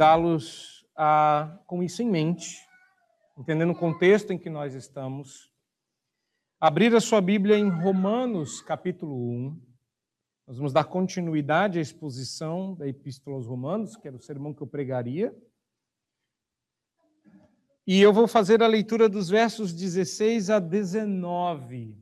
convidá-los 0.00 0.86
a, 0.96 1.60
com 1.66 1.82
isso 1.82 2.02
em 2.02 2.08
mente, 2.08 2.56
entendendo 3.36 3.72
o 3.72 3.78
contexto 3.78 4.32
em 4.32 4.38
que 4.38 4.48
nós 4.48 4.72
estamos, 4.74 5.52
abrir 6.58 6.94
a 6.94 7.00
sua 7.02 7.20
Bíblia 7.20 7.58
em 7.58 7.68
Romanos, 7.68 8.62
capítulo 8.62 9.14
1. 9.14 9.60
Nós 10.46 10.56
vamos 10.56 10.72
dar 10.72 10.84
continuidade 10.84 11.78
à 11.78 11.82
exposição 11.82 12.74
da 12.74 12.88
Epístola 12.88 13.36
aos 13.36 13.46
Romanos, 13.46 13.94
que 13.94 14.08
era 14.08 14.16
o 14.16 14.22
sermão 14.22 14.54
que 14.54 14.62
eu 14.62 14.66
pregaria. 14.66 15.36
E 17.86 18.00
eu 18.00 18.10
vou 18.10 18.26
fazer 18.26 18.62
a 18.62 18.66
leitura 18.66 19.06
dos 19.06 19.28
versos 19.28 19.70
16 19.70 20.48
a 20.48 20.58
19. 20.58 21.94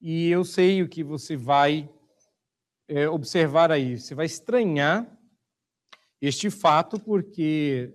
E 0.00 0.28
eu 0.28 0.44
sei 0.44 0.82
o 0.82 0.88
que 0.88 1.02
você 1.02 1.36
vai 1.36 1.92
é, 2.86 3.08
observar 3.08 3.72
aí. 3.72 3.98
Você 3.98 4.14
vai 4.14 4.26
estranhar 4.26 5.17
este 6.20 6.50
fato, 6.50 6.98
porque 6.98 7.94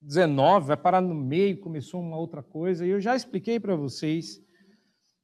19 0.00 0.66
vai 0.66 0.76
parar 0.76 1.00
no 1.00 1.14
meio, 1.14 1.58
começou 1.58 2.00
uma 2.00 2.16
outra 2.16 2.42
coisa, 2.42 2.86
e 2.86 2.90
eu 2.90 3.00
já 3.00 3.16
expliquei 3.16 3.58
para 3.58 3.74
vocês 3.74 4.42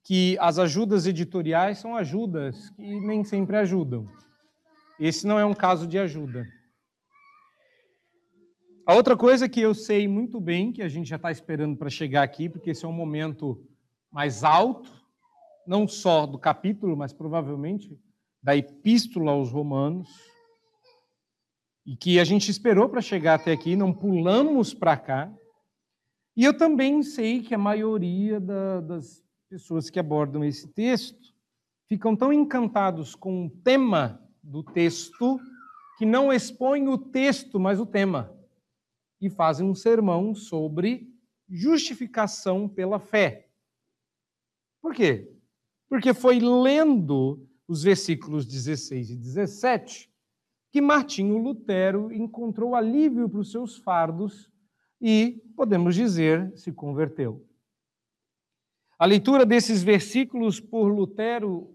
que 0.02 0.36
as 0.40 0.58
ajudas 0.58 1.06
editoriais 1.06 1.78
são 1.78 1.94
ajudas 1.94 2.70
que 2.70 3.00
nem 3.00 3.22
sempre 3.22 3.56
ajudam. 3.56 4.08
Esse 4.98 5.26
não 5.26 5.38
é 5.38 5.44
um 5.44 5.54
caso 5.54 5.86
de 5.86 5.98
ajuda. 5.98 6.46
A 8.86 8.94
outra 8.94 9.16
coisa 9.16 9.48
que 9.48 9.60
eu 9.60 9.74
sei 9.74 10.08
muito 10.08 10.40
bem, 10.40 10.72
que 10.72 10.82
a 10.82 10.88
gente 10.88 11.08
já 11.08 11.16
está 11.16 11.30
esperando 11.30 11.76
para 11.76 11.90
chegar 11.90 12.22
aqui, 12.22 12.48
porque 12.48 12.70
esse 12.70 12.84
é 12.84 12.88
um 12.88 12.92
momento 12.92 13.62
mais 14.10 14.42
alto, 14.42 14.90
não 15.66 15.86
só 15.86 16.26
do 16.26 16.38
capítulo, 16.38 16.96
mas 16.96 17.12
provavelmente 17.12 17.96
da 18.42 18.56
epístola 18.56 19.32
aos 19.32 19.50
Romanos, 19.50 20.08
e 21.90 21.96
que 21.96 22.20
a 22.20 22.24
gente 22.24 22.52
esperou 22.52 22.88
para 22.88 23.00
chegar 23.00 23.34
até 23.34 23.50
aqui, 23.50 23.74
não 23.74 23.92
pulamos 23.92 24.72
para 24.72 24.96
cá. 24.96 25.36
E 26.36 26.44
eu 26.44 26.56
também 26.56 27.02
sei 27.02 27.42
que 27.42 27.52
a 27.52 27.58
maioria 27.58 28.38
da, 28.38 28.80
das 28.80 29.24
pessoas 29.48 29.90
que 29.90 29.98
abordam 29.98 30.44
esse 30.44 30.68
texto 30.68 31.34
ficam 31.88 32.14
tão 32.14 32.32
encantados 32.32 33.16
com 33.16 33.46
o 33.46 33.50
tema 33.50 34.24
do 34.40 34.62
texto 34.62 35.40
que 35.98 36.06
não 36.06 36.32
expõem 36.32 36.86
o 36.86 36.96
texto, 36.96 37.58
mas 37.58 37.80
o 37.80 37.86
tema, 37.86 38.32
e 39.20 39.28
fazem 39.28 39.68
um 39.68 39.74
sermão 39.74 40.32
sobre 40.32 41.12
justificação 41.48 42.68
pela 42.68 43.00
fé. 43.00 43.48
Por 44.80 44.94
quê? 44.94 45.28
Porque 45.88 46.14
foi 46.14 46.38
lendo 46.38 47.44
os 47.66 47.82
versículos 47.82 48.46
16 48.46 49.10
e 49.10 49.16
17 49.16 50.09
que 50.70 50.80
Martinho 50.80 51.36
Lutero 51.36 52.12
encontrou 52.12 52.74
alívio 52.74 53.28
para 53.28 53.40
os 53.40 53.50
seus 53.50 53.76
fardos 53.78 54.50
e, 55.00 55.42
podemos 55.56 55.94
dizer, 55.94 56.56
se 56.56 56.72
converteu. 56.72 57.46
A 58.98 59.04
leitura 59.04 59.44
desses 59.44 59.82
versículos 59.82 60.60
por 60.60 60.88
Lutero 60.88 61.74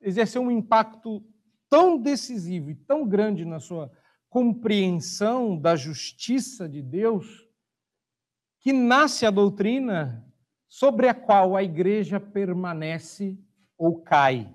exerceu 0.00 0.42
um 0.42 0.50
impacto 0.50 1.24
tão 1.68 1.98
decisivo 1.98 2.70
e 2.70 2.74
tão 2.74 3.06
grande 3.06 3.44
na 3.44 3.58
sua 3.58 3.90
compreensão 4.28 5.58
da 5.58 5.74
justiça 5.74 6.68
de 6.68 6.82
Deus, 6.82 7.26
que 8.60 8.72
nasce 8.72 9.26
a 9.26 9.30
doutrina 9.30 10.24
sobre 10.68 11.08
a 11.08 11.14
qual 11.14 11.56
a 11.56 11.62
igreja 11.62 12.20
permanece 12.20 13.38
ou 13.78 14.02
cai, 14.02 14.54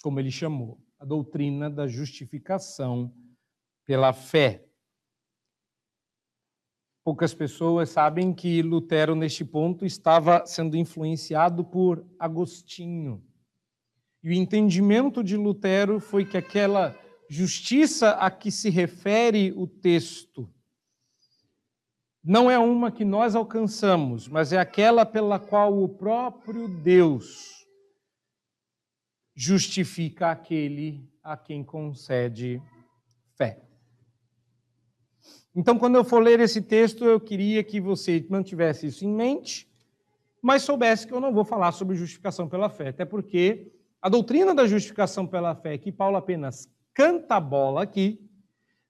como 0.00 0.20
ele 0.20 0.30
chamou 0.30 0.81
a 1.02 1.04
doutrina 1.04 1.68
da 1.68 1.88
justificação 1.88 3.12
pela 3.84 4.12
fé. 4.12 4.64
Poucas 7.04 7.34
pessoas 7.34 7.90
sabem 7.90 8.32
que 8.32 8.62
Lutero, 8.62 9.16
neste 9.16 9.44
ponto, 9.44 9.84
estava 9.84 10.46
sendo 10.46 10.76
influenciado 10.76 11.64
por 11.64 12.06
Agostinho. 12.20 13.20
E 14.22 14.28
o 14.28 14.32
entendimento 14.32 15.24
de 15.24 15.36
Lutero 15.36 15.98
foi 15.98 16.24
que 16.24 16.36
aquela 16.36 16.96
justiça 17.28 18.10
a 18.10 18.30
que 18.30 18.52
se 18.52 18.70
refere 18.70 19.52
o 19.56 19.66
texto 19.66 20.48
não 22.22 22.48
é 22.48 22.56
uma 22.56 22.92
que 22.92 23.04
nós 23.04 23.34
alcançamos, 23.34 24.28
mas 24.28 24.52
é 24.52 24.58
aquela 24.58 25.04
pela 25.04 25.40
qual 25.40 25.82
o 25.82 25.88
próprio 25.88 26.68
Deus 26.68 27.51
justifica 29.34 30.30
aquele 30.30 31.08
a 31.22 31.36
quem 31.36 31.64
concede 31.64 32.60
fé. 33.36 33.62
Então, 35.54 35.78
quando 35.78 35.96
eu 35.96 36.04
for 36.04 36.22
ler 36.22 36.40
esse 36.40 36.62
texto, 36.62 37.04
eu 37.04 37.20
queria 37.20 37.62
que 37.62 37.80
você 37.80 38.26
mantivesse 38.28 38.86
isso 38.86 39.04
em 39.04 39.12
mente, 39.12 39.70
mas 40.40 40.62
soubesse 40.62 41.06
que 41.06 41.12
eu 41.12 41.20
não 41.20 41.32
vou 41.32 41.44
falar 41.44 41.72
sobre 41.72 41.94
justificação 41.94 42.48
pela 42.48 42.68
fé, 42.68 42.88
até 42.88 43.04
porque 43.04 43.70
a 44.00 44.08
doutrina 44.08 44.54
da 44.54 44.66
justificação 44.66 45.26
pela 45.26 45.54
fé, 45.54 45.78
que 45.78 45.92
Paulo 45.92 46.16
apenas 46.16 46.68
canta 46.92 47.36
a 47.36 47.40
bola 47.40 47.82
aqui, 47.82 48.18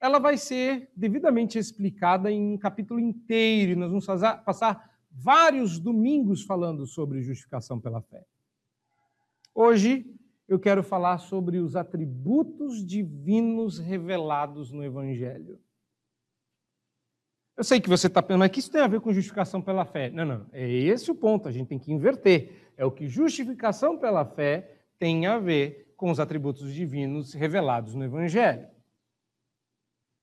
ela 0.01 0.19
vai 0.19 0.37
ser 0.37 0.91
devidamente 0.97 1.59
explicada 1.59 2.31
em 2.31 2.55
um 2.55 2.59
capítulo 2.59 2.99
inteiro, 2.99 3.73
e 3.73 3.77
nós 3.77 3.91
vamos 3.91 4.07
passar 4.45 4.91
vários 5.11 5.79
domingos 5.79 6.43
falando 6.43 6.87
sobre 6.87 7.23
justificação 7.23 7.79
pela 7.79 8.01
fé. 8.01 8.25
Hoje, 9.55 10.07
eu 10.53 10.61
quero 10.61 10.83
falar 10.83 11.19
sobre 11.19 11.59
os 11.59 11.77
atributos 11.77 12.85
divinos 12.85 13.79
revelados 13.79 14.71
no 14.71 14.85
Evangelho. 14.85 15.59
Eu 17.57 17.65
sei 17.65 17.81
que 17.81 17.89
você 17.89 18.07
está 18.07 18.23
pensando, 18.23 18.41
mas 18.41 18.51
que 18.51 18.61
isso 18.61 18.71
tem 18.71 18.83
a 18.83 18.87
ver 18.87 19.01
com 19.01 19.13
justificação 19.13 19.63
pela 19.63 19.85
fé? 19.85 20.11
Não, 20.11 20.25
não, 20.25 20.47
é 20.53 20.69
esse 20.71 21.11
o 21.11 21.15
ponto, 21.15 21.49
a 21.49 21.53
gente 21.53 21.69
tem 21.69 21.79
que 21.79 21.93
inverter. 21.93 22.71
É 22.77 22.85
o 22.85 22.91
que 22.91 23.09
justificação 23.09 23.99
pela 23.99 24.25
fé 24.25 24.85
tem 24.99 25.27
a 25.27 25.39
ver 25.39 25.95
com 25.97 26.11
os 26.11 26.21
atributos 26.21 26.73
divinos 26.75 27.33
revelados 27.33 27.95
no 27.95 28.05
Evangelho. 28.05 28.69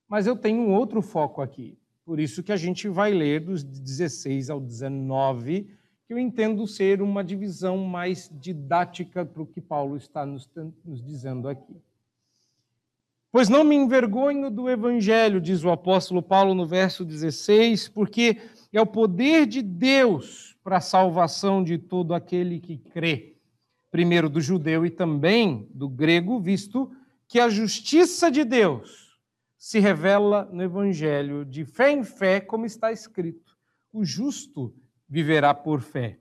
Mas 0.07 0.27
eu 0.27 0.35
tenho 0.35 0.61
um 0.61 0.73
outro 0.73 1.01
foco 1.01 1.41
aqui, 1.41 1.79
por 2.05 2.19
isso 2.19 2.43
que 2.43 2.51
a 2.51 2.57
gente 2.57 2.87
vai 2.87 3.13
ler 3.13 3.39
dos 3.39 3.63
16 3.63 4.49
ao 4.49 4.59
19 4.59 5.78
que 6.09 6.13
eu 6.13 6.17
entendo 6.17 6.65
ser 6.65 7.03
uma 7.03 7.23
divisão 7.23 7.77
mais 7.77 8.31
didática 8.33 9.23
para 9.23 9.43
o 9.43 9.45
que 9.45 9.61
Paulo 9.61 9.95
está 9.95 10.25
nos, 10.25 10.49
nos 10.83 11.05
dizendo 11.05 11.47
aqui. 11.47 11.75
Pois 13.31 13.47
não 13.47 13.63
me 13.63 13.75
envergonho 13.75 14.49
do 14.49 14.67
evangelho, 14.67 15.39
diz 15.39 15.63
o 15.63 15.69
apóstolo 15.69 16.23
Paulo 16.23 16.55
no 16.55 16.65
verso 16.65 17.05
16, 17.05 17.89
porque 17.89 18.41
é 18.73 18.81
o 18.81 18.87
poder 18.87 19.45
de 19.45 19.61
Deus 19.61 20.57
para 20.63 20.77
a 20.77 20.81
salvação 20.81 21.63
de 21.63 21.77
todo 21.77 22.15
aquele 22.15 22.59
que 22.59 22.79
crê. 22.79 23.35
Primeiro 23.91 24.31
do 24.31 24.41
judeu 24.41 24.83
e 24.87 24.89
também 24.89 25.69
do 25.69 25.87
grego, 25.87 26.39
visto 26.39 26.91
que 27.27 27.39
a 27.39 27.49
justiça 27.49 28.31
de 28.31 28.43
Deus 28.43 29.15
se 29.59 29.77
revela 29.77 30.49
no 30.51 30.63
evangelho 30.63 31.45
de 31.45 31.65
fé 31.65 31.91
em 31.91 32.03
fé, 32.03 32.41
como 32.41 32.65
está 32.65 32.91
escrito: 32.91 33.55
o 33.93 34.03
justo 34.03 34.73
viverá 35.09 35.53
por 35.53 35.81
fé. 35.81 36.19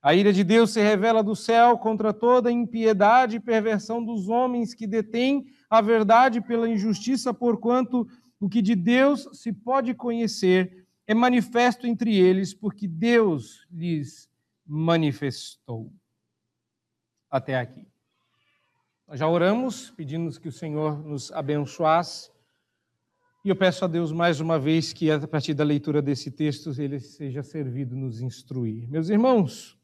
A 0.00 0.14
ira 0.14 0.32
de 0.32 0.42
Deus 0.42 0.72
se 0.72 0.80
revela 0.80 1.22
do 1.22 1.36
céu 1.36 1.78
contra 1.78 2.12
toda 2.12 2.50
impiedade 2.50 3.36
e 3.36 3.40
perversão 3.40 4.04
dos 4.04 4.28
homens 4.28 4.74
que 4.74 4.86
detêm 4.86 5.46
a 5.70 5.80
verdade 5.80 6.40
pela 6.40 6.68
injustiça, 6.68 7.32
porquanto 7.32 8.06
o 8.40 8.48
que 8.48 8.60
de 8.60 8.74
Deus 8.74 9.28
se 9.32 9.52
pode 9.52 9.94
conhecer 9.94 10.86
é 11.06 11.14
manifesto 11.14 11.86
entre 11.86 12.16
eles, 12.16 12.52
porque 12.52 12.88
Deus 12.88 13.66
lhes 13.70 14.28
manifestou. 14.66 15.92
Até 17.30 17.58
aqui. 17.58 17.86
Nós 19.06 19.20
já 19.20 19.28
oramos, 19.28 19.90
pedimos 19.90 20.38
que 20.38 20.48
o 20.48 20.52
Senhor 20.52 20.98
nos 21.04 21.30
abençoasse 21.30 22.31
e 23.44 23.48
eu 23.48 23.56
peço 23.56 23.84
a 23.84 23.88
Deus 23.88 24.12
mais 24.12 24.38
uma 24.38 24.56
vez 24.56 24.92
que, 24.92 25.10
a 25.10 25.26
partir 25.26 25.52
da 25.52 25.64
leitura 25.64 26.00
desse 26.00 26.30
texto, 26.30 26.70
ele 26.80 27.00
seja 27.00 27.42
servido 27.42 27.96
nos 27.96 28.20
instruir. 28.20 28.88
Meus 28.88 29.08
irmãos, 29.08 29.76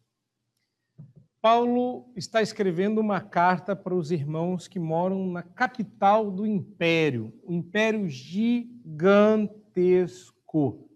Paulo 1.40 2.08
está 2.14 2.40
escrevendo 2.40 3.00
uma 3.00 3.20
carta 3.20 3.74
para 3.74 3.96
os 3.96 4.12
irmãos 4.12 4.68
que 4.68 4.78
moram 4.78 5.28
na 5.30 5.42
capital 5.42 6.30
do 6.30 6.46
império, 6.46 7.32
o 7.42 7.52
império 7.52 8.08
gigantesco. 8.08 10.88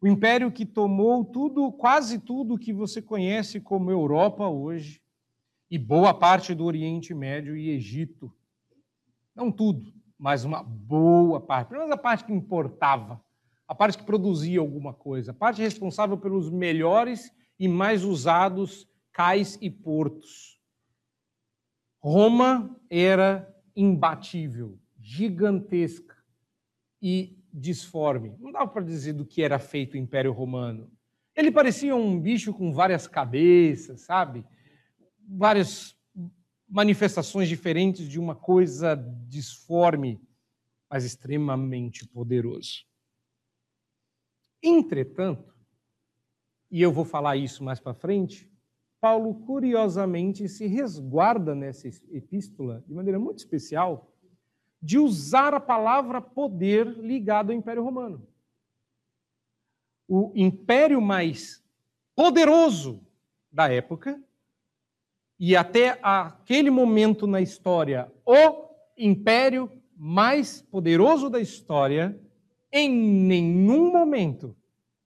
O 0.00 0.06
império 0.06 0.52
que 0.52 0.64
tomou 0.66 1.24
tudo, 1.24 1.72
quase 1.72 2.18
tudo 2.18 2.58
que 2.58 2.74
você 2.74 3.00
conhece 3.00 3.58
como 3.58 3.90
Europa 3.90 4.46
hoje, 4.46 5.00
e 5.70 5.78
boa 5.78 6.12
parte 6.12 6.54
do 6.54 6.64
Oriente 6.64 7.14
Médio 7.14 7.56
e 7.56 7.70
Egito. 7.70 8.30
Não 9.34 9.50
tudo, 9.50 9.97
mas 10.18 10.44
uma 10.44 10.62
boa 10.62 11.40
parte, 11.40 11.68
pelo 11.68 11.80
menos 11.80 11.94
a 11.94 11.98
parte 11.98 12.24
que 12.24 12.32
importava, 12.32 13.22
a 13.66 13.74
parte 13.74 13.98
que 13.98 14.04
produzia 14.04 14.60
alguma 14.60 14.92
coisa, 14.92 15.30
a 15.30 15.34
parte 15.34 15.62
responsável 15.62 16.16
pelos 16.18 16.50
melhores 16.50 17.30
e 17.58 17.68
mais 17.68 18.04
usados 18.04 18.88
cais 19.12 19.58
e 19.60 19.70
portos. 19.70 20.58
Roma 22.00 22.76
era 22.90 23.54
imbatível, 23.74 24.78
gigantesca. 24.98 26.16
e 27.00 27.38
disforme. 27.52 28.36
Não 28.38 28.52
dava 28.52 28.68
para 28.68 28.82
dizer 28.82 29.12
do 29.14 29.24
que 29.24 29.42
era 29.42 29.58
feito 29.58 29.94
o 29.94 29.96
Império 29.96 30.32
Romano. 30.32 30.90
Ele 31.34 31.50
parecia 31.50 31.94
um 31.94 32.20
bicho 32.20 32.52
com 32.52 32.72
várias 32.72 33.06
cabeças, 33.06 34.02
sabe? 34.02 34.44
Várias 35.26 35.96
manifestações 36.68 37.48
diferentes 37.48 38.08
de 38.08 38.18
uma 38.18 38.34
coisa 38.34 38.94
disforme, 39.26 40.20
mas 40.90 41.04
extremamente 41.04 42.06
poderoso. 42.06 42.84
Entretanto, 44.62 45.56
e 46.70 46.82
eu 46.82 46.92
vou 46.92 47.04
falar 47.04 47.36
isso 47.36 47.64
mais 47.64 47.80
para 47.80 47.94
frente, 47.94 48.50
Paulo 49.00 49.34
curiosamente 49.46 50.48
se 50.48 50.66
resguarda 50.66 51.54
nessa 51.54 51.88
epístola 52.10 52.84
de 52.86 52.92
maneira 52.92 53.18
muito 53.18 53.38
especial 53.38 54.12
de 54.82 54.98
usar 54.98 55.54
a 55.54 55.60
palavra 55.60 56.20
poder 56.20 56.86
ligado 56.86 57.50
ao 57.50 57.56
Império 57.56 57.82
Romano. 57.82 58.26
O 60.06 60.32
império 60.34 61.00
mais 61.00 61.64
poderoso 62.14 63.04
da 63.50 63.72
época 63.72 64.22
e 65.38 65.54
até 65.56 65.98
aquele 66.02 66.70
momento 66.70 67.26
na 67.26 67.40
história, 67.40 68.10
o 68.26 68.68
império 68.96 69.70
mais 69.96 70.62
poderoso 70.62 71.30
da 71.30 71.40
história, 71.40 72.18
em 72.72 72.90
nenhum 72.90 73.92
momento 73.92 74.56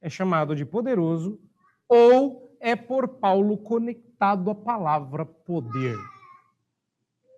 é 0.01 0.09
chamado 0.09 0.57
de 0.57 0.65
poderoso 0.65 1.41
ou 1.89 2.57
é 2.61 2.75
por 2.75 3.07
Paulo 3.09 3.57
conectado 3.57 4.51
à 4.51 4.55
palavra 4.55 5.25
poder. 5.25 5.97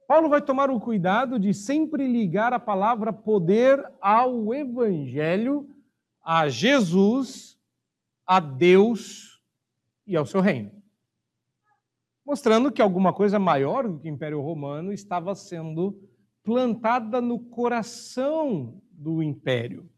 Paulo 0.07 0.29
vai 0.29 0.41
tomar 0.41 0.71
o 0.71 0.81
cuidado 0.81 1.39
de 1.39 1.53
sempre 1.53 2.07
ligar 2.07 2.53
a 2.53 2.59
palavra 2.59 3.13
poder 3.13 3.85
ao 4.01 4.55
Evangelho, 4.55 5.69
a 6.23 6.49
Jesus, 6.49 7.59
a 8.27 8.39
Deus 8.39 9.43
e 10.07 10.17
ao 10.17 10.27
seu 10.27 10.41
reino. 10.41 10.84
Mostrando 12.25 12.73
que 12.73 12.81
alguma 12.81 13.13
coisa 13.13 13.39
maior 13.39 13.89
do 13.89 13.99
que 13.99 14.09
o 14.09 14.13
Império 14.13 14.41
Romano 14.41 14.93
estava 14.93 15.35
sendo 15.35 16.01
plantada 16.43 17.21
no 17.21 17.39
coração 17.39 18.81
do 18.91 19.23
império. 19.23 19.91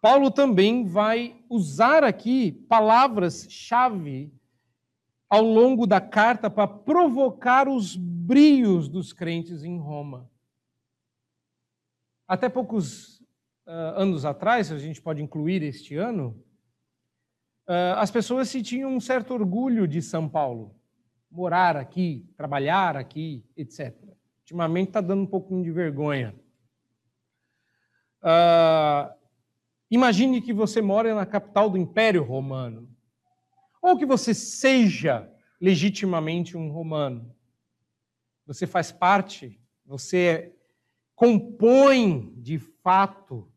Paulo 0.00 0.30
também 0.30 0.86
vai 0.86 1.42
usar 1.50 2.04
aqui 2.04 2.52
palavras-chave 2.68 4.32
ao 5.28 5.42
longo 5.42 5.86
da 5.86 6.00
carta 6.00 6.48
para 6.48 6.68
provocar 6.68 7.68
os 7.68 7.96
brios 7.96 8.88
dos 8.88 9.12
crentes 9.12 9.64
em 9.64 9.78
Roma. 9.78 10.30
Até 12.28 12.48
poucos 12.48 13.20
uh, 13.66 13.96
anos 13.96 14.24
atrás, 14.24 14.70
a 14.70 14.78
gente 14.78 15.02
pode 15.02 15.22
incluir 15.22 15.62
este 15.62 15.96
ano, 15.96 16.40
as 17.96 18.10
pessoas 18.10 18.48
se 18.48 18.62
tinham 18.62 18.94
um 18.94 19.00
certo 19.00 19.34
orgulho 19.34 19.88
de 19.88 20.00
São 20.00 20.28
Paulo, 20.28 20.74
morar 21.30 21.76
aqui, 21.76 22.28
trabalhar 22.36 22.96
aqui, 22.96 23.44
etc. 23.56 23.94
Ultimamente 24.40 24.88
está 24.88 25.00
dando 25.00 25.22
um 25.22 25.26
pouquinho 25.26 25.64
de 25.64 25.72
vergonha. 25.72 26.34
Uh, 28.22 29.12
imagine 29.90 30.40
que 30.40 30.52
você 30.52 30.80
mora 30.80 31.14
na 31.14 31.26
capital 31.26 31.68
do 31.68 31.76
Império 31.76 32.22
Romano 32.22 32.88
ou 33.82 33.96
que 33.96 34.06
você 34.06 34.32
seja 34.32 35.30
legitimamente 35.60 36.56
um 36.56 36.70
romano. 36.70 37.34
Você 38.46 38.66
faz 38.66 38.92
parte, 38.92 39.60
você 39.84 40.52
compõe 41.14 42.32
de 42.36 42.58
fato 42.58 43.50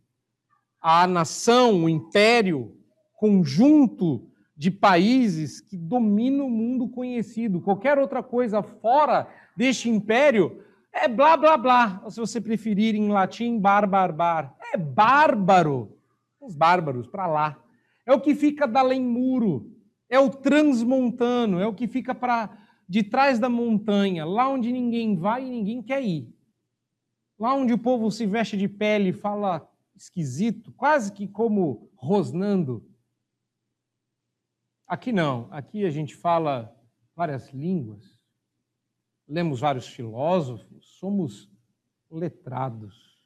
a 0.81 1.05
nação, 1.05 1.83
o 1.83 1.89
império, 1.89 2.78
conjunto 3.19 4.29
de 4.55 4.71
países 4.71 5.59
que 5.59 5.77
dominam 5.77 6.47
o 6.47 6.51
mundo 6.51 6.87
conhecido. 6.87 7.61
Qualquer 7.61 7.97
outra 7.97 8.23
coisa 8.23 8.63
fora 8.63 9.27
deste 9.55 9.89
império 9.89 10.63
é 10.93 11.07
blá 11.07 11.37
blá 11.37 11.57
blá, 11.57 12.01
ou 12.03 12.09
se 12.09 12.19
você 12.19 12.41
preferir 12.41 12.95
em 12.95 13.09
latim, 13.09 13.59
barbarbar. 13.59 14.55
É 14.73 14.77
bárbaro. 14.77 15.97
Os 16.41 16.55
bárbaros 16.55 17.07
para 17.07 17.27
lá. 17.27 17.59
É 18.05 18.13
o 18.13 18.21
que 18.21 18.33
fica 18.33 18.65
da 18.65 18.79
além 18.79 19.01
muro 19.01 19.75
é 20.09 20.19
o 20.19 20.29
transmontano, 20.29 21.59
é 21.59 21.67
o 21.67 21.73
que 21.73 21.87
fica 21.87 22.15
para 22.15 22.57
de 22.87 23.03
trás 23.03 23.37
da 23.37 23.47
montanha, 23.47 24.25
lá 24.25 24.49
onde 24.49 24.71
ninguém 24.71 25.15
vai 25.15 25.45
e 25.45 25.49
ninguém 25.49 25.83
quer 25.83 26.03
ir. 26.03 26.27
Lá 27.37 27.53
onde 27.53 27.71
o 27.71 27.77
povo 27.77 28.09
se 28.09 28.25
veste 28.25 28.57
de 28.57 28.67
pele 28.67 29.09
e 29.09 29.13
fala 29.13 29.69
esquisito, 29.95 30.71
quase 30.71 31.13
que 31.13 31.27
como 31.27 31.91
rosnando. 31.95 32.88
Aqui 34.89 35.11
não, 35.11 35.47
aqui 35.51 35.85
a 35.85 35.91
gente 35.91 36.15
fala 36.15 36.75
várias 37.15 37.53
línguas, 37.53 38.19
lemos 39.27 39.59
vários 39.59 39.87
filósofos, 39.87 40.97
somos 40.97 41.47
letrados. 42.09 43.23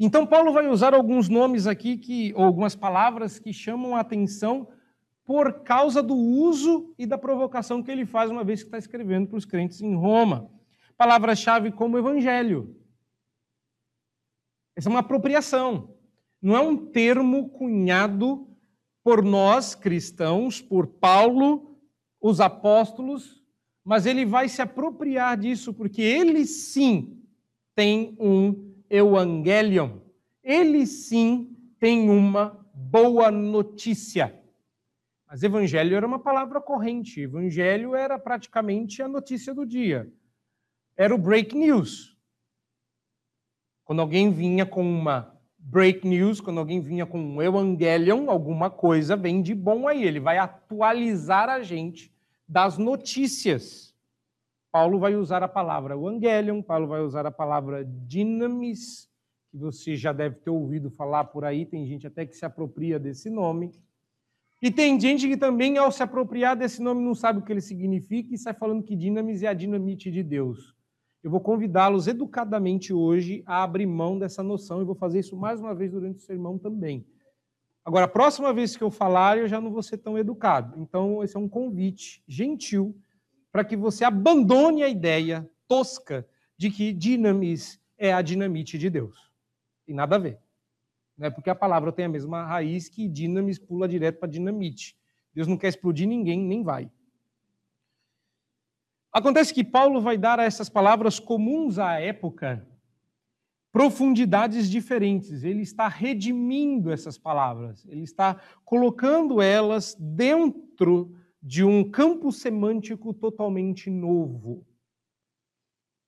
Então 0.00 0.26
Paulo 0.26 0.52
vai 0.52 0.66
usar 0.66 0.92
alguns 0.92 1.28
nomes 1.28 1.68
aqui 1.68 1.96
que 1.96 2.34
ou 2.34 2.42
algumas 2.42 2.74
palavras 2.74 3.38
que 3.38 3.52
chamam 3.52 3.94
a 3.94 4.00
atenção 4.00 4.68
por 5.24 5.62
causa 5.62 6.02
do 6.02 6.16
uso 6.16 6.92
e 6.98 7.06
da 7.06 7.16
provocação 7.16 7.80
que 7.80 7.90
ele 7.92 8.04
faz 8.04 8.28
uma 8.28 8.42
vez 8.42 8.60
que 8.60 8.66
está 8.66 8.78
escrevendo 8.78 9.28
para 9.28 9.38
os 9.38 9.44
crentes 9.44 9.80
em 9.80 9.94
Roma. 9.94 10.50
Palavra-chave 10.96 11.70
como 11.70 11.96
evangelho. 11.96 12.76
Essa 14.74 14.88
é 14.88 14.90
uma 14.90 14.98
apropriação. 14.98 15.94
Não 16.40 16.56
é 16.56 16.60
um 16.60 16.76
termo 16.90 17.50
cunhado 17.50 18.51
por 19.02 19.22
nós 19.22 19.74
cristãos, 19.74 20.60
por 20.60 20.86
Paulo, 20.86 21.78
os 22.20 22.40
apóstolos, 22.40 23.42
mas 23.84 24.06
ele 24.06 24.24
vai 24.24 24.48
se 24.48 24.62
apropriar 24.62 25.36
disso 25.36 25.74
porque 25.74 26.00
ele 26.00 26.46
sim 26.46 27.20
tem 27.74 28.16
um 28.18 28.72
evangelion. 28.88 29.98
Ele 30.42 30.86
sim 30.86 31.56
tem 31.78 32.08
uma 32.08 32.64
boa 32.74 33.30
notícia. 33.30 34.38
Mas 35.26 35.42
evangelho 35.42 35.96
era 35.96 36.06
uma 36.06 36.18
palavra 36.18 36.60
corrente. 36.60 37.22
Evangelho 37.22 37.94
era 37.94 38.18
praticamente 38.18 39.02
a 39.02 39.08
notícia 39.08 39.54
do 39.54 39.64
dia. 39.64 40.12
Era 40.96 41.14
o 41.14 41.18
break 41.18 41.56
news. 41.56 42.16
Quando 43.84 44.00
alguém 44.00 44.30
vinha 44.30 44.64
com 44.64 44.82
uma 44.82 45.31
break 45.62 46.06
news, 46.06 46.40
quando 46.40 46.58
alguém 46.58 46.80
vinha 46.80 47.06
com 47.06 47.18
um 47.18 47.40
evangelion, 47.40 48.28
alguma 48.28 48.68
coisa 48.68 49.16
vem 49.16 49.40
de 49.40 49.54
bom 49.54 49.86
aí. 49.86 50.04
Ele 50.04 50.18
vai 50.18 50.38
atualizar 50.38 51.48
a 51.48 51.62
gente 51.62 52.12
das 52.48 52.76
notícias. 52.76 53.94
Paulo 54.72 54.98
vai 54.98 55.14
usar 55.14 55.42
a 55.42 55.48
palavra 55.48 55.94
evangelion, 55.94 56.62
Paulo 56.62 56.88
vai 56.88 57.00
usar 57.00 57.26
a 57.26 57.30
palavra 57.30 57.84
dinamis, 57.84 59.08
que 59.50 59.56
você 59.56 59.96
já 59.96 60.12
deve 60.12 60.36
ter 60.36 60.50
ouvido 60.50 60.90
falar 60.90 61.24
por 61.24 61.44
aí, 61.44 61.64
tem 61.64 61.86
gente 61.86 62.06
até 62.06 62.26
que 62.26 62.36
se 62.36 62.44
apropria 62.44 62.98
desse 62.98 63.30
nome. 63.30 63.70
E 64.60 64.70
tem 64.70 64.98
gente 64.98 65.28
que 65.28 65.36
também, 65.36 65.76
ao 65.76 65.90
se 65.90 66.02
apropriar 66.02 66.56
desse 66.56 66.80
nome, 66.80 67.04
não 67.04 67.14
sabe 67.14 67.40
o 67.40 67.42
que 67.42 67.52
ele 67.52 67.60
significa 67.60 68.34
e 68.34 68.38
sai 68.38 68.54
falando 68.54 68.82
que 68.82 68.96
dinamis 68.96 69.42
é 69.42 69.48
a 69.48 69.54
dinamite 69.54 70.10
de 70.10 70.22
Deus. 70.22 70.74
Eu 71.22 71.30
vou 71.30 71.40
convidá-los 71.40 72.06
educadamente 72.06 72.92
hoje 72.92 73.42
a 73.46 73.62
abrir 73.62 73.86
mão 73.86 74.18
dessa 74.18 74.42
noção 74.42 74.82
e 74.82 74.84
vou 74.84 74.94
fazer 74.94 75.20
isso 75.20 75.36
mais 75.36 75.60
uma 75.60 75.74
vez 75.74 75.92
durante 75.92 76.18
o 76.18 76.22
sermão 76.22 76.58
também. 76.58 77.06
Agora, 77.84 78.06
a 78.06 78.08
próxima 78.08 78.52
vez 78.52 78.76
que 78.76 78.82
eu 78.82 78.90
falar, 78.90 79.38
eu 79.38 79.48
já 79.48 79.60
não 79.60 79.70
vou 79.70 79.82
ser 79.82 79.98
tão 79.98 80.18
educado. 80.18 80.80
Então, 80.80 81.22
esse 81.22 81.36
é 81.36 81.40
um 81.40 81.48
convite 81.48 82.22
gentil 82.26 82.96
para 83.50 83.64
que 83.64 83.76
você 83.76 84.04
abandone 84.04 84.82
a 84.82 84.88
ideia 84.88 85.48
tosca 85.68 86.26
de 86.56 86.70
que 86.70 86.92
dinamis 86.92 87.80
é 87.98 88.12
a 88.12 88.22
dinamite 88.22 88.78
de 88.78 88.88
Deus. 88.88 89.30
Tem 89.86 89.94
nada 89.94 90.16
a 90.16 90.18
ver 90.18 90.38
né? 91.16 91.30
porque 91.30 91.50
a 91.50 91.54
palavra 91.54 91.92
tem 91.92 92.04
a 92.04 92.08
mesma 92.08 92.44
raiz 92.44 92.88
que 92.88 93.08
dinamis 93.08 93.58
pula 93.58 93.88
direto 93.88 94.18
para 94.18 94.28
dinamite. 94.28 94.96
Deus 95.32 95.46
não 95.46 95.56
quer 95.56 95.68
explodir 95.68 96.06
ninguém, 96.06 96.40
nem 96.40 96.62
vai. 96.62 96.90
Acontece 99.12 99.52
que 99.52 99.62
Paulo 99.62 100.00
vai 100.00 100.16
dar 100.16 100.40
a 100.40 100.44
essas 100.44 100.68
palavras 100.68 101.18
comuns 101.18 101.78
à 101.78 102.00
época 102.00 102.66
profundidades 103.70 104.70
diferentes. 104.70 105.44
Ele 105.44 105.62
está 105.62 105.88
redimindo 105.88 106.90
essas 106.90 107.18
palavras, 107.18 107.86
ele 107.88 108.02
está 108.02 108.40
colocando 108.64 109.40
elas 109.40 109.96
dentro 109.98 111.14
de 111.42 111.64
um 111.64 111.90
campo 111.90 112.30
semântico 112.30 113.12
totalmente 113.12 113.90
novo. 113.90 114.64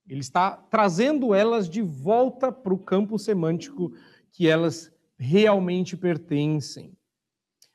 Ele 0.07 0.21
está 0.21 0.53
trazendo 0.53 1.35
elas 1.35 1.69
de 1.69 1.81
volta 1.81 2.53
para 2.53 2.75
o 2.75 2.79
campo 2.79 3.19
semântico 3.19 3.93
que 4.31 4.49
elas 4.49 4.93
realmente 5.19 5.97
pertencem. 5.97 6.97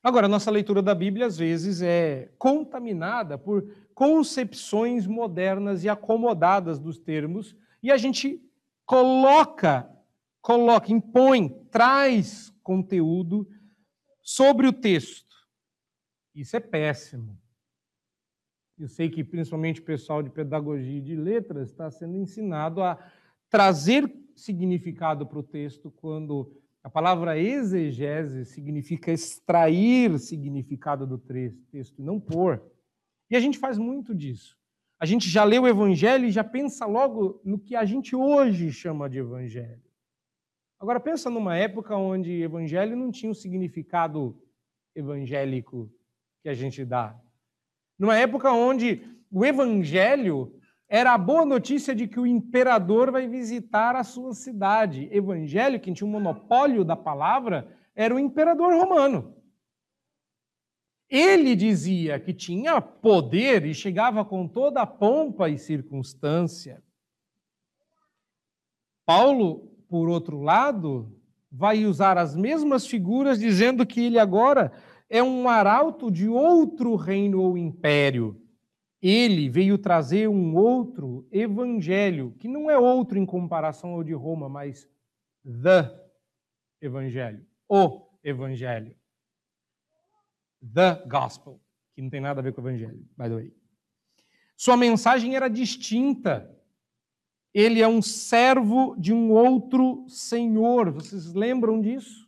Agora, 0.01 0.27
nossa 0.27 0.49
leitura 0.49 0.81
da 0.81 0.95
Bíblia 0.95 1.25
às 1.25 1.37
vezes 1.37 1.81
é 1.81 2.31
contaminada 2.37 3.37
por 3.37 3.67
concepções 3.99 5.05
modernas 5.05 5.83
e 5.83 5.89
acomodadas 5.89 6.79
dos 6.79 6.97
termos, 6.97 7.53
e 7.83 7.91
a 7.91 7.97
gente 7.97 8.41
coloca 8.85 9.93
coloca, 10.41 10.89
impõe, 10.89 11.49
traz 11.69 12.49
conteúdo 12.63 13.45
sobre 14.21 14.67
o 14.67 14.71
texto. 14.71 15.35
Isso 16.33 16.55
é 16.55 16.61
péssimo. 16.61 17.37
Eu 18.77 18.87
sei 18.87 19.09
que 19.09 19.21
principalmente 19.21 19.81
o 19.81 19.83
pessoal 19.83 20.23
de 20.23 20.29
pedagogia 20.29 20.99
e 20.99 21.01
de 21.01 21.17
letras 21.17 21.69
está 21.69 21.91
sendo 21.91 22.15
ensinado 22.15 22.81
a 22.81 22.97
trazer 23.49 24.09
significado 24.33 25.27
para 25.27 25.39
o 25.39 25.43
texto 25.43 25.91
quando 25.91 26.57
a 26.81 26.89
palavra 26.89 27.37
exegese 27.37 28.45
significa 28.45 29.11
extrair 29.11 30.17
significado 30.19 31.05
do 31.05 31.17
texto, 31.17 32.01
não 32.01 32.17
pôr. 32.17 32.63
E 33.29 33.35
a 33.35 33.39
gente 33.39 33.57
faz 33.57 33.77
muito 33.77 34.13
disso. 34.15 34.57
A 34.99 35.05
gente 35.05 35.29
já 35.29 35.43
lê 35.43 35.57
o 35.57 35.67
evangelho 35.67 36.25
e 36.25 36.31
já 36.31 36.43
pensa 36.43 36.85
logo 36.85 37.39
no 37.43 37.57
que 37.57 37.75
a 37.75 37.85
gente 37.85 38.15
hoje 38.15 38.71
chama 38.71 39.09
de 39.09 39.19
evangelho. 39.19 39.81
Agora 40.79 40.99
pensa 40.99 41.29
numa 41.29 41.55
época 41.55 41.95
onde 41.95 42.41
evangelho 42.41 42.95
não 42.95 43.11
tinha 43.11 43.31
o 43.31 43.35
significado 43.35 44.37
evangélico 44.95 45.91
que 46.41 46.49
a 46.49 46.53
gente 46.53 46.83
dá. 46.83 47.17
Numa 47.97 48.17
época 48.17 48.51
onde 48.51 49.01
o 49.31 49.45
evangelho 49.45 50.59
era 50.87 51.13
a 51.13 51.17
boa 51.17 51.45
notícia 51.45 51.93
de 51.93 52.07
que 52.07 52.19
o 52.19 52.25
imperador 52.25 53.11
vai 53.11 53.27
visitar 53.27 53.95
a 53.95 54.03
sua 54.03 54.33
cidade. 54.33 55.07
Evangelho, 55.11 55.79
quem 55.79 55.93
tinha 55.93 56.07
um 56.07 56.11
monopólio 56.11 56.83
da 56.83 56.95
palavra, 56.95 57.67
era 57.95 58.15
o 58.15 58.19
imperador 58.19 58.73
romano. 58.73 59.35
Ele 61.09 61.55
dizia 61.55 62.19
que 62.19 62.33
tinha 62.33 62.79
poder 62.79 63.65
e 63.65 63.73
chegava 63.73 64.23
com 64.23 64.47
toda 64.47 64.81
a 64.81 64.87
pompa 64.87 65.49
e 65.49 65.57
circunstância. 65.57 66.83
Paulo, 69.05 69.71
por 69.87 70.07
outro 70.07 70.39
lado, 70.41 71.19
vai 71.51 71.85
usar 71.85 72.17
as 72.17 72.35
mesmas 72.35 72.85
figuras, 72.85 73.39
dizendo 73.39 73.85
que 73.85 74.01
ele 74.01 74.19
agora 74.19 74.71
é 75.09 75.23
um 75.23 75.49
arauto 75.49 76.11
de 76.11 76.27
outro 76.27 76.95
reino 76.95 77.41
ou 77.41 77.57
império 77.57 78.39
ele 79.01 79.47
veio 79.47 79.77
trazer 79.77 80.27
um 80.27 80.55
outro 80.55 81.25
evangelho, 81.31 82.35
que 82.37 82.47
não 82.47 82.69
é 82.69 82.77
outro 82.77 83.17
em 83.17 83.25
comparação 83.25 83.91
ao 83.91 84.03
de 84.03 84.13
Roma, 84.13 84.49
mas 84.49 84.87
the 85.43 85.89
evangelho, 86.81 87.45
o 87.67 88.09
evangelho. 88.23 88.95
The 90.61 91.03
gospel, 91.07 91.61
que 91.93 92.01
não 92.01 92.09
tem 92.09 92.21
nada 92.21 92.39
a 92.39 92.43
ver 92.43 92.53
com 92.53 92.61
o 92.61 92.67
evangelho, 92.67 93.05
by 93.17 93.23
the 93.25 93.35
way. 93.35 93.53
Sua 94.55 94.75
mensagem 94.75 95.35
era 95.35 95.47
distinta. 95.47 96.53
Ele 97.53 97.81
é 97.81 97.87
um 97.87 98.01
servo 98.01 98.95
de 98.97 99.13
um 99.13 99.31
outro 99.31 100.05
senhor. 100.09 100.91
Vocês 100.91 101.33
lembram 101.33 101.79
disso? 101.79 102.27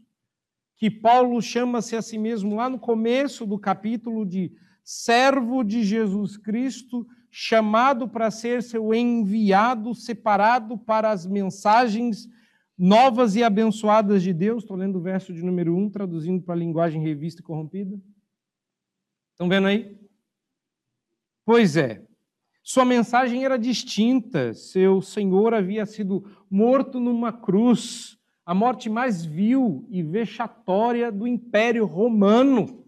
Que 0.77 0.89
Paulo 0.89 1.41
chama-se 1.41 1.95
a 1.95 2.01
si 2.01 2.17
mesmo 2.17 2.55
lá 2.55 2.69
no 2.69 2.79
começo 2.79 3.45
do 3.45 3.59
capítulo 3.59 4.25
de 4.25 4.51
servo 4.83 5.63
de 5.63 5.83
Jesus 5.83 6.37
Cristo, 6.37 7.05
chamado 7.29 8.07
para 8.07 8.31
ser 8.31 8.63
seu 8.63 8.93
enviado, 8.93 9.93
separado 9.93 10.77
para 10.77 11.11
as 11.11 11.25
mensagens 11.25 12.27
novas 12.77 13.35
e 13.35 13.43
abençoadas 13.43 14.23
de 14.23 14.33
Deus. 14.33 14.63
Estou 14.63 14.75
lendo 14.75 14.97
o 14.97 15.01
verso 15.01 15.33
de 15.33 15.43
número 15.43 15.75
1, 15.75 15.89
traduzindo 15.89 16.41
para 16.43 16.55
a 16.55 16.57
linguagem 16.57 17.01
revista 17.01 17.41
e 17.41 17.43
corrompida. 17.43 17.99
Estão 19.41 19.49
vendo 19.49 19.69
aí? 19.69 19.97
Pois 21.43 21.75
é. 21.75 22.03
Sua 22.61 22.85
mensagem 22.85 23.43
era 23.43 23.57
distinta. 23.57 24.53
Seu 24.53 25.01
Senhor 25.01 25.51
havia 25.51 25.83
sido 25.87 26.23
morto 26.47 26.99
numa 26.99 27.33
cruz, 27.33 28.19
a 28.45 28.53
morte 28.53 28.87
mais 28.87 29.25
vil 29.25 29.83
e 29.89 30.03
vexatória 30.03 31.11
do 31.11 31.25
Império 31.25 31.87
Romano. 31.87 32.85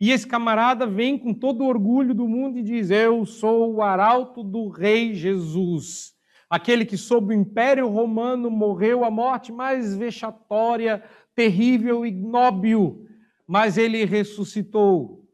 E 0.00 0.10
esse 0.10 0.26
camarada 0.26 0.86
vem 0.86 1.18
com 1.18 1.34
todo 1.34 1.60
o 1.60 1.66
orgulho 1.66 2.14
do 2.14 2.26
mundo 2.26 2.58
e 2.58 2.62
diz: 2.62 2.90
Eu 2.90 3.26
sou 3.26 3.74
o 3.74 3.82
arauto 3.82 4.42
do 4.42 4.70
rei 4.70 5.12
Jesus, 5.12 6.14
aquele 6.48 6.86
que, 6.86 6.96
sob 6.96 7.34
o 7.34 7.38
império 7.38 7.88
romano, 7.88 8.50
morreu 8.50 9.04
a 9.04 9.10
morte 9.10 9.52
mais 9.52 9.94
vexatória, 9.94 11.04
terrível, 11.34 12.06
ignóbil, 12.06 13.06
mas 13.46 13.76
ele 13.76 14.06
ressuscitou. 14.06 15.27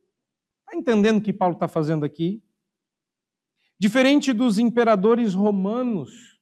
Está 0.74 0.92
entendendo 0.92 1.18
o 1.18 1.20
que 1.20 1.32
Paulo 1.32 1.54
está 1.54 1.68
fazendo 1.68 2.04
aqui? 2.04 2.42
Diferente 3.78 4.32
dos 4.32 4.58
imperadores 4.58 5.32
romanos, 5.32 6.40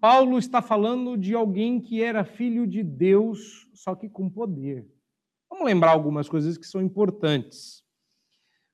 Paulo 0.00 0.38
está 0.38 0.62
falando 0.62 1.16
de 1.16 1.34
alguém 1.34 1.80
que 1.80 2.00
era 2.00 2.24
filho 2.24 2.64
de 2.64 2.84
Deus, 2.84 3.68
só 3.74 3.96
que 3.96 4.08
com 4.08 4.30
poder. 4.30 4.88
Vamos 5.50 5.66
lembrar 5.66 5.90
algumas 5.90 6.28
coisas 6.28 6.56
que 6.56 6.64
são 6.64 6.80
importantes. 6.80 7.82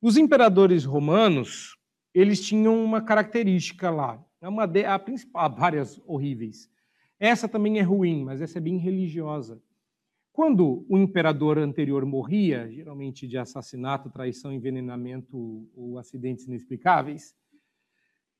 Os 0.00 0.18
imperadores 0.18 0.84
romanos, 0.84 1.78
eles 2.12 2.46
tinham 2.46 2.84
uma 2.84 3.00
característica 3.00 3.88
lá, 3.88 4.22
é 4.42 4.48
uma 4.48 4.66
de, 4.66 4.84
a 4.84 4.98
principal, 4.98 5.46
há 5.46 5.48
várias 5.48 5.98
horríveis. 6.06 6.70
Essa 7.18 7.48
também 7.48 7.78
é 7.78 7.82
ruim, 7.82 8.24
mas 8.24 8.42
essa 8.42 8.58
é 8.58 8.60
bem 8.60 8.76
religiosa. 8.76 9.58
Quando 10.38 10.86
o 10.88 10.96
imperador 10.96 11.58
anterior 11.58 12.06
morria, 12.06 12.70
geralmente 12.70 13.26
de 13.26 13.36
assassinato, 13.36 14.08
traição, 14.08 14.52
envenenamento 14.52 15.68
ou 15.74 15.98
acidentes 15.98 16.46
inexplicáveis, 16.46 17.34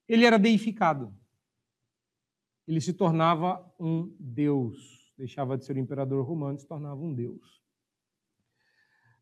ele 0.09 0.25
era 0.25 0.38
deificado. 0.38 1.12
Ele 2.69 2.81
se 2.81 2.93
tornava 2.93 3.69
um 3.81 4.14
deus. 4.17 5.12
Deixava 5.19 5.59
de 5.59 5.64
ser 5.64 5.75
o 5.75 5.81
imperador 5.81 6.25
romano 6.25 6.57
e 6.57 6.61
se 6.61 6.69
tornava 6.69 7.00
um 7.00 7.12
deus. 7.12 7.61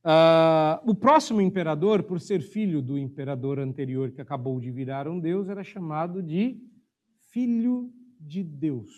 Uh, 0.04 0.90
o 0.90 0.94
próximo 0.94 1.40
imperador, 1.40 2.02
por 2.02 2.20
ser 2.20 2.42
filho 2.42 2.82
do 2.82 2.98
imperador 2.98 3.58
anterior 3.58 4.10
que 4.10 4.20
acabou 4.20 4.60
de 4.60 4.70
virar 4.70 5.08
um 5.08 5.18
deus, 5.18 5.48
era 5.48 5.64
chamado 5.64 6.22
de 6.22 6.62
filho 7.32 7.90
de 8.20 8.44
Deus. 8.44 8.92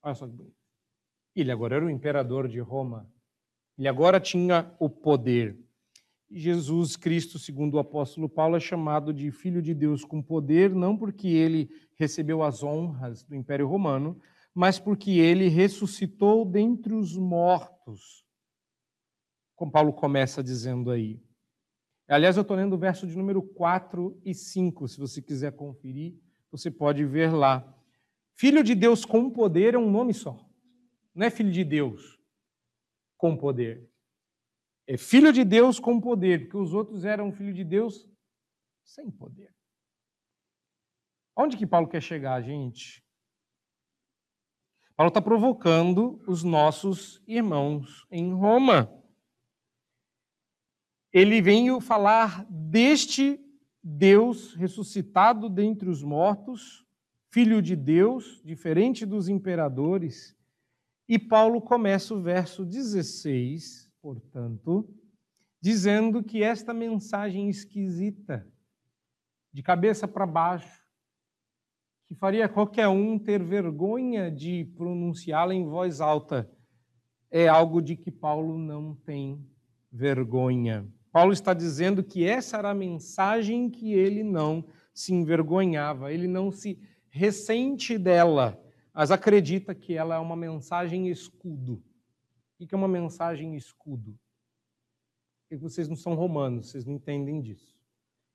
Olha 0.00 0.14
só 0.14 0.28
que 0.28 0.32
bonito. 0.32 0.63
Ele 1.34 1.50
agora 1.50 1.76
era 1.76 1.84
o 1.84 1.90
imperador 1.90 2.48
de 2.48 2.60
Roma. 2.60 3.10
Ele 3.78 3.88
agora 3.88 4.20
tinha 4.20 4.72
o 4.78 4.88
poder. 4.88 5.58
Jesus 6.30 6.96
Cristo, 6.96 7.38
segundo 7.38 7.74
o 7.74 7.78
apóstolo 7.78 8.28
Paulo, 8.28 8.56
é 8.56 8.60
chamado 8.60 9.12
de 9.12 9.30
filho 9.30 9.60
de 9.60 9.74
Deus 9.74 10.04
com 10.04 10.22
poder, 10.22 10.74
não 10.74 10.96
porque 10.96 11.28
ele 11.28 11.70
recebeu 11.96 12.42
as 12.42 12.62
honras 12.62 13.22
do 13.24 13.34
Império 13.34 13.68
Romano, 13.68 14.18
mas 14.54 14.78
porque 14.78 15.12
ele 15.12 15.48
ressuscitou 15.48 16.44
dentre 16.44 16.94
os 16.94 17.16
mortos 17.16 18.24
como 19.54 19.70
Paulo 19.70 19.92
começa 19.92 20.42
dizendo 20.42 20.90
aí. 20.90 21.20
Aliás, 22.08 22.36
eu 22.36 22.42
estou 22.42 22.56
lendo 22.56 22.74
o 22.74 22.78
verso 22.78 23.06
de 23.06 23.16
número 23.16 23.42
4 23.42 24.20
e 24.24 24.34
5, 24.34 24.88
se 24.88 24.98
você 24.98 25.22
quiser 25.22 25.52
conferir, 25.52 26.14
você 26.50 26.70
pode 26.70 27.04
ver 27.04 27.32
lá. 27.32 27.66
Filho 28.34 28.62
de 28.62 28.74
Deus 28.74 29.04
com 29.04 29.30
poder 29.30 29.74
é 29.74 29.78
um 29.78 29.90
nome 29.90 30.12
só. 30.12 30.43
Não 31.14 31.26
é 31.26 31.30
filho 31.30 31.52
de 31.52 31.64
Deus 31.64 32.18
com 33.16 33.36
poder. 33.36 33.88
É 34.86 34.96
filho 34.96 35.32
de 35.32 35.44
Deus 35.44 35.78
com 35.78 36.00
poder, 36.00 36.42
porque 36.42 36.56
os 36.56 36.74
outros 36.74 37.04
eram 37.04 37.32
filho 37.32 37.54
de 37.54 37.64
Deus 37.64 38.08
sem 38.82 39.10
poder. 39.10 39.54
Onde 41.36 41.56
que 41.56 41.66
Paulo 41.66 41.88
quer 41.88 42.02
chegar, 42.02 42.42
gente? 42.42 43.02
Paulo 44.96 45.08
está 45.08 45.20
provocando 45.20 46.22
os 46.26 46.42
nossos 46.42 47.22
irmãos 47.26 48.06
em 48.10 48.32
Roma 48.32 49.04
ele 51.14 51.40
veio 51.40 51.80
falar 51.80 52.44
deste 52.50 53.40
Deus 53.80 54.52
ressuscitado 54.54 55.48
dentre 55.48 55.88
os 55.88 56.02
mortos, 56.02 56.84
filho 57.30 57.62
de 57.62 57.76
Deus, 57.76 58.42
diferente 58.44 59.06
dos 59.06 59.28
imperadores. 59.28 60.36
E 61.08 61.18
Paulo 61.18 61.60
começa 61.60 62.14
o 62.14 62.22
verso 62.22 62.64
16, 62.64 63.90
portanto, 64.00 64.88
dizendo 65.60 66.22
que 66.22 66.42
esta 66.42 66.72
mensagem 66.72 67.48
esquisita, 67.48 68.46
de 69.52 69.62
cabeça 69.62 70.08
para 70.08 70.26
baixo, 70.26 70.82
que 72.06 72.14
faria 72.14 72.48
qualquer 72.48 72.88
um 72.88 73.18
ter 73.18 73.42
vergonha 73.42 74.30
de 74.30 74.64
pronunciá-la 74.76 75.54
em 75.54 75.64
voz 75.64 76.00
alta, 76.00 76.50
é 77.30 77.48
algo 77.48 77.82
de 77.82 77.96
que 77.96 78.10
Paulo 78.10 78.56
não 78.56 78.94
tem 78.94 79.44
vergonha. 79.92 80.86
Paulo 81.12 81.32
está 81.32 81.52
dizendo 81.52 82.02
que 82.02 82.26
essa 82.26 82.56
era 82.56 82.70
a 82.70 82.74
mensagem 82.74 83.68
que 83.68 83.92
ele 83.92 84.24
não 84.24 84.64
se 84.92 85.12
envergonhava, 85.12 86.12
ele 86.12 86.26
não 86.26 86.50
se 86.50 86.78
ressente 87.10 87.98
dela, 87.98 88.60
mas 88.94 89.10
acredita 89.10 89.74
que 89.74 89.94
ela 89.94 90.14
é 90.14 90.18
uma 90.18 90.36
mensagem 90.36 91.08
escudo. 91.08 91.82
O 92.58 92.66
que 92.66 92.74
é 92.74 92.78
uma 92.78 92.88
mensagem 92.88 93.56
escudo? 93.56 94.18
Porque 95.42 95.56
vocês 95.56 95.88
não 95.88 95.96
são 95.96 96.14
romanos, 96.14 96.70
vocês 96.70 96.84
não 96.84 96.94
entendem 96.94 97.40
disso. 97.42 97.76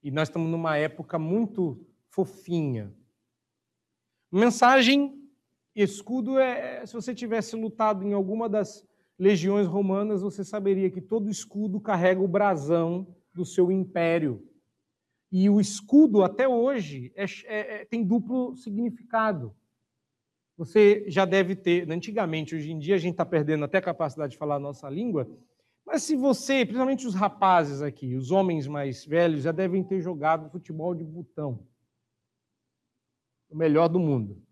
E 0.04 0.12
nós 0.12 0.28
estamos 0.28 0.52
numa 0.52 0.78
época 0.78 1.18
muito 1.18 1.84
fofinha. 2.10 2.94
Mensagem 4.32 5.20
Escudo 5.76 6.38
é, 6.38 6.86
se 6.86 6.94
você 6.94 7.16
tivesse 7.16 7.56
lutado 7.56 8.04
em 8.04 8.12
alguma 8.12 8.50
das 8.50 8.86
legiões 9.18 9.66
romanas, 9.66 10.22
você 10.22 10.44
saberia 10.44 10.90
que 10.90 11.00
todo 11.00 11.30
escudo 11.30 11.80
carrega 11.80 12.22
o 12.22 12.28
brasão 12.28 13.08
do 13.34 13.46
seu 13.46 13.72
império. 13.72 14.46
E 15.32 15.50
o 15.50 15.62
escudo, 15.62 16.24
até 16.24 16.48
hoje, 16.48 17.14
é, 17.16 17.24
é, 17.46 17.82
é, 17.82 17.86
tem 17.86 18.04
duplo 18.04 18.58
significado. 18.58 19.56
Você 20.60 21.06
já 21.08 21.24
deve 21.24 21.56
ter, 21.56 21.90
antigamente, 21.90 22.54
hoje 22.54 22.70
em 22.70 22.78
dia, 22.78 22.96
a 22.96 22.98
gente 22.98 23.14
está 23.14 23.26
perdendo 23.26 23.64
até 23.64 23.78
a 23.78 23.82
capacidade 23.82 24.34
de 24.34 24.38
falar 24.38 24.56
a 24.56 24.60
nossa 24.60 24.90
língua, 24.90 25.26
mas 25.86 26.04
se 26.04 26.18
você, 26.18 26.66
principalmente 26.66 27.08
os 27.08 27.16
rapazes 27.16 27.82
aqui, 27.82 28.14
os 28.14 28.30
homens 28.30 28.68
mais 28.68 29.06
velhos, 29.06 29.44
já 29.44 29.54
devem 29.54 29.82
ter 29.82 30.02
jogado 30.02 30.50
futebol 30.50 30.94
de 30.94 31.06
botão. 31.06 31.66
O 33.50 33.56
melhor 33.56 33.88
do 33.88 34.02
mundo. 34.02 34.44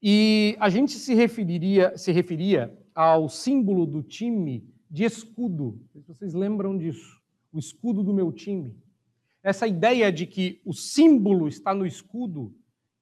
E 0.00 0.56
a 0.60 0.70
gente 0.70 0.92
se 0.92 1.14
referiria, 1.14 1.98
se 1.98 2.12
referia 2.12 2.72
ao 2.94 3.28
símbolo 3.28 3.84
do 3.84 4.04
time 4.04 4.72
de 4.88 5.02
escudo. 5.02 5.84
Vocês 6.06 6.32
lembram 6.32 6.78
disso, 6.78 7.20
o 7.52 7.58
escudo 7.58 8.04
do 8.04 8.14
meu 8.14 8.30
time. 8.30 8.80
Essa 9.42 9.66
ideia 9.66 10.12
de 10.12 10.26
que 10.26 10.62
o 10.64 10.72
símbolo 10.72 11.48
está 11.48 11.74
no 11.74 11.84
escudo 11.84 12.54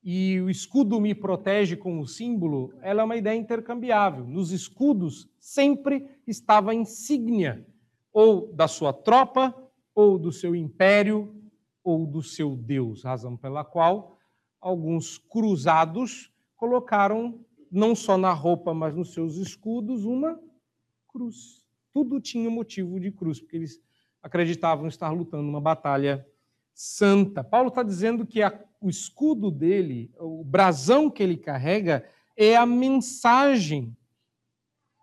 e 0.03 0.41
o 0.41 0.49
escudo 0.49 1.01
me 1.01 1.15
protege 1.15 1.77
com 1.77 1.99
o 2.01 2.07
símbolo, 2.07 2.73
ela 2.81 3.03
é 3.03 3.05
uma 3.05 3.17
ideia 3.17 3.37
intercambiável. 3.37 4.27
Nos 4.27 4.53
escudos 4.53 5.29
sempre 5.39 6.09
estava 6.27 6.71
a 6.71 6.75
insígnia 6.75 7.67
ou 8.13 8.53
da 8.53 8.67
sua 8.67 8.93
tropa, 8.93 9.55
ou 9.95 10.19
do 10.19 10.33
seu 10.33 10.55
império, 10.55 11.35
ou 11.83 12.07
do 12.07 12.23
seu 12.23 12.57
Deus, 12.57 13.03
razão 13.03 13.37
pela 13.37 13.65
qual 13.65 14.19
alguns 14.61 15.19
cruzados 15.19 16.31
colocaram 16.57 17.41
não 17.71 17.95
só 17.95 18.19
na 18.19 18.33
roupa, 18.33 18.75
mas 18.75 18.95
nos 18.95 19.13
seus 19.13 19.37
escudos, 19.37 20.05
uma 20.05 20.39
cruz. 21.09 21.65
Tudo 21.93 22.21
tinha 22.21 22.51
motivo 22.51 22.99
de 23.01 23.11
cruz, 23.11 23.41
porque 23.41 23.57
eles 23.57 23.81
acreditavam 24.23 24.87
estar 24.87 25.11
lutando 25.11 25.49
uma 25.49 25.61
batalha 25.61 26.27
santa. 26.79 27.43
Paulo 27.43 27.71
está 27.71 27.83
dizendo 27.83 28.25
que 28.25 28.41
a, 28.41 28.57
o 28.81 28.89
escudo 28.89 29.51
dele, 29.51 30.13
o 30.17 30.45
brasão 30.45 31.11
que 31.11 31.21
ele 31.21 31.37
carrega, 31.37 32.09
é 32.37 32.55
a 32.55 32.65
mensagem. 32.65 33.97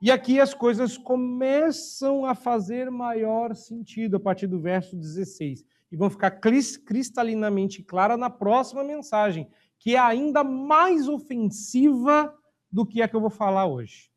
E 0.01 0.09
aqui 0.09 0.39
as 0.39 0.53
coisas 0.53 0.97
começam 0.97 2.25
a 2.25 2.33
fazer 2.33 2.89
maior 2.89 3.53
sentido 3.53 4.15
a 4.15 4.19
partir 4.21 4.47
do 4.47 4.57
verso 4.57 4.95
16. 4.95 5.65
E 5.91 5.97
vão 5.97 6.09
ficar 6.09 6.31
cristalinamente 6.31 7.83
claras 7.83 8.17
na 8.17 8.29
próxima 8.29 8.81
mensagem, 8.81 9.49
que 9.77 9.95
é 9.95 9.99
ainda 9.99 10.45
mais 10.45 11.09
ofensiva 11.09 12.33
do 12.71 12.85
que 12.85 13.01
a 13.01 13.07
que 13.07 13.17
eu 13.17 13.21
vou 13.21 13.29
falar 13.29 13.65
hoje. 13.65 14.09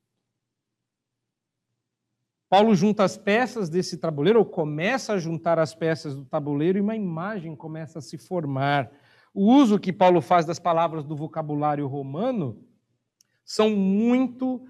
Paulo 2.49 2.75
junta 2.75 3.05
as 3.05 3.17
peças 3.17 3.69
desse 3.69 3.99
tabuleiro, 3.99 4.39
ou 4.39 4.45
começa 4.45 5.13
a 5.13 5.19
juntar 5.19 5.59
as 5.59 5.75
peças 5.75 6.15
do 6.15 6.25
tabuleiro, 6.25 6.79
e 6.79 6.81
uma 6.81 6.97
imagem 6.97 7.55
começa 7.55 7.99
a 7.99 8.03
se 8.03 8.17
formar. 8.17 8.91
O 9.35 9.53
uso 9.53 9.79
que 9.79 9.93
Paulo 9.93 10.21
faz 10.21 10.47
das 10.47 10.59
palavras 10.59 11.05
do 11.05 11.15
vocabulário 11.15 11.87
romano 11.87 12.65
são 13.45 13.71
muito 13.71 14.67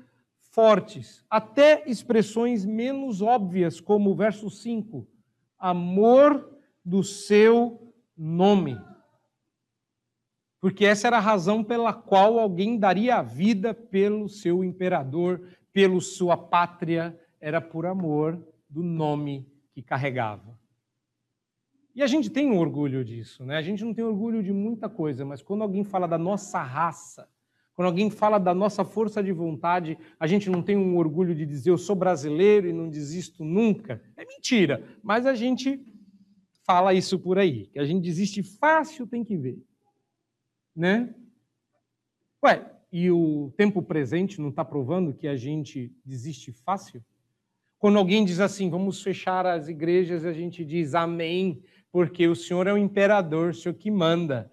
fortes, 0.50 1.24
até 1.30 1.84
expressões 1.86 2.64
menos 2.64 3.22
óbvias, 3.22 3.80
como 3.80 4.10
o 4.10 4.14
verso 4.14 4.50
5, 4.50 5.06
amor 5.58 6.58
do 6.84 7.04
seu 7.04 7.92
nome 8.16 8.76
porque 10.60 10.84
essa 10.84 11.06
era 11.06 11.18
a 11.18 11.20
razão 11.20 11.62
pela 11.62 11.92
qual 11.92 12.38
alguém 12.38 12.78
daria 12.78 13.16
a 13.16 13.22
vida 13.22 13.72
pelo 13.72 14.28
seu 14.28 14.64
imperador, 14.64 15.40
pela 15.72 16.00
sua 16.00 16.36
pátria, 16.36 17.18
era 17.40 17.60
por 17.60 17.86
amor 17.86 18.38
do 18.68 18.82
nome 18.82 19.46
que 19.72 19.82
carregava. 19.82 20.58
E 21.94 22.02
a 22.02 22.06
gente 22.06 22.30
tem 22.30 22.50
um 22.50 22.58
orgulho 22.58 23.04
disso, 23.04 23.44
né? 23.44 23.56
A 23.56 23.62
gente 23.62 23.84
não 23.84 23.92
tem 23.92 24.04
orgulho 24.04 24.42
de 24.42 24.52
muita 24.52 24.88
coisa, 24.88 25.24
mas 25.24 25.42
quando 25.42 25.62
alguém 25.62 25.82
fala 25.82 26.06
da 26.06 26.18
nossa 26.18 26.62
raça, 26.62 27.28
quando 27.74 27.86
alguém 27.86 28.10
fala 28.10 28.38
da 28.38 28.54
nossa 28.54 28.84
força 28.84 29.22
de 29.22 29.32
vontade, 29.32 29.98
a 30.18 30.26
gente 30.26 30.50
não 30.50 30.62
tem 30.62 30.76
um 30.76 30.96
orgulho 30.96 31.34
de 31.34 31.46
dizer 31.46 31.70
eu 31.70 31.78
sou 31.78 31.96
brasileiro 31.96 32.68
e 32.68 32.72
não 32.72 32.88
desisto 32.88 33.44
nunca. 33.44 34.02
É 34.16 34.24
mentira, 34.24 34.84
mas 35.02 35.26
a 35.26 35.34
gente 35.34 35.80
fala 36.64 36.92
isso 36.92 37.18
por 37.18 37.38
aí, 37.38 37.66
que 37.66 37.78
a 37.78 37.84
gente 37.84 38.02
desiste 38.02 38.42
fácil, 38.42 39.06
tem 39.06 39.24
que 39.24 39.36
ver 39.36 39.64
né? 40.78 41.12
Ué, 42.44 42.64
e 42.92 43.10
o 43.10 43.52
tempo 43.56 43.82
presente 43.82 44.40
não 44.40 44.50
está 44.50 44.64
provando 44.64 45.12
que 45.12 45.26
a 45.26 45.34
gente 45.34 45.92
desiste 46.04 46.52
fácil? 46.52 47.04
Quando 47.78 47.98
alguém 47.98 48.24
diz 48.24 48.40
assim, 48.40 48.68
vamos 48.68 49.02
fechar 49.02 49.46
as 49.46 49.68
igrejas, 49.68 50.24
a 50.24 50.32
gente 50.32 50.64
diz 50.64 50.94
amém, 50.94 51.62
porque 51.92 52.26
o 52.26 52.34
Senhor 52.34 52.66
é 52.66 52.72
o 52.72 52.78
imperador, 52.78 53.50
o 53.50 53.54
Senhor 53.54 53.74
que 53.74 53.90
manda. 53.90 54.50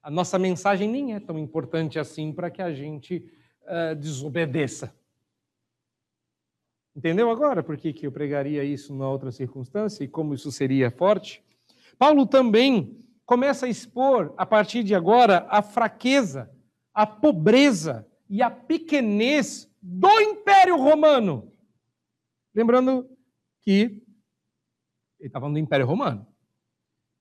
A 0.00 0.10
nossa 0.10 0.38
mensagem 0.38 0.88
nem 0.88 1.14
é 1.14 1.20
tão 1.20 1.38
importante 1.38 1.98
assim 1.98 2.32
para 2.32 2.50
que 2.50 2.62
a 2.62 2.72
gente 2.72 3.28
uh, 3.62 3.96
desobedeça. 3.96 4.94
Entendeu 6.94 7.30
agora 7.30 7.62
por 7.62 7.76
que, 7.76 7.92
que 7.92 8.06
eu 8.06 8.12
pregaria 8.12 8.64
isso 8.64 8.92
numa 8.92 9.08
outra 9.08 9.30
circunstância 9.30 10.04
e 10.04 10.08
como 10.08 10.34
isso 10.34 10.50
seria 10.50 10.90
forte? 10.90 11.42
Paulo 11.98 12.26
também 12.26 12.96
começa 13.26 13.66
a 13.66 13.68
expor, 13.68 14.32
a 14.36 14.46
partir 14.46 14.82
de 14.82 14.94
agora, 14.94 15.46
a 15.50 15.62
fraqueza, 15.62 16.50
a 16.94 17.06
pobreza 17.06 18.06
e 18.30 18.40
a 18.40 18.50
pequenez 18.50 19.68
do 19.82 20.08
Império 20.20 20.76
Romano. 20.76 21.52
Lembrando 22.58 23.08
que 23.60 24.02
ele 25.20 25.28
estava 25.28 25.48
no 25.48 25.56
Império 25.56 25.86
Romano. 25.86 26.26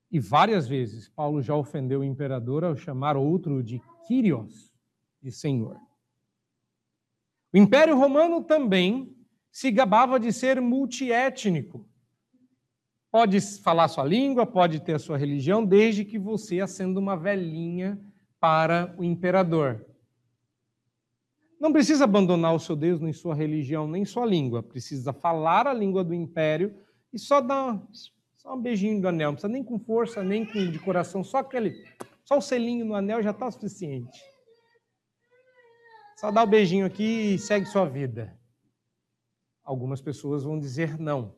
E 0.09 0.19
várias 0.19 0.67
vezes 0.67 1.09
Paulo 1.09 1.43
já 1.43 1.55
ofendeu 1.55 1.99
o 1.99 2.03
imperador 2.03 2.63
ao 2.63 2.75
chamar 2.75 3.15
outro 3.15 3.61
de 3.61 3.79
Kyrios, 4.07 4.73
de 5.21 5.31
Senhor. 5.31 5.79
O 7.53 7.57
Império 7.59 7.95
Romano 7.95 8.43
também 8.43 9.15
se 9.51 9.69
gabava 9.69 10.19
de 10.19 10.33
ser 10.33 10.59
multiétnico. 10.59 11.87
Pode 13.11 13.39
falar 13.61 13.89
sua 13.89 14.05
língua, 14.05 14.43
pode 14.43 14.79
ter 14.79 14.93
a 14.93 14.99
sua 14.99 15.19
religião, 15.19 15.63
desde 15.63 16.03
que 16.03 16.17
você 16.17 16.61
acenda 16.61 16.99
uma 16.99 17.15
velhinha 17.15 18.03
para 18.39 18.95
o 18.97 19.03
imperador. 19.03 19.85
Não 21.59 21.71
precisa 21.71 22.03
abandonar 22.03 22.53
o 22.53 22.59
seu 22.59 22.75
Deus, 22.75 23.01
nem 23.01 23.11
sua 23.11 23.33
religião, 23.33 23.87
nem 23.87 24.05
sua 24.05 24.25
língua. 24.25 24.61
Precisa 24.61 25.11
falar 25.11 25.67
a 25.67 25.73
língua 25.73 26.03
do 26.03 26.13
império 26.13 26.75
e 27.11 27.17
só 27.17 27.41
dar 27.41 27.81
só 28.37 28.55
um 28.55 28.61
beijinho 28.61 29.01
do 29.01 29.07
anel. 29.07 29.29
Não 29.29 29.35
precisa 29.35 29.51
nem 29.51 29.63
com 29.63 29.79
força, 29.79 30.23
nem 30.23 30.45
com 30.45 30.71
de 30.71 30.79
coração. 30.79 31.23
Só 31.23 31.37
aquele, 31.37 31.73
só 32.23 32.37
o 32.37 32.41
selinho 32.41 32.85
no 32.85 32.95
anel 32.95 33.23
já 33.23 33.31
está 33.31 33.49
suficiente. 33.49 34.19
Só 36.17 36.31
dá 36.31 36.43
o 36.43 36.47
beijinho 36.47 36.85
aqui 36.85 37.33
e 37.33 37.39
segue 37.39 37.65
sua 37.65 37.85
vida. 37.85 38.37
Algumas 39.63 40.01
pessoas 40.01 40.43
vão 40.43 40.59
dizer 40.59 40.99
não 40.99 41.35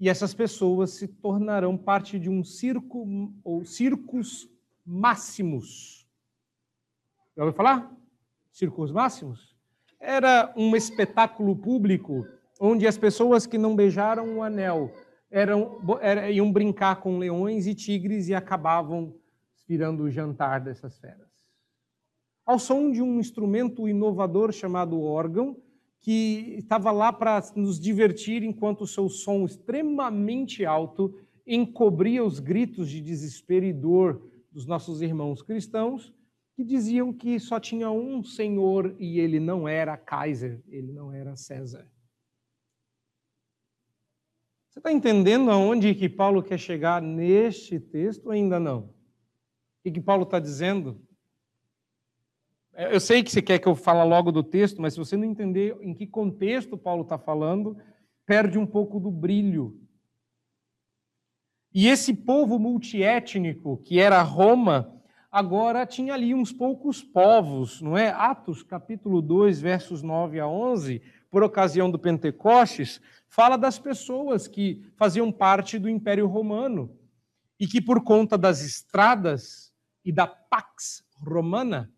e 0.00 0.08
essas 0.08 0.32
pessoas 0.32 0.92
se 0.92 1.06
tornarão 1.06 1.76
parte 1.76 2.18
de 2.18 2.30
um 2.30 2.42
circo 2.42 3.06
ou 3.44 3.66
circos 3.66 4.48
máximos. 4.84 6.08
Já 7.36 7.44
ouviu 7.44 7.54
falar? 7.54 7.94
Circos 8.50 8.90
máximos? 8.90 9.56
Era 9.98 10.52
um 10.56 10.74
espetáculo 10.74 11.56
público 11.56 12.26
onde 12.60 12.86
as 12.86 12.98
pessoas 12.98 13.46
que 13.46 13.56
não 13.56 13.74
beijaram 13.74 14.36
o 14.36 14.42
anel 14.42 14.92
eram, 15.30 15.80
era, 16.00 16.30
iam 16.30 16.52
brincar 16.52 16.96
com 16.96 17.18
leões 17.18 17.66
e 17.66 17.74
tigres 17.74 18.28
e 18.28 18.34
acabavam 18.34 19.14
virando 19.68 20.02
o 20.02 20.10
jantar 20.10 20.60
dessas 20.60 20.98
feras. 20.98 21.30
Ao 22.44 22.58
som 22.58 22.90
de 22.90 23.00
um 23.00 23.20
instrumento 23.20 23.88
inovador 23.88 24.52
chamado 24.52 25.00
órgão, 25.00 25.56
que 26.00 26.56
estava 26.58 26.90
lá 26.90 27.12
para 27.12 27.40
nos 27.54 27.78
divertir 27.78 28.42
enquanto 28.42 28.82
o 28.82 28.86
seu 28.86 29.08
som 29.08 29.44
extremamente 29.44 30.64
alto 30.64 31.14
encobria 31.46 32.24
os 32.24 32.40
gritos 32.40 32.88
de 32.88 33.00
desespero 33.00 33.66
e 33.66 33.72
dor 33.72 34.28
dos 34.50 34.66
nossos 34.66 35.02
irmãos 35.02 35.42
cristãos, 35.42 36.12
que 36.60 36.64
diziam 36.64 37.10
que 37.10 37.40
só 37.40 37.58
tinha 37.58 37.90
um 37.90 38.22
Senhor 38.22 38.94
e 38.98 39.18
ele 39.18 39.40
não 39.40 39.66
era 39.66 39.96
Kaiser, 39.96 40.62
ele 40.68 40.92
não 40.92 41.10
era 41.10 41.34
César. 41.34 41.90
Você 44.68 44.78
está 44.78 44.92
entendendo 44.92 45.50
aonde 45.50 45.94
que 45.94 46.06
Paulo 46.06 46.42
quer 46.42 46.58
chegar 46.58 47.00
neste 47.00 47.80
texto 47.80 48.26
ou 48.26 48.32
ainda 48.32 48.60
não? 48.60 48.94
O 49.82 49.90
que 49.90 50.02
Paulo 50.02 50.24
está 50.24 50.38
dizendo? 50.38 51.02
Eu 52.74 53.00
sei 53.00 53.22
que 53.22 53.30
você 53.30 53.40
quer 53.40 53.58
que 53.58 53.66
eu 53.66 53.74
fale 53.74 54.06
logo 54.06 54.30
do 54.30 54.42
texto, 54.42 54.82
mas 54.82 54.92
se 54.92 54.98
você 54.98 55.16
não 55.16 55.24
entender 55.24 55.74
em 55.80 55.94
que 55.94 56.06
contexto 56.06 56.76
Paulo 56.76 57.04
está 57.04 57.18
falando, 57.18 57.74
perde 58.26 58.58
um 58.58 58.66
pouco 58.66 59.00
do 59.00 59.10
brilho. 59.10 59.80
E 61.72 61.88
esse 61.88 62.12
povo 62.12 62.58
multiétnico, 62.58 63.78
que 63.78 63.98
era 63.98 64.20
Roma, 64.20 64.99
agora 65.30 65.86
tinha 65.86 66.14
ali 66.14 66.34
uns 66.34 66.52
poucos 66.52 67.02
povos, 67.02 67.80
não 67.80 67.96
é? 67.96 68.08
Atos 68.08 68.62
capítulo 68.62 69.22
2, 69.22 69.60
versos 69.60 70.02
9 70.02 70.40
a 70.40 70.48
11, 70.48 71.00
por 71.30 71.42
ocasião 71.42 71.90
do 71.90 71.98
Pentecostes, 71.98 73.00
fala 73.28 73.56
das 73.56 73.78
pessoas 73.78 74.48
que 74.48 74.84
faziam 74.96 75.30
parte 75.30 75.78
do 75.78 75.88
Império 75.88 76.26
Romano 76.26 76.96
e 77.58 77.66
que 77.66 77.80
por 77.80 78.02
conta 78.02 78.36
das 78.36 78.62
estradas 78.62 79.72
e 80.04 80.10
da 80.10 80.26
Pax 80.26 81.04
Romana, 81.16 81.92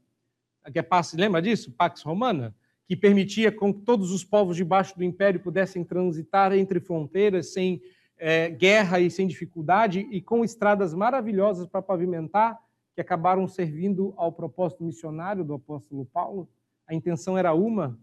que 0.72 0.78
é, 0.78 0.86
lembra 1.14 1.40
disso? 1.40 1.72
Pax 1.72 2.02
Romana? 2.02 2.54
que 2.92 2.96
permitia 2.96 3.50
com 3.50 3.72
que 3.72 3.80
todos 3.80 4.10
os 4.10 4.22
povos 4.22 4.54
debaixo 4.54 4.94
do 4.96 5.02
império 5.02 5.40
pudessem 5.40 5.82
transitar 5.82 6.52
entre 6.52 6.78
fronteiras 6.78 7.50
sem 7.50 7.80
é, 8.18 8.50
guerra 8.50 9.00
e 9.00 9.10
sem 9.10 9.26
dificuldade, 9.26 10.06
e 10.10 10.20
com 10.20 10.44
estradas 10.44 10.92
maravilhosas 10.92 11.66
para 11.66 11.80
pavimentar, 11.80 12.58
que 12.94 13.00
acabaram 13.00 13.48
servindo 13.48 14.12
ao 14.16 14.32
propósito 14.32 14.84
missionário 14.84 15.44
do 15.44 15.54
apóstolo 15.54 16.04
Paulo. 16.04 16.48
A 16.86 16.94
intenção 16.94 17.38
era 17.38 17.54
uma, 17.54 17.98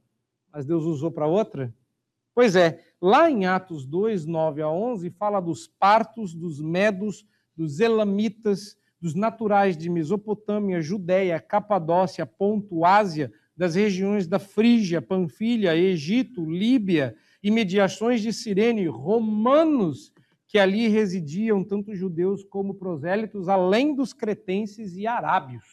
mas 0.51 0.65
Deus 0.65 0.83
usou 0.83 1.11
para 1.11 1.27
outra. 1.27 1.73
Pois 2.33 2.55
é, 2.55 2.79
lá 3.01 3.29
em 3.29 3.45
Atos 3.45 3.85
2, 3.85 4.25
9 4.25 4.61
a 4.61 4.69
11, 4.69 5.09
fala 5.11 5.39
dos 5.39 5.67
partos, 5.67 6.33
dos 6.33 6.61
medos, 6.61 7.25
dos 7.55 7.79
elamitas, 7.79 8.77
dos 9.01 9.13
naturais 9.13 9.77
de 9.77 9.89
Mesopotâmia, 9.89 10.81
Judéia, 10.81 11.39
Capadócia, 11.39 12.25
Ponto, 12.25 12.85
Ásia, 12.85 13.31
das 13.55 13.75
regiões 13.75 14.25
da 14.25 14.39
Frígia, 14.39 15.01
Panfilha, 15.01 15.75
Egito, 15.75 16.49
Líbia 16.49 17.15
e 17.43 17.51
de 18.21 18.33
Cirene, 18.33 18.87
romanos 18.87 20.13
que 20.49 20.57
ali 20.57 20.87
residiam, 20.87 21.63
tanto 21.63 21.93
judeus 21.93 22.43
como 22.43 22.73
prosélitos, 22.73 23.47
além 23.47 23.93
dos 23.93 24.13
cretenses 24.13 24.97
e 24.97 25.05
arábios. 25.05 25.63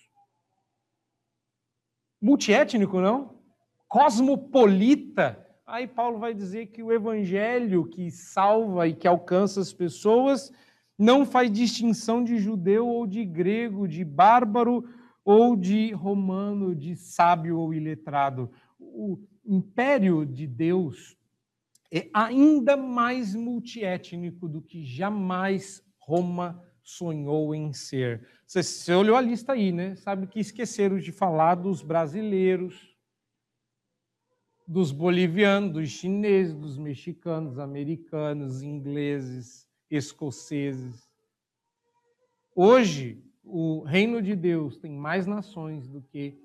Multiétnico, 2.20 3.00
não? 3.00 3.40
Cosmopolita. 3.88 5.42
Aí 5.66 5.86
Paulo 5.88 6.18
vai 6.18 6.34
dizer 6.34 6.66
que 6.66 6.82
o 6.82 6.92
evangelho 6.92 7.86
que 7.86 8.10
salva 8.10 8.86
e 8.86 8.94
que 8.94 9.08
alcança 9.08 9.62
as 9.62 9.72
pessoas 9.72 10.52
não 10.98 11.24
faz 11.24 11.50
distinção 11.50 12.22
de 12.22 12.36
judeu 12.36 12.86
ou 12.86 13.06
de 13.06 13.24
grego, 13.24 13.88
de 13.88 14.04
bárbaro 14.04 14.84
ou 15.24 15.56
de 15.56 15.90
romano, 15.92 16.74
de 16.74 16.94
sábio 16.96 17.58
ou 17.58 17.72
iletrado. 17.72 18.50
O 18.78 19.18
império 19.42 20.26
de 20.26 20.46
Deus 20.46 21.15
é 21.92 22.08
ainda 22.12 22.76
mais 22.76 23.34
multiétnico 23.34 24.48
do 24.48 24.60
que 24.60 24.84
jamais 24.84 25.82
Roma 25.98 26.62
sonhou 26.82 27.54
em 27.54 27.72
ser. 27.72 28.26
Você, 28.46 28.62
você 28.62 28.94
olhou 28.94 29.16
a 29.16 29.20
lista 29.20 29.52
aí, 29.52 29.72
né? 29.72 29.96
Sabe 29.96 30.26
que 30.26 30.38
esqueceram 30.38 30.98
de 30.98 31.10
falar 31.10 31.56
dos 31.56 31.82
brasileiros, 31.82 32.96
dos 34.66 34.92
bolivianos, 34.92 35.72
dos 35.72 35.88
chineses, 35.88 36.54
dos 36.54 36.78
mexicanos, 36.78 37.58
americanos, 37.58 38.62
ingleses, 38.62 39.66
escoceses. 39.90 41.08
Hoje, 42.54 43.22
o 43.44 43.82
reino 43.82 44.20
de 44.20 44.34
Deus 44.34 44.76
tem 44.76 44.92
mais 44.92 45.26
nações 45.26 45.88
do 45.88 46.02
que 46.02 46.40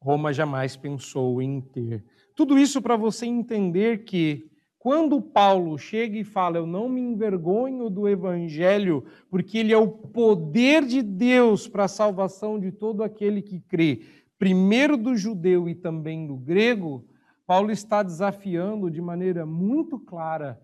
Roma 0.00 0.32
jamais 0.32 0.76
pensou 0.76 1.40
em 1.40 1.60
ter. 1.60 2.04
Tudo 2.34 2.58
isso 2.58 2.82
para 2.82 2.96
você 2.96 3.24
entender 3.24 4.04
que 4.04 4.50
quando 4.84 5.22
Paulo 5.22 5.78
chega 5.78 6.18
e 6.18 6.22
fala, 6.22 6.58
eu 6.58 6.66
não 6.66 6.90
me 6.90 7.00
envergonho 7.00 7.88
do 7.88 8.06
evangelho, 8.06 9.02
porque 9.30 9.56
ele 9.56 9.72
é 9.72 9.78
o 9.78 9.88
poder 9.88 10.84
de 10.84 11.00
Deus 11.00 11.66
para 11.66 11.84
a 11.84 11.88
salvação 11.88 12.60
de 12.60 12.70
todo 12.70 13.02
aquele 13.02 13.40
que 13.40 13.60
crê, 13.60 14.02
primeiro 14.38 14.98
do 14.98 15.16
judeu 15.16 15.70
e 15.70 15.74
também 15.74 16.26
do 16.26 16.36
grego, 16.36 17.08
Paulo 17.46 17.70
está 17.70 18.02
desafiando 18.02 18.90
de 18.90 19.00
maneira 19.00 19.46
muito 19.46 19.98
clara 19.98 20.60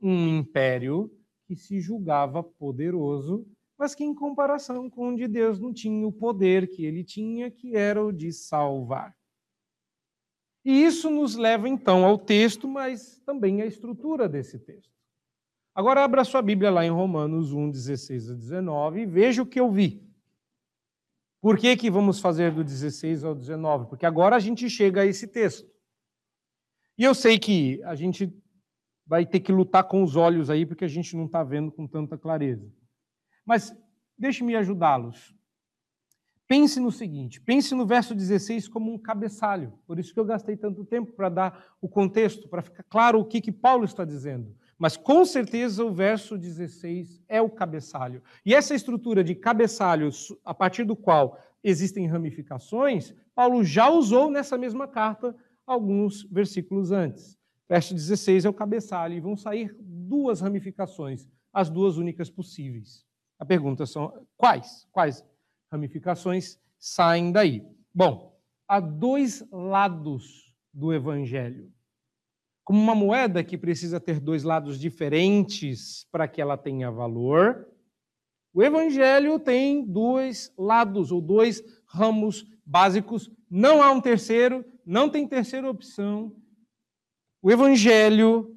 um 0.00 0.38
império 0.38 1.10
que 1.46 1.54
se 1.54 1.80
julgava 1.80 2.42
poderoso 2.42 3.46
mas 3.78 3.94
que 3.94 4.04
em 4.04 4.14
comparação 4.14 4.88
com 4.88 5.08
o 5.08 5.16
de 5.16 5.26
Deus 5.26 5.58
não 5.58 5.72
tinha 5.72 6.06
o 6.06 6.12
poder 6.12 6.68
que 6.68 6.84
ele 6.84 7.02
tinha, 7.02 7.50
que 7.50 7.74
era 7.74 8.04
o 8.04 8.12
de 8.12 8.30
salvar. 8.30 9.16
E 10.64 10.84
isso 10.84 11.10
nos 11.10 11.36
leva 11.36 11.68
então 11.68 12.04
ao 12.04 12.18
texto, 12.18 12.68
mas 12.68 13.18
também 13.24 13.62
à 13.62 13.66
estrutura 13.66 14.28
desse 14.28 14.58
texto. 14.58 14.90
Agora 15.74 16.04
abra 16.04 16.24
sua 16.24 16.42
Bíblia 16.42 16.70
lá 16.70 16.84
em 16.84 16.90
Romanos 16.90 17.52
1, 17.52 17.70
16 17.70 18.30
a 18.30 18.34
19 18.34 19.00
e 19.00 19.06
veja 19.06 19.42
o 19.42 19.46
que 19.46 19.58
eu 19.60 19.70
vi. 19.70 20.06
Por 21.40 21.56
que, 21.56 21.76
que 21.76 21.90
vamos 21.90 22.20
fazer 22.20 22.52
do 22.52 22.62
16 22.62 23.24
ao 23.24 23.34
19? 23.34 23.88
Porque 23.88 24.04
agora 24.04 24.36
a 24.36 24.40
gente 24.40 24.68
chega 24.68 25.00
a 25.02 25.06
esse 25.06 25.26
texto. 25.26 25.70
E 26.98 27.04
eu 27.04 27.14
sei 27.14 27.38
que 27.38 27.82
a 27.84 27.94
gente 27.94 28.30
vai 29.06 29.24
ter 29.24 29.40
que 29.40 29.50
lutar 29.50 29.84
com 29.84 30.02
os 30.02 30.16
olhos 30.16 30.50
aí, 30.50 30.66
porque 30.66 30.84
a 30.84 30.88
gente 30.88 31.16
não 31.16 31.24
está 31.24 31.42
vendo 31.42 31.72
com 31.72 31.86
tanta 31.86 32.18
clareza. 32.18 32.70
Mas 33.44 33.74
deixe-me 34.18 34.54
ajudá-los. 34.54 35.34
Pense 36.50 36.80
no 36.80 36.90
seguinte: 36.90 37.40
pense 37.40 37.76
no 37.76 37.86
verso 37.86 38.12
16 38.12 38.66
como 38.66 38.92
um 38.92 38.98
cabeçalho. 38.98 39.72
Por 39.86 40.00
isso 40.00 40.12
que 40.12 40.18
eu 40.18 40.24
gastei 40.24 40.56
tanto 40.56 40.84
tempo 40.84 41.12
para 41.12 41.28
dar 41.28 41.64
o 41.80 41.88
contexto, 41.88 42.48
para 42.48 42.60
ficar 42.60 42.82
claro 42.82 43.20
o 43.20 43.24
que, 43.24 43.40
que 43.40 43.52
Paulo 43.52 43.84
está 43.84 44.04
dizendo. 44.04 44.52
Mas 44.76 44.96
com 44.96 45.24
certeza 45.24 45.84
o 45.84 45.94
verso 45.94 46.36
16 46.36 47.22
é 47.28 47.40
o 47.40 47.48
cabeçalho. 47.48 48.20
E 48.44 48.52
essa 48.52 48.74
estrutura 48.74 49.22
de 49.22 49.32
cabeçalho, 49.32 50.10
a 50.44 50.52
partir 50.52 50.82
do 50.82 50.96
qual 50.96 51.38
existem 51.62 52.08
ramificações, 52.08 53.14
Paulo 53.32 53.62
já 53.62 53.88
usou 53.88 54.28
nessa 54.28 54.58
mesma 54.58 54.88
carta 54.88 55.36
alguns 55.64 56.24
versículos 56.24 56.90
antes. 56.90 57.38
Verso 57.68 57.94
16 57.94 58.44
é 58.44 58.48
o 58.48 58.52
cabeçalho, 58.52 59.14
e 59.14 59.20
vão 59.20 59.36
sair 59.36 59.72
duas 59.78 60.40
ramificações, 60.40 61.28
as 61.52 61.70
duas 61.70 61.96
únicas 61.96 62.28
possíveis. 62.28 63.06
A 63.38 63.46
pergunta 63.46 63.86
são 63.86 64.26
quais? 64.36 64.88
Quais 64.90 65.24
ramificações 65.70 66.58
saem 66.78 67.32
daí? 67.32 67.64
Bom, 67.94 68.38
há 68.66 68.80
dois 68.80 69.44
lados 69.50 70.54
do 70.72 70.92
evangelho. 70.92 71.72
Como 72.64 72.80
uma 72.80 72.94
moeda 72.94 73.42
que 73.42 73.58
precisa 73.58 73.98
ter 73.98 74.20
dois 74.20 74.42
lados 74.42 74.78
diferentes 74.78 76.06
para 76.10 76.28
que 76.28 76.40
ela 76.40 76.56
tenha 76.56 76.90
valor, 76.90 77.68
o 78.52 78.62
evangelho 78.62 79.38
tem 79.38 79.84
dois 79.84 80.52
lados 80.56 81.10
ou 81.10 81.20
dois 81.20 81.62
ramos 81.86 82.46
básicos. 82.64 83.30
Não 83.48 83.82
há 83.82 83.90
um 83.90 84.00
terceiro, 84.00 84.64
não 84.84 85.08
tem 85.08 85.26
terceira 85.26 85.68
opção. 85.68 86.34
O 87.42 87.50
evangelho 87.50 88.56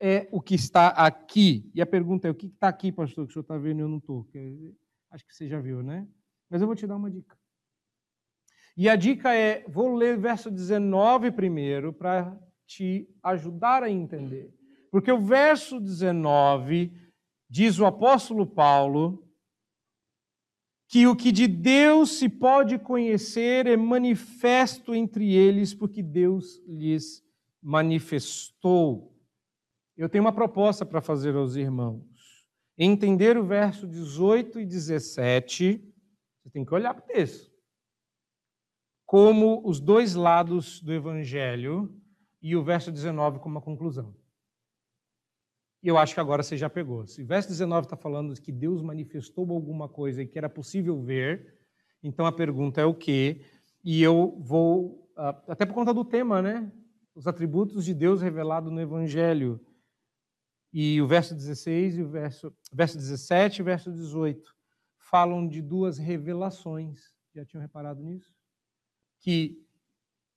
é 0.00 0.28
o 0.32 0.40
que 0.40 0.54
está 0.54 0.88
aqui. 0.88 1.70
E 1.74 1.80
a 1.80 1.86
pergunta 1.86 2.26
é: 2.26 2.30
o 2.30 2.34
que 2.34 2.46
está 2.46 2.68
aqui, 2.68 2.90
pastor, 2.90 3.26
que 3.26 3.30
o 3.30 3.32
senhor 3.34 3.42
está 3.42 3.58
vendo 3.58 3.78
e 3.78 3.82
eu 3.82 3.88
não 3.88 3.98
estou? 3.98 4.26
Acho 5.10 5.26
que 5.26 5.34
você 5.34 5.48
já 5.48 5.60
viu, 5.60 5.82
né? 5.82 6.06
Mas 6.54 6.62
eu 6.62 6.68
vou 6.68 6.76
te 6.76 6.86
dar 6.86 6.94
uma 6.94 7.10
dica. 7.10 7.36
E 8.76 8.88
a 8.88 8.94
dica 8.94 9.34
é: 9.34 9.64
vou 9.66 9.92
ler 9.92 10.16
verso 10.16 10.52
19 10.52 11.32
primeiro 11.32 11.92
para 11.92 12.40
te 12.64 13.08
ajudar 13.24 13.82
a 13.82 13.90
entender. 13.90 14.54
Porque 14.88 15.10
o 15.10 15.20
verso 15.20 15.80
19 15.80 16.92
diz 17.50 17.80
o 17.80 17.86
apóstolo 17.86 18.46
Paulo 18.46 19.28
que 20.86 21.08
o 21.08 21.16
que 21.16 21.32
de 21.32 21.48
Deus 21.48 22.18
se 22.20 22.28
pode 22.28 22.78
conhecer 22.78 23.66
é 23.66 23.76
manifesto 23.76 24.94
entre 24.94 25.34
eles, 25.34 25.74
porque 25.74 26.04
Deus 26.04 26.62
lhes 26.68 27.20
manifestou. 27.60 29.12
Eu 29.96 30.08
tenho 30.08 30.22
uma 30.22 30.32
proposta 30.32 30.86
para 30.86 31.02
fazer 31.02 31.34
aos 31.34 31.56
irmãos. 31.56 32.04
Entender 32.78 33.36
o 33.36 33.44
verso 33.44 33.88
18 33.88 34.60
e 34.60 34.64
17, 34.64 35.80
você 35.80 35.93
tem 36.54 36.64
que 36.64 36.72
olhar 36.72 36.94
para 36.94 37.02
o 37.02 37.06
texto. 37.06 37.52
Como 39.04 39.60
os 39.68 39.80
dois 39.80 40.14
lados 40.14 40.80
do 40.80 40.92
evangelho 40.92 41.92
e 42.40 42.54
o 42.54 42.62
verso 42.62 42.92
19 42.92 43.40
como 43.40 43.56
uma 43.56 43.60
conclusão. 43.60 44.14
E 45.82 45.88
eu 45.88 45.98
acho 45.98 46.14
que 46.14 46.20
agora 46.20 46.42
você 46.42 46.56
já 46.56 46.70
pegou. 46.70 47.06
Se 47.06 47.22
o 47.22 47.26
verso 47.26 47.48
19 47.48 47.86
está 47.86 47.96
falando 47.96 48.40
que 48.40 48.52
Deus 48.52 48.80
manifestou 48.80 49.50
alguma 49.50 49.88
coisa 49.88 50.22
e 50.22 50.26
que 50.26 50.38
era 50.38 50.48
possível 50.48 51.02
ver, 51.02 51.58
então 52.02 52.24
a 52.24 52.32
pergunta 52.32 52.80
é 52.80 52.84
o 52.84 52.94
quê? 52.94 53.44
E 53.82 54.00
eu 54.00 54.38
vou, 54.40 55.12
ah, 55.16 55.42
até 55.48 55.66
por 55.66 55.74
conta 55.74 55.92
do 55.92 56.04
tema, 56.04 56.40
né? 56.40 56.72
Os 57.14 57.26
atributos 57.26 57.84
de 57.84 57.92
Deus 57.92 58.22
revelado 58.22 58.70
no 58.70 58.80
Evangelho. 58.80 59.60
E 60.72 61.02
o 61.02 61.06
verso 61.06 61.34
16 61.34 61.98
e 61.98 62.02
o 62.02 62.08
verso, 62.08 62.56
verso 62.72 62.96
17 62.96 63.58
e 63.58 63.62
o 63.62 63.64
verso 63.64 63.92
18 63.92 64.53
falam 65.14 65.46
de 65.46 65.62
duas 65.62 65.96
revelações. 65.96 67.14
Já 67.32 67.44
tinham 67.44 67.62
reparado 67.62 68.02
nisso? 68.02 68.34
Que 69.20 69.64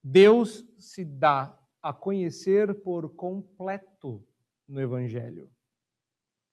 Deus 0.04 0.64
se 0.78 1.04
dá 1.04 1.60
a 1.82 1.92
conhecer 1.92 2.84
por 2.84 3.10
completo 3.16 4.24
no 4.68 4.80
Evangelho. 4.80 5.52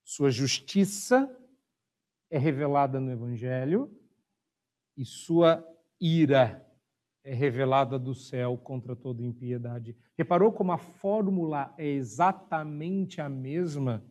Sua 0.02 0.30
justiça 0.30 1.30
é 2.30 2.38
revelada 2.38 2.98
no 2.98 3.12
Evangelho 3.12 3.94
e 4.96 5.04
sua 5.04 5.62
ira 6.00 6.66
é 7.22 7.34
revelada 7.34 7.98
do 7.98 8.14
céu 8.14 8.56
contra 8.56 8.96
toda 8.96 9.22
impiedade. 9.22 9.94
Reparou 10.16 10.50
como 10.50 10.72
a 10.72 10.78
fórmula 10.78 11.74
é 11.76 11.88
exatamente 11.88 13.20
a 13.20 13.28
mesma? 13.28 14.02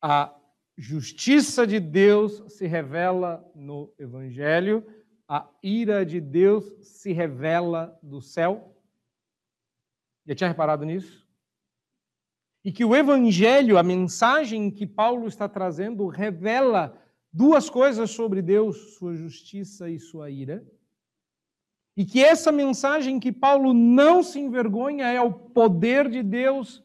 A 0.00 0.34
justiça 0.76 1.66
de 1.66 1.80
Deus 1.80 2.42
se 2.52 2.66
revela 2.66 3.44
no 3.54 3.92
Evangelho, 3.98 4.86
a 5.28 5.48
ira 5.62 6.04
de 6.04 6.20
Deus 6.20 6.64
se 6.82 7.12
revela 7.12 7.98
do 8.02 8.20
céu. 8.20 8.76
Já 10.26 10.34
tinha 10.34 10.48
reparado 10.48 10.84
nisso? 10.84 11.26
E 12.64 12.72
que 12.72 12.84
o 12.84 12.94
Evangelho, 12.94 13.78
a 13.78 13.82
mensagem 13.82 14.70
que 14.70 14.86
Paulo 14.86 15.26
está 15.26 15.48
trazendo, 15.48 16.06
revela 16.08 17.00
duas 17.32 17.70
coisas 17.70 18.10
sobre 18.10 18.42
Deus, 18.42 18.94
sua 18.94 19.14
justiça 19.14 19.88
e 19.88 19.98
sua 19.98 20.30
ira. 20.30 20.66
E 21.96 22.04
que 22.04 22.22
essa 22.22 22.52
mensagem 22.52 23.18
que 23.18 23.32
Paulo 23.32 23.72
não 23.72 24.22
se 24.22 24.38
envergonha 24.38 25.06
é 25.06 25.20
o 25.20 25.32
poder 25.32 26.08
de 26.10 26.22
Deus 26.22 26.84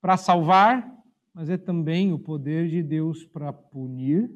para 0.00 0.16
salvar, 0.16 0.97
mas 1.38 1.48
é 1.48 1.56
também 1.56 2.12
o 2.12 2.18
poder 2.18 2.68
de 2.68 2.82
Deus 2.82 3.24
para 3.24 3.52
punir. 3.52 4.28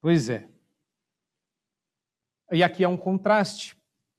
Pois 0.00 0.30
é. 0.30 0.48
E 2.50 2.62
aqui 2.62 2.82
há 2.82 2.88
um 2.88 2.96
contraste. 2.96 3.76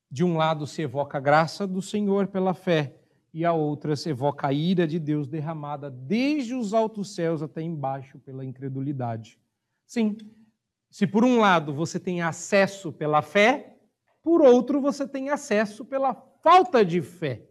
De 0.07 0.23
um 0.23 0.37
lado 0.37 0.67
se 0.67 0.83
evoca 0.83 1.17
a 1.17 1.21
graça 1.21 1.65
do 1.65 1.81
Senhor 1.81 2.27
pela 2.27 2.53
fé, 2.53 2.99
e 3.33 3.43
a 3.43 3.51
outra 3.51 3.95
se 3.95 4.11
evoca 4.11 4.49
a 4.49 4.53
ira 4.53 4.85
de 4.85 4.99
Deus 4.99 5.27
derramada 5.27 5.89
desde 5.89 6.53
os 6.53 6.71
altos 6.71 7.15
céus 7.15 7.41
até 7.41 7.63
embaixo 7.63 8.19
pela 8.19 8.45
incredulidade. 8.45 9.39
Sim, 9.87 10.15
se 10.91 11.07
por 11.07 11.25
um 11.25 11.39
lado 11.39 11.73
você 11.73 11.99
tem 11.99 12.21
acesso 12.21 12.93
pela 12.93 13.23
fé, 13.23 13.75
por 14.21 14.43
outro 14.43 14.79
você 14.79 15.07
tem 15.07 15.31
acesso 15.31 15.83
pela 15.83 16.13
falta 16.43 16.85
de 16.85 17.01
fé. 17.01 17.48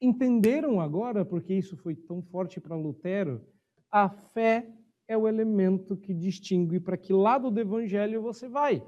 Entenderam 0.00 0.80
agora 0.80 1.24
porque 1.24 1.54
isso 1.54 1.76
foi 1.76 1.94
tão 1.94 2.22
forte 2.22 2.60
para 2.60 2.76
Lutero? 2.76 3.44
A 3.90 4.08
fé 4.08 4.70
é 5.08 5.16
o 5.16 5.26
elemento 5.26 5.96
que 5.96 6.14
distingue 6.14 6.78
para 6.78 6.96
que 6.96 7.12
lado 7.12 7.50
do 7.50 7.60
evangelho 7.60 8.22
você 8.22 8.48
vai. 8.48 8.82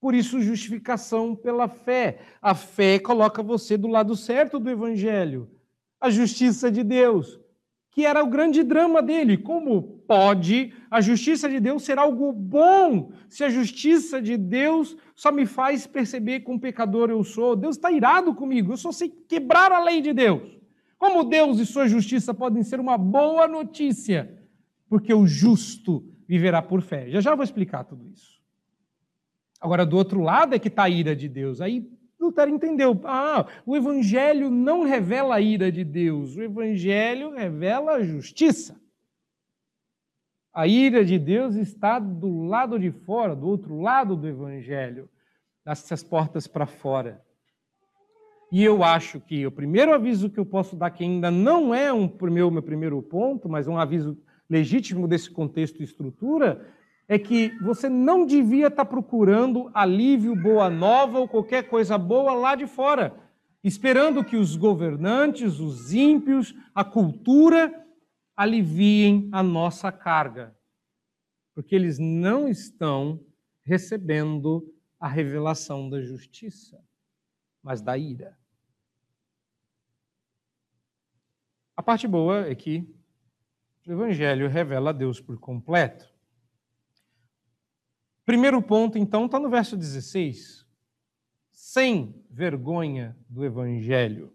Por 0.00 0.14
isso, 0.14 0.40
justificação 0.40 1.36
pela 1.36 1.68
fé. 1.68 2.18
A 2.40 2.54
fé 2.56 2.98
coloca 2.98 3.40
você 3.40 3.76
do 3.76 3.86
lado 3.86 4.16
certo 4.16 4.58
do 4.58 4.68
evangelho. 4.68 5.48
A 6.00 6.10
justiça 6.10 6.72
de 6.72 6.82
Deus, 6.82 7.38
que 7.92 8.06
era 8.06 8.24
o 8.24 8.26
grande 8.26 8.62
drama 8.62 9.02
dele. 9.02 9.36
Como 9.36 9.82
pode 10.08 10.72
a 10.90 11.00
justiça 11.00 11.48
de 11.48 11.60
Deus 11.60 11.84
ser 11.84 11.98
algo 11.98 12.32
bom 12.32 13.12
se 13.28 13.44
a 13.44 13.50
justiça 13.50 14.20
de 14.20 14.36
Deus 14.36 14.96
só 15.14 15.30
me 15.30 15.46
faz 15.46 15.86
perceber 15.86 16.40
quão 16.40 16.58
pecador 16.58 17.10
eu 17.10 17.22
sou? 17.22 17.54
Deus 17.54 17.76
está 17.76 17.92
irado 17.92 18.34
comigo, 18.34 18.72
eu 18.72 18.76
só 18.76 18.90
sei 18.90 19.10
quebrar 19.28 19.70
a 19.70 19.84
lei 19.84 20.00
de 20.00 20.12
Deus. 20.12 20.58
Como 20.98 21.24
Deus 21.24 21.58
e 21.58 21.66
sua 21.66 21.86
justiça 21.86 22.32
podem 22.32 22.62
ser 22.62 22.80
uma 22.80 22.96
boa 22.96 23.46
notícia? 23.46 24.38
Porque 24.88 25.12
o 25.12 25.26
justo 25.26 26.04
viverá 26.26 26.62
por 26.62 26.80
fé. 26.80 27.10
Já 27.10 27.20
já 27.20 27.34
vou 27.34 27.44
explicar 27.44 27.84
tudo 27.84 28.08
isso. 28.08 28.40
Agora, 29.60 29.84
do 29.84 29.96
outro 29.96 30.20
lado 30.20 30.54
é 30.54 30.58
que 30.58 30.68
está 30.68 30.84
a 30.84 30.90
ira 30.90 31.14
de 31.14 31.28
Deus. 31.28 31.60
Aí 31.60 31.90
Lutero 32.22 32.50
entendeu. 32.50 32.98
Ah, 33.04 33.46
o 33.66 33.76
Evangelho 33.76 34.50
não 34.50 34.84
revela 34.84 35.36
a 35.36 35.40
ira 35.40 35.72
de 35.72 35.84
Deus, 35.84 36.36
o 36.36 36.42
Evangelho 36.42 37.30
revela 37.30 37.92
a 37.92 38.02
justiça. 38.02 38.80
A 40.52 40.66
ira 40.66 41.04
de 41.04 41.18
Deus 41.18 41.54
está 41.54 41.98
do 41.98 42.42
lado 42.42 42.78
de 42.78 42.90
fora, 42.90 43.34
do 43.34 43.46
outro 43.46 43.80
lado 43.80 44.14
do 44.14 44.28
Evangelho, 44.28 45.08
dessas 45.64 46.02
portas 46.02 46.46
para 46.46 46.66
fora. 46.66 47.22
E 48.52 48.62
eu 48.62 48.84
acho 48.84 49.18
que 49.18 49.46
o 49.46 49.50
primeiro 49.50 49.94
aviso 49.94 50.28
que 50.28 50.38
eu 50.38 50.44
posso 50.44 50.76
dar, 50.76 50.90
que 50.90 51.02
ainda 51.02 51.30
não 51.30 51.74
é 51.74 51.90
um 51.90 52.12
meu, 52.30 52.50
meu 52.50 52.62
primeiro 52.62 53.00
ponto, 53.02 53.48
mas 53.48 53.66
um 53.66 53.78
aviso 53.78 54.18
legítimo 54.48 55.08
desse 55.08 55.30
contexto 55.30 55.80
e 55.80 55.84
estrutura, 55.84 56.68
é 57.12 57.18
que 57.18 57.50
você 57.58 57.90
não 57.90 58.24
devia 58.24 58.68
estar 58.68 58.86
procurando 58.86 59.70
alívio, 59.74 60.34
boa 60.34 60.70
nova 60.70 61.18
ou 61.18 61.28
qualquer 61.28 61.68
coisa 61.68 61.98
boa 61.98 62.32
lá 62.32 62.54
de 62.54 62.66
fora, 62.66 63.14
esperando 63.62 64.24
que 64.24 64.34
os 64.34 64.56
governantes, 64.56 65.60
os 65.60 65.92
ímpios, 65.92 66.54
a 66.74 66.82
cultura 66.82 67.86
aliviem 68.34 69.28
a 69.30 69.42
nossa 69.42 69.92
carga, 69.92 70.56
porque 71.54 71.74
eles 71.74 71.98
não 71.98 72.48
estão 72.48 73.20
recebendo 73.62 74.74
a 74.98 75.06
revelação 75.06 75.90
da 75.90 76.00
justiça, 76.00 76.82
mas 77.62 77.82
da 77.82 77.98
ira. 77.98 78.38
A 81.76 81.82
parte 81.82 82.08
boa 82.08 82.46
é 82.46 82.54
que 82.54 82.90
o 83.86 83.92
Evangelho 83.92 84.48
revela 84.48 84.88
a 84.88 84.94
Deus 84.94 85.20
por 85.20 85.38
completo. 85.38 86.11
Primeiro 88.32 88.62
ponto, 88.62 88.96
então, 88.96 89.26
está 89.26 89.38
no 89.38 89.50
verso 89.50 89.76
16. 89.76 90.64
Sem 91.50 92.14
vergonha 92.30 93.14
do 93.28 93.44
Evangelho. 93.44 94.32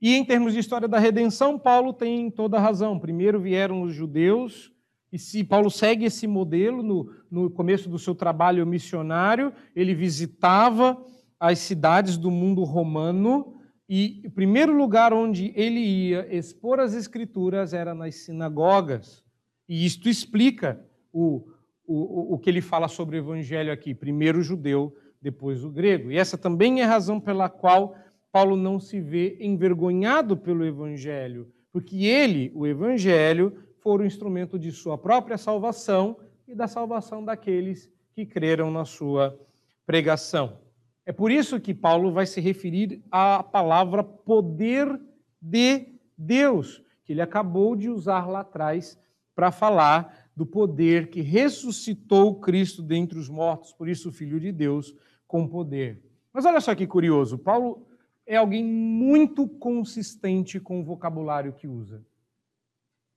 E 0.00 0.14
em 0.14 0.24
termos 0.24 0.52
de 0.52 0.60
história 0.60 0.86
da 0.86 0.96
redenção, 0.96 1.58
Paulo 1.58 1.92
tem 1.92 2.30
toda 2.30 2.56
a 2.56 2.60
razão. 2.60 2.96
Primeiro 2.96 3.40
vieram 3.40 3.82
os 3.82 3.92
judeus, 3.92 4.72
e 5.10 5.18
se 5.18 5.42
Paulo 5.42 5.72
segue 5.72 6.04
esse 6.04 6.28
modelo 6.28 6.80
no, 6.84 7.12
no 7.28 7.50
começo 7.50 7.88
do 7.88 7.98
seu 7.98 8.14
trabalho 8.14 8.64
missionário, 8.64 9.52
ele 9.74 9.92
visitava 9.92 11.04
as 11.40 11.58
cidades 11.58 12.16
do 12.16 12.30
mundo 12.30 12.62
romano, 12.62 13.60
e 13.88 14.22
o 14.24 14.30
primeiro 14.30 14.72
lugar 14.72 15.12
onde 15.12 15.52
ele 15.56 15.80
ia 15.80 16.32
expor 16.32 16.78
as 16.78 16.94
escrituras 16.94 17.74
era 17.74 17.92
nas 17.92 18.14
sinagogas. 18.14 19.24
E 19.68 19.84
isto 19.84 20.08
explica 20.08 20.80
o, 21.12 21.44
o, 21.88 22.34
o 22.34 22.38
que 22.38 22.50
ele 22.50 22.60
fala 22.60 22.86
sobre 22.86 23.16
o 23.16 23.20
evangelho 23.20 23.72
aqui: 23.72 23.94
primeiro 23.94 24.40
o 24.40 24.42
judeu, 24.42 24.94
depois 25.20 25.64
o 25.64 25.70
grego. 25.70 26.12
E 26.12 26.18
essa 26.18 26.36
também 26.36 26.80
é 26.80 26.84
a 26.84 26.88
razão 26.88 27.18
pela 27.18 27.48
qual 27.48 27.96
Paulo 28.30 28.56
não 28.56 28.78
se 28.78 29.00
vê 29.00 29.38
envergonhado 29.40 30.36
pelo 30.36 30.64
evangelho, 30.64 31.50
porque 31.72 32.04
ele, 32.04 32.52
o 32.54 32.66
evangelho, 32.66 33.64
for 33.78 34.00
o 34.00 34.06
instrumento 34.06 34.58
de 34.58 34.70
sua 34.70 34.98
própria 34.98 35.38
salvação 35.38 36.18
e 36.46 36.54
da 36.54 36.68
salvação 36.68 37.24
daqueles 37.24 37.90
que 38.12 38.26
creram 38.26 38.70
na 38.70 38.84
sua 38.84 39.38
pregação. 39.86 40.58
É 41.06 41.12
por 41.12 41.30
isso 41.30 41.58
que 41.58 41.72
Paulo 41.72 42.12
vai 42.12 42.26
se 42.26 42.38
referir 42.38 43.02
à 43.10 43.42
palavra 43.42 44.04
poder 44.04 45.00
de 45.40 45.86
Deus, 46.16 46.82
que 47.04 47.12
ele 47.12 47.22
acabou 47.22 47.74
de 47.74 47.88
usar 47.88 48.26
lá 48.26 48.40
atrás 48.40 48.98
para 49.34 49.50
falar 49.50 50.27
do 50.38 50.46
poder 50.46 51.08
que 51.08 51.20
ressuscitou 51.20 52.36
Cristo 52.36 52.80
dentre 52.80 53.18
os 53.18 53.28
mortos, 53.28 53.72
por 53.72 53.88
isso 53.88 54.10
o 54.10 54.12
Filho 54.12 54.38
de 54.38 54.52
Deus 54.52 54.94
com 55.26 55.48
poder. 55.48 56.00
Mas 56.32 56.44
olha 56.44 56.60
só 56.60 56.76
que 56.76 56.86
curioso, 56.86 57.36
Paulo 57.36 57.84
é 58.24 58.36
alguém 58.36 58.62
muito 58.64 59.48
consistente 59.48 60.60
com 60.60 60.80
o 60.80 60.84
vocabulário 60.84 61.52
que 61.52 61.66
usa. 61.66 62.06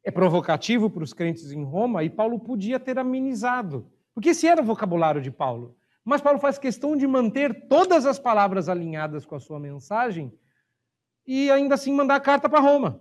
É 0.04 0.10
provocativo 0.10 0.90
para 0.90 1.04
os 1.04 1.14
crentes 1.14 1.52
em 1.52 1.64
Roma 1.64 2.04
e 2.04 2.10
Paulo 2.10 2.40
podia 2.40 2.80
ter 2.80 2.98
amenizado, 2.98 3.86
porque 4.16 4.30
esse 4.30 4.48
era 4.48 4.60
o 4.60 4.66
vocabulário 4.66 5.22
de 5.22 5.30
Paulo. 5.30 5.78
Mas 6.04 6.22
Paulo 6.22 6.40
faz 6.40 6.58
questão 6.58 6.98
de 6.98 7.06
manter 7.06 7.68
todas 7.68 8.08
as 8.08 8.18
palavras 8.18 8.68
alinhadas 8.68 9.28
com 9.28 9.36
a 9.36 9.40
sua 9.40 9.60
mensagem 9.60 10.34
e 11.28 11.52
ainda 11.52 11.76
assim 11.76 11.94
mandar 11.94 12.16
a 12.16 12.20
carta 12.20 12.50
para 12.50 12.60
Roma. 12.60 13.00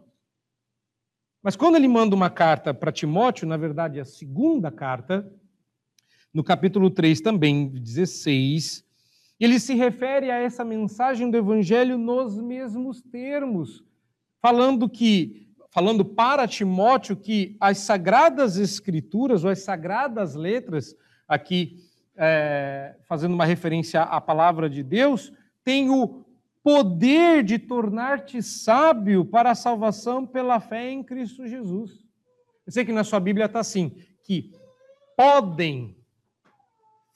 Mas 1.42 1.56
quando 1.56 1.76
ele 1.76 1.88
manda 1.88 2.14
uma 2.14 2.28
carta 2.28 2.74
para 2.74 2.92
Timóteo, 2.92 3.48
na 3.48 3.56
verdade, 3.56 3.98
a 3.98 4.04
segunda 4.04 4.70
carta, 4.70 5.26
no 6.34 6.44
capítulo 6.44 6.90
3 6.90 7.20
também, 7.20 7.68
16, 7.68 8.84
ele 9.38 9.58
se 9.58 9.74
refere 9.74 10.30
a 10.30 10.36
essa 10.36 10.62
mensagem 10.62 11.30
do 11.30 11.38
evangelho 11.38 11.96
nos 11.96 12.38
mesmos 12.38 13.00
termos, 13.02 13.82
falando 14.40 14.88
que 14.88 15.48
falando 15.72 16.04
para 16.04 16.48
Timóteo 16.48 17.16
que 17.16 17.56
as 17.60 17.78
sagradas 17.78 18.56
escrituras 18.56 19.44
ou 19.44 19.50
as 19.50 19.60
sagradas 19.60 20.34
letras 20.34 20.96
aqui 21.28 21.76
é, 22.16 22.96
fazendo 23.04 23.34
uma 23.34 23.44
referência 23.44 24.02
à 24.02 24.20
palavra 24.20 24.68
de 24.68 24.82
Deus, 24.82 25.32
têm 25.64 25.88
o 25.88 26.24
poder 26.62 27.42
de 27.42 27.58
tornar-te 27.58 28.42
sábio 28.42 29.24
para 29.24 29.52
a 29.52 29.54
salvação 29.54 30.26
pela 30.26 30.60
fé 30.60 30.90
em 30.90 31.02
Cristo 31.02 31.46
Jesus. 31.46 32.04
Eu 32.66 32.72
sei 32.72 32.84
que 32.84 32.92
na 32.92 33.04
sua 33.04 33.20
Bíblia 33.20 33.46
está 33.46 33.60
assim, 33.60 33.96
que 34.24 34.52
podem 35.16 35.96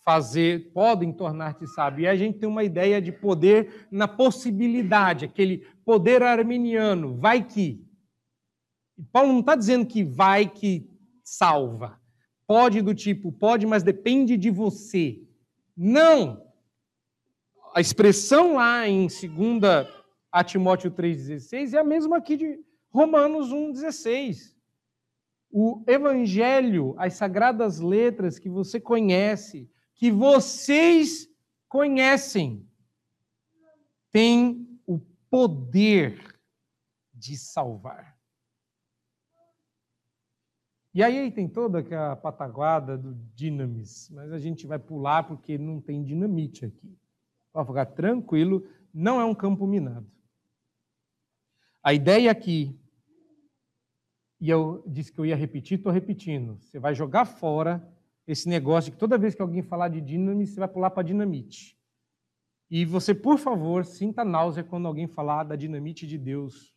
fazer, 0.04 0.72
podem 0.72 1.12
tornar-te 1.12 1.66
sábio. 1.66 2.02
E 2.04 2.08
a 2.08 2.16
gente 2.16 2.38
tem 2.38 2.48
uma 2.48 2.62
ideia 2.62 3.00
de 3.00 3.10
poder 3.10 3.86
na 3.90 4.06
possibilidade, 4.06 5.24
aquele 5.24 5.66
poder 5.84 6.22
arminiano, 6.22 7.16
vai 7.16 7.42
que. 7.42 7.82
Paulo 9.10 9.32
não 9.32 9.40
está 9.40 9.56
dizendo 9.56 9.86
que 9.86 10.04
vai 10.04 10.48
que 10.48 10.88
salva. 11.22 11.98
Pode 12.46 12.82
do 12.82 12.94
tipo, 12.94 13.32
pode, 13.32 13.66
mas 13.66 13.82
depende 13.82 14.36
de 14.36 14.50
você. 14.50 15.22
Não! 15.76 16.43
A 17.74 17.80
expressão 17.80 18.54
lá 18.54 18.86
em 18.86 19.08
2 19.08 19.92
a 20.30 20.44
Timóteo 20.44 20.92
3,16 20.92 21.74
é 21.74 21.78
a 21.78 21.82
mesma 21.82 22.18
aqui 22.18 22.36
de 22.36 22.64
Romanos 22.88 23.50
1,16. 23.50 24.54
O 25.50 25.82
Evangelho, 25.84 26.94
as 26.96 27.14
sagradas 27.14 27.80
letras 27.80 28.38
que 28.38 28.48
você 28.48 28.78
conhece, 28.78 29.68
que 29.96 30.08
vocês 30.12 31.28
conhecem, 31.68 32.64
tem 34.12 34.78
o 34.86 35.00
poder 35.28 36.40
de 37.12 37.36
salvar. 37.36 38.16
E 40.94 41.02
aí 41.02 41.28
tem 41.32 41.48
toda 41.48 41.80
aquela 41.80 42.14
pataguada 42.14 42.96
do 42.96 43.16
dinamis, 43.34 44.08
mas 44.10 44.30
a 44.30 44.38
gente 44.38 44.64
vai 44.64 44.78
pular 44.78 45.24
porque 45.24 45.58
não 45.58 45.80
tem 45.80 46.04
dinamite 46.04 46.66
aqui. 46.66 46.96
Pode 47.54 47.68
ficar 47.68 47.86
tranquilo, 47.86 48.66
não 48.92 49.20
é 49.20 49.24
um 49.24 49.34
campo 49.34 49.64
minado. 49.64 50.10
A 51.80 51.94
ideia 51.94 52.28
aqui, 52.28 52.76
e 54.40 54.50
eu 54.50 54.82
disse 54.88 55.12
que 55.12 55.20
eu 55.20 55.24
ia 55.24 55.36
repetir, 55.36 55.78
estou 55.78 55.92
repetindo. 55.92 56.58
Você 56.58 56.80
vai 56.80 56.96
jogar 56.96 57.24
fora 57.24 57.88
esse 58.26 58.48
negócio 58.48 58.90
de 58.90 58.96
que 58.96 58.98
toda 58.98 59.16
vez 59.16 59.36
que 59.36 59.40
alguém 59.40 59.62
falar 59.62 59.88
de 59.88 60.00
dinamis, 60.00 60.50
você 60.50 60.58
vai 60.58 60.68
pular 60.68 60.90
para 60.90 61.04
dinamite. 61.04 61.78
E 62.68 62.84
você, 62.84 63.14
por 63.14 63.38
favor, 63.38 63.84
sinta 63.84 64.24
náusea 64.24 64.64
quando 64.64 64.88
alguém 64.88 65.06
falar 65.06 65.44
da 65.44 65.54
dinamite 65.54 66.08
de 66.08 66.18
Deus. 66.18 66.74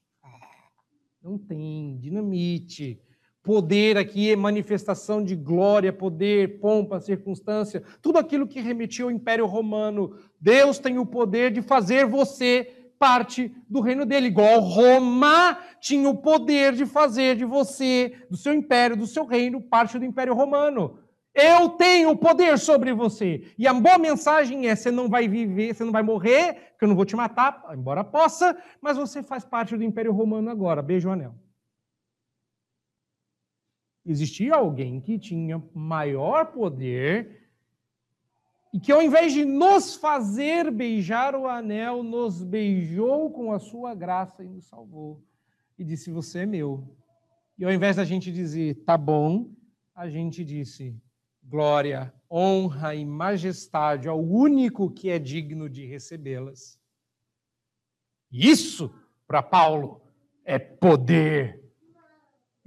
Não 1.19 1.39
tem 1.39 1.97
dinamite. 1.97 3.01
Poder 3.47 3.97
aqui 3.97 4.29
é 4.29 4.35
manifestação 4.35 5.23
de 5.23 5.33
glória, 5.33 5.93
poder, 5.93 6.59
pompa, 6.59 6.99
circunstância, 6.99 7.81
tudo 8.01 8.19
aquilo 8.19 8.45
que 8.45 8.59
remetia 8.59 9.05
ao 9.05 9.09
Império 9.09 9.45
Romano. 9.45 10.17
Deus 10.37 10.79
tem 10.79 10.99
o 10.99 11.05
poder 11.05 11.49
de 11.49 11.61
fazer 11.61 12.05
você 12.05 12.89
parte 12.99 13.49
do 13.69 13.79
reino 13.79 14.05
dele, 14.05 14.27
igual 14.27 14.59
Roma 14.59 15.59
tinha 15.79 16.09
o 16.09 16.17
poder 16.17 16.73
de 16.73 16.85
fazer 16.85 17.37
de 17.37 17.45
você, 17.45 18.17
do 18.29 18.35
seu 18.35 18.53
império, 18.53 18.97
do 18.97 19.07
seu 19.07 19.25
reino, 19.25 19.61
parte 19.61 19.97
do 19.97 20.03
Império 20.03 20.33
Romano. 20.33 20.99
Eu 21.33 21.69
tenho 21.69 22.17
poder 22.17 22.59
sobre 22.59 22.93
você. 22.93 23.45
E 23.57 23.65
a 23.65 23.73
boa 23.73 23.97
mensagem 23.97 24.67
é: 24.67 24.75
você 24.75 24.91
não 24.91 25.07
vai 25.07 25.25
viver, 25.25 25.73
você 25.73 25.85
não 25.85 25.93
vai 25.93 26.03
morrer, 26.03 26.73
que 26.77 26.83
eu 26.83 26.89
não 26.89 26.97
vou 26.97 27.05
te 27.05 27.15
matar, 27.15 27.63
embora 27.73 28.03
possa, 28.03 28.57
mas 28.81 28.97
você 28.97 29.23
faz 29.23 29.45
parte 29.45 29.77
do 29.77 29.85
Império 29.85 30.11
Romano 30.11 30.49
agora. 30.49 30.81
Beijo 30.81 31.09
anel 31.09 31.46
existia 34.07 34.55
alguém 34.55 34.99
que 35.01 35.19
tinha 35.19 35.61
maior 35.73 36.47
poder 36.47 37.49
e 38.73 38.79
que, 38.79 38.91
ao 38.91 39.01
invés 39.01 39.33
de 39.33 39.45
nos 39.45 39.95
fazer 39.95 40.71
beijar 40.71 41.35
o 41.35 41.47
anel, 41.47 42.03
nos 42.03 42.43
beijou 42.43 43.31
com 43.31 43.51
a 43.51 43.59
sua 43.59 43.93
graça 43.93 44.43
e 44.43 44.47
nos 44.47 44.65
salvou. 44.65 45.23
E 45.77 45.83
disse: 45.83 46.09
Você 46.11 46.39
é 46.39 46.45
meu. 46.45 46.95
E 47.57 47.65
ao 47.65 47.71
invés 47.71 47.95
da 47.95 48.03
gente 48.03 48.31
dizer, 48.31 48.83
tá 48.85 48.97
bom, 48.97 49.49
a 49.95 50.07
gente 50.07 50.45
disse: 50.45 50.95
glória, 51.43 52.13
honra 52.29 52.93
e 52.93 53.03
majestade 53.03 54.07
ao 54.07 54.23
único 54.23 54.91
que 54.91 55.09
é 55.09 55.17
digno 55.17 55.69
de 55.69 55.85
recebê-las. 55.85 56.79
Isso, 58.31 58.93
para 59.25 59.41
Paulo, 59.41 60.01
é 60.45 60.59
poder 60.59 61.66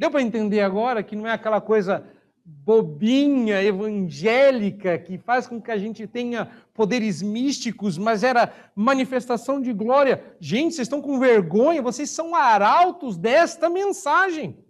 Deu 0.00 0.10
para 0.10 0.22
entender 0.22 0.62
agora 0.62 1.02
que 1.02 1.14
não 1.14 1.26
é 1.26 1.32
aquela 1.32 1.60
coisa 1.60 2.02
bobinha, 2.42 3.62
evangélica, 3.62 4.98
que 4.98 5.18
faz 5.18 5.46
com 5.46 5.60
que 5.60 5.70
a 5.70 5.76
gente 5.76 6.06
tenha 6.06 6.50
poderes 6.72 7.20
místicos, 7.20 7.98
mas 7.98 8.24
era 8.24 8.50
manifestação 8.74 9.60
de 9.60 9.74
glória. 9.74 10.24
Gente, 10.40 10.74
vocês 10.74 10.86
estão 10.86 11.02
com 11.02 11.20
vergonha, 11.20 11.82
vocês 11.82 12.08
são 12.08 12.34
arautos 12.34 13.18
desta 13.18 13.68
mensagem. 13.68 14.64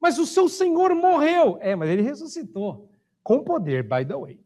Mas 0.00 0.18
o 0.18 0.26
seu 0.26 0.48
Senhor 0.48 0.92
morreu. 0.92 1.56
É, 1.60 1.76
mas 1.76 1.88
ele 1.88 2.02
ressuscitou. 2.02 2.90
Com 3.22 3.44
poder, 3.44 3.84
by 3.84 4.04
the 4.04 4.16
way. 4.16 4.40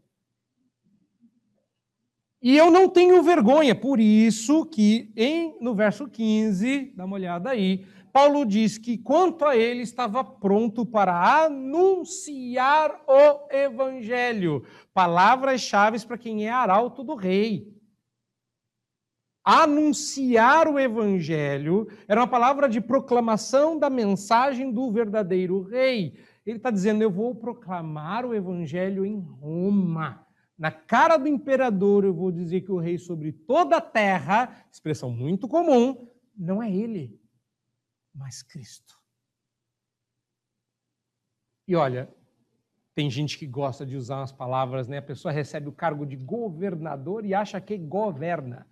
E 2.42 2.58
eu 2.58 2.70
não 2.70 2.90
tenho 2.90 3.22
vergonha, 3.22 3.74
por 3.74 4.00
isso 4.00 4.66
que 4.66 5.10
em, 5.16 5.56
no 5.62 5.74
verso 5.74 6.06
15, 6.06 6.92
dá 6.94 7.06
uma 7.06 7.16
olhada 7.16 7.50
aí, 7.50 7.86
Paulo 8.12 8.44
diz 8.44 8.78
que 8.78 8.98
quanto 8.98 9.44
a 9.44 9.56
ele 9.56 9.82
estava 9.82 10.22
pronto 10.24 10.84
para 10.84 11.44
anunciar 11.44 13.00
o 13.06 13.54
evangelho. 13.54 14.64
Palavras-chave 14.92 16.04
para 16.06 16.18
quem 16.18 16.46
é 16.46 16.50
arauto 16.50 17.04
do 17.04 17.14
rei. 17.14 17.72
Anunciar 19.44 20.68
o 20.68 20.78
evangelho 20.78 21.88
era 22.06 22.20
uma 22.20 22.28
palavra 22.28 22.68
de 22.68 22.80
proclamação 22.80 23.78
da 23.78 23.88
mensagem 23.88 24.70
do 24.70 24.92
verdadeiro 24.92 25.62
rei. 25.62 26.18
Ele 26.44 26.56
está 26.58 26.70
dizendo: 26.70 27.02
Eu 27.02 27.10
vou 27.10 27.34
proclamar 27.34 28.24
o 28.26 28.34
evangelho 28.34 29.04
em 29.04 29.18
Roma. 29.18 30.26
Na 30.58 30.70
cara 30.70 31.16
do 31.16 31.26
imperador, 31.26 32.04
eu 32.04 32.12
vou 32.12 32.30
dizer 32.30 32.60
que 32.60 32.72
o 32.72 32.78
rei 32.78 32.98
sobre 32.98 33.32
toda 33.32 33.78
a 33.78 33.80
terra, 33.80 34.64
expressão 34.70 35.10
muito 35.10 35.48
comum, 35.48 36.06
não 36.36 36.62
é 36.62 36.70
ele, 36.70 37.19
mas 38.14 38.42
Cristo. 38.42 38.98
E 41.66 41.76
olha, 41.76 42.12
tem 42.94 43.10
gente 43.10 43.38
que 43.38 43.46
gosta 43.46 43.86
de 43.86 43.96
usar 43.96 44.18
umas 44.18 44.32
palavras, 44.32 44.88
né? 44.88 44.98
A 44.98 45.02
pessoa 45.02 45.32
recebe 45.32 45.68
o 45.68 45.72
cargo 45.72 46.04
de 46.04 46.16
governador 46.16 47.24
e 47.24 47.32
acha 47.32 47.60
que 47.60 47.78
governa. 47.78 48.66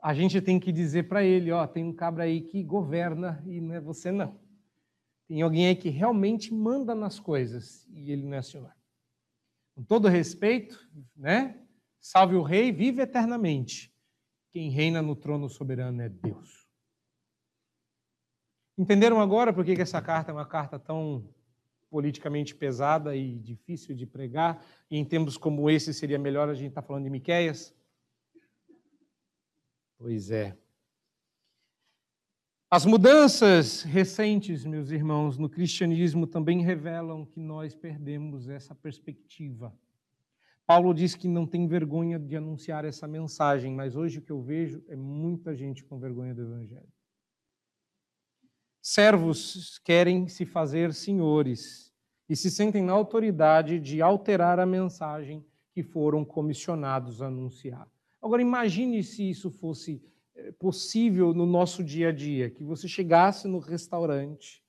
A 0.00 0.12
gente 0.12 0.40
tem 0.42 0.60
que 0.60 0.70
dizer 0.70 1.08
para 1.08 1.24
ele, 1.24 1.50
ó, 1.50 1.66
tem 1.66 1.82
um 1.82 1.94
cabra 1.94 2.24
aí 2.24 2.42
que 2.42 2.62
governa 2.62 3.42
e 3.46 3.60
não 3.60 3.74
é 3.74 3.80
você 3.80 4.12
não. 4.12 4.38
Tem 5.26 5.40
alguém 5.40 5.66
aí 5.66 5.74
que 5.74 5.88
realmente 5.88 6.52
manda 6.52 6.94
nas 6.94 7.18
coisas 7.18 7.88
e 7.90 8.12
ele 8.12 8.24
não 8.24 8.34
é 8.34 8.42
senhor. 8.42 8.70
Com 9.74 9.82
todo 9.82 10.08
respeito, 10.08 10.78
né? 11.16 11.58
Salve 11.98 12.36
o 12.36 12.42
rei, 12.42 12.70
vive 12.70 13.00
eternamente. 13.00 13.92
Quem 14.52 14.70
reina 14.70 15.00
no 15.00 15.16
trono 15.16 15.48
soberano 15.48 16.02
é 16.02 16.08
Deus. 16.08 16.63
Entenderam 18.76 19.20
agora 19.20 19.52
por 19.52 19.64
que 19.64 19.80
essa 19.80 20.02
carta 20.02 20.32
é 20.32 20.34
uma 20.34 20.46
carta 20.46 20.78
tão 20.78 21.28
politicamente 21.88 22.54
pesada 22.54 23.14
e 23.14 23.38
difícil 23.38 23.94
de 23.94 24.04
pregar? 24.04 24.64
E 24.90 24.98
em 24.98 25.04
tempos 25.04 25.36
como 25.36 25.70
esse 25.70 25.94
seria 25.94 26.18
melhor 26.18 26.48
a 26.48 26.54
gente 26.54 26.70
estar 26.70 26.82
tá 26.82 26.86
falando 26.86 27.04
de 27.04 27.10
Miquéias? 27.10 27.72
Pois 29.96 30.30
é. 30.30 30.56
As 32.68 32.84
mudanças 32.84 33.82
recentes, 33.82 34.64
meus 34.64 34.90
irmãos, 34.90 35.38
no 35.38 35.48
cristianismo 35.48 36.26
também 36.26 36.60
revelam 36.60 37.24
que 37.24 37.38
nós 37.38 37.76
perdemos 37.76 38.48
essa 38.48 38.74
perspectiva. 38.74 39.72
Paulo 40.66 40.92
diz 40.92 41.14
que 41.14 41.28
não 41.28 41.46
tem 41.46 41.68
vergonha 41.68 42.18
de 42.18 42.34
anunciar 42.34 42.84
essa 42.84 43.06
mensagem, 43.06 43.72
mas 43.72 43.94
hoje 43.94 44.18
o 44.18 44.22
que 44.22 44.32
eu 44.32 44.42
vejo 44.42 44.82
é 44.88 44.96
muita 44.96 45.54
gente 45.54 45.84
com 45.84 46.00
vergonha 46.00 46.34
do 46.34 46.42
evangelho. 46.42 46.93
Servos 48.86 49.78
querem 49.78 50.28
se 50.28 50.44
fazer 50.44 50.92
senhores 50.92 51.90
e 52.28 52.36
se 52.36 52.50
sentem 52.50 52.82
na 52.82 52.92
autoridade 52.92 53.80
de 53.80 54.02
alterar 54.02 54.60
a 54.60 54.66
mensagem 54.66 55.42
que 55.72 55.82
foram 55.82 56.22
comissionados 56.22 57.22
a 57.22 57.28
anunciar. 57.28 57.90
Agora, 58.20 58.42
imagine 58.42 59.02
se 59.02 59.30
isso 59.30 59.50
fosse 59.50 60.02
eh, 60.34 60.52
possível 60.58 61.32
no 61.32 61.46
nosso 61.46 61.82
dia 61.82 62.10
a 62.10 62.12
dia, 62.12 62.50
que 62.50 62.62
você 62.62 62.86
chegasse 62.86 63.48
no 63.48 63.58
restaurante 63.58 64.62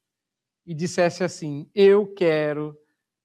e 0.66 0.74
dissesse 0.74 1.22
assim: 1.22 1.70
Eu 1.76 2.08
quero 2.08 2.74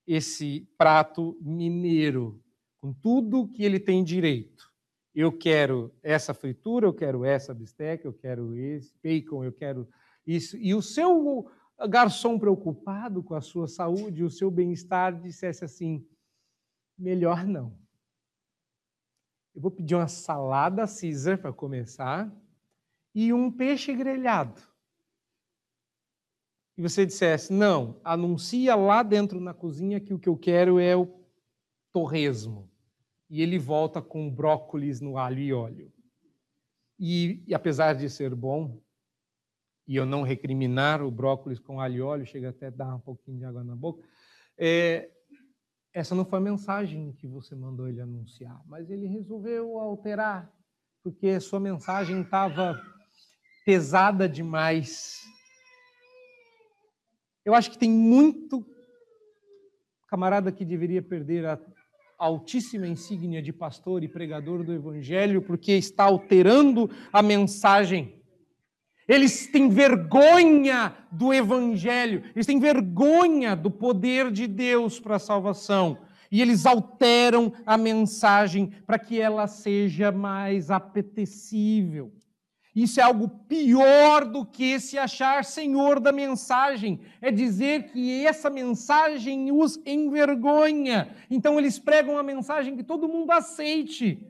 esse 0.05 0.69
prato 0.77 1.39
mineiro, 1.41 2.43
com 2.81 2.93
tudo 2.93 3.47
que 3.47 3.63
ele 3.63 3.79
tem 3.79 4.03
direito. 4.03 4.69
Eu 5.15 5.31
quero 5.31 5.95
essa 6.03 6.35
fritura, 6.35 6.85
eu 6.89 6.93
quero 6.93 7.25
essa 7.25 7.55
bisteca, 7.55 8.09
eu 8.09 8.13
quero 8.13 8.57
esse 8.57 8.93
bacon, 9.01 9.45
eu 9.45 9.53
quero 9.53 9.89
isso, 10.37 10.57
e 10.57 10.75
o 10.75 10.83
seu 10.83 11.51
garçom 11.89 12.39
preocupado 12.39 13.23
com 13.23 13.35
a 13.35 13.41
sua 13.41 13.67
saúde, 13.67 14.25
o 14.25 14.31
seu 14.31 14.51
bem-estar, 14.51 15.19
dissesse 15.21 15.65
assim: 15.65 16.07
melhor 16.99 17.47
não. 17.47 17.79
Eu 19.55 19.63
vou 19.63 19.71
pedir 19.71 19.95
uma 19.95 20.09
salada 20.09 20.87
Caesar 20.87 21.39
para 21.39 21.53
começar 21.53 22.33
e 23.15 23.33
um 23.33 23.51
peixe 23.51 23.95
grelhado. 23.95 24.61
E 26.77 26.83
você 26.83 27.05
dissesse: 27.05 27.53
não, 27.53 28.01
anuncia 28.05 28.75
lá 28.75 29.03
dentro 29.03 29.41
na 29.41 29.53
cozinha 29.53 30.01
que 30.01 30.15
o 30.15 30.19
que 30.19 30.29
eu 30.29 30.37
quero 30.37 30.79
é 30.79 30.97
o 30.97 31.09
torresmo. 31.93 32.71
E 33.29 33.43
ele 33.43 33.59
volta 33.59 34.03
com 34.03 34.31
brócolis 34.31 35.01
no 35.01 35.17
alho 35.17 35.41
e 35.41 35.53
óleo. 35.53 35.93
E, 36.99 37.43
e 37.47 37.55
apesar 37.55 37.95
de 37.95 38.09
ser 38.11 38.35
bom, 38.35 38.81
e 39.91 39.97
eu 39.97 40.07
não 40.07 40.23
recriminar 40.23 41.03
o 41.03 41.11
brócolis 41.11 41.59
com 41.59 41.81
alho 41.81 41.97
e 41.97 42.01
óleo, 42.01 42.25
chega 42.25 42.51
até 42.51 42.69
a 42.69 42.71
dar 42.71 42.95
um 42.95 43.01
pouquinho 43.01 43.39
de 43.39 43.45
água 43.45 43.65
na 43.65 43.75
boca, 43.75 44.07
é, 44.57 45.11
essa 45.93 46.15
não 46.15 46.25
foi 46.25 46.39
a 46.39 46.43
mensagem 46.43 47.13
que 47.15 47.27
você 47.27 47.57
mandou 47.57 47.89
ele 47.89 48.01
anunciar, 48.01 48.63
mas 48.69 48.89
ele 48.89 49.09
resolveu 49.09 49.81
alterar, 49.81 50.49
porque 51.03 51.41
sua 51.41 51.59
mensagem 51.59 52.21
estava 52.21 52.81
pesada 53.67 54.29
demais. 54.29 55.19
Eu 57.45 57.53
acho 57.53 57.69
que 57.69 57.77
tem 57.79 57.91
muito 57.91 58.65
camarada 60.07 60.53
que 60.53 60.65
deveria 60.65 61.03
perder 61.03 61.45
a 61.47 61.59
altíssima 62.17 62.87
insígnia 62.87 63.43
de 63.43 63.53
pastor 63.53 64.05
e 64.05 64.09
pregador 64.09 64.63
do 64.63 64.73
evangelho 64.73 65.43
porque 65.43 65.73
está 65.73 66.05
alterando 66.05 66.89
a 67.13 67.21
mensagem. 67.21 68.20
Eles 69.11 69.49
têm 69.49 69.69
vergonha 69.69 70.95
do 71.11 71.35
Evangelho, 71.35 72.23
eles 72.33 72.47
têm 72.47 72.61
vergonha 72.61 73.57
do 73.57 73.69
poder 73.69 74.31
de 74.31 74.47
Deus 74.47 75.01
para 75.01 75.17
a 75.17 75.19
salvação. 75.19 75.99
E 76.31 76.41
eles 76.41 76.65
alteram 76.65 77.53
a 77.67 77.77
mensagem 77.77 78.73
para 78.87 79.01
que 79.01 79.21
ela 79.21 79.49
seja 79.49 80.13
mais 80.13 80.71
apetecível. 80.71 82.13
Isso 82.73 83.01
é 83.01 83.03
algo 83.03 83.29
pior 83.49 84.25
do 84.25 84.47
que 84.47 84.79
se 84.79 84.97
achar 84.97 85.45
senhor 85.45 85.99
da 85.99 86.13
mensagem. 86.13 87.01
É 87.21 87.33
dizer 87.33 87.91
que 87.91 88.25
essa 88.25 88.49
mensagem 88.49 89.51
os 89.51 89.77
envergonha. 89.85 91.13
Então 91.29 91.59
eles 91.59 91.81
pregam 91.81 92.17
a 92.17 92.23
mensagem 92.23 92.77
que 92.77 92.85
todo 92.85 93.09
mundo 93.09 93.33
aceite. 93.33 94.25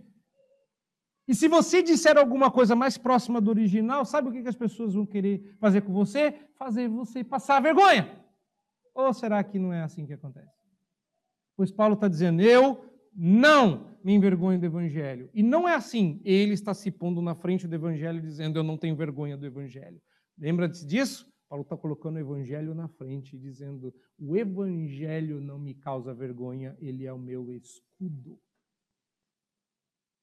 E 1.30 1.34
se 1.36 1.46
você 1.46 1.80
disser 1.80 2.18
alguma 2.18 2.50
coisa 2.50 2.74
mais 2.74 2.98
próxima 2.98 3.40
do 3.40 3.50
original, 3.50 4.04
sabe 4.04 4.28
o 4.28 4.32
que 4.32 4.48
as 4.48 4.56
pessoas 4.56 4.94
vão 4.94 5.06
querer 5.06 5.54
fazer 5.60 5.80
com 5.80 5.92
você? 5.92 6.32
Fazer 6.58 6.88
você 6.88 7.22
passar 7.22 7.62
vergonha. 7.62 8.20
Ou 8.92 9.14
será 9.14 9.44
que 9.44 9.56
não 9.56 9.72
é 9.72 9.80
assim 9.80 10.04
que 10.04 10.12
acontece? 10.12 10.50
Pois 11.56 11.70
Paulo 11.70 11.94
está 11.94 12.08
dizendo: 12.08 12.42
eu 12.42 12.84
não 13.14 13.96
me 14.02 14.12
envergonho 14.12 14.58
do 14.58 14.66
Evangelho. 14.66 15.30
E 15.32 15.40
não 15.40 15.68
é 15.68 15.76
assim. 15.76 16.20
Ele 16.24 16.52
está 16.52 16.74
se 16.74 16.90
pondo 16.90 17.22
na 17.22 17.36
frente 17.36 17.68
do 17.68 17.76
Evangelho 17.76 18.20
dizendo: 18.20 18.58
eu 18.58 18.64
não 18.64 18.76
tenho 18.76 18.96
vergonha 18.96 19.36
do 19.36 19.46
Evangelho. 19.46 20.02
Lembra-se 20.36 20.84
disso? 20.84 21.32
Paulo 21.48 21.62
está 21.62 21.76
colocando 21.76 22.16
o 22.16 22.18
Evangelho 22.18 22.74
na 22.74 22.88
frente, 22.88 23.38
dizendo: 23.38 23.94
o 24.18 24.36
Evangelho 24.36 25.40
não 25.40 25.60
me 25.60 25.74
causa 25.74 26.12
vergonha, 26.12 26.76
ele 26.80 27.06
é 27.06 27.12
o 27.12 27.18
meu 27.20 27.52
escudo. 27.52 28.36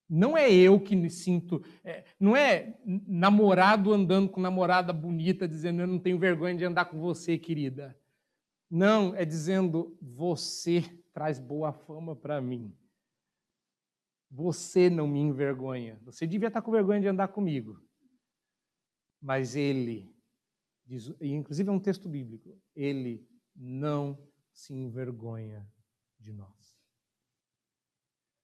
Não 0.10 0.38
é 0.38 0.49
eu 0.51 0.80
que 0.80 0.95
me 0.95 1.10
sinto, 1.10 1.62
é, 1.84 2.05
não 2.18 2.36
é 2.36 2.80
namorado 2.86 3.93
andando 3.93 4.30
com 4.30 4.39
namorada 4.39 4.93
bonita 4.93 5.47
dizendo 5.47 5.82
eu 5.82 5.88
não 5.88 5.99
tenho 5.99 6.18
vergonha 6.18 6.55
de 6.55 6.64
andar 6.64 6.86
com 6.86 6.97
você, 6.97 7.38
querida. 7.38 7.97
Não, 8.70 9.14
é 9.16 9.26
dizendo 9.26 9.97
você 10.01 10.82
traz 11.14 11.39
boa 11.39 11.74
fama 11.74 12.16
para 12.16 12.41
mim. 12.41 12.74
Você 14.30 14.89
não 14.89 15.08
me 15.08 15.20
envergonha. 15.20 15.99
Você 16.03 16.28
devia 16.28 16.47
estar 16.47 16.62
com 16.62 16.72
vergonha 16.72 17.01
de 17.01 17.08
andar 17.08 17.30
comigo. 17.30 17.82
Mas 19.22 19.55
ele, 19.55 20.14
diz, 20.86 21.14
inclusive 21.20 21.70
é 21.70 21.72
um 21.72 21.80
texto 21.80 22.08
bíblico, 22.08 22.58
ele 22.76 23.28
não 23.55 24.18
se 24.53 24.74
envergonha 24.74 25.68
de 26.20 26.34
nós. 26.34 26.57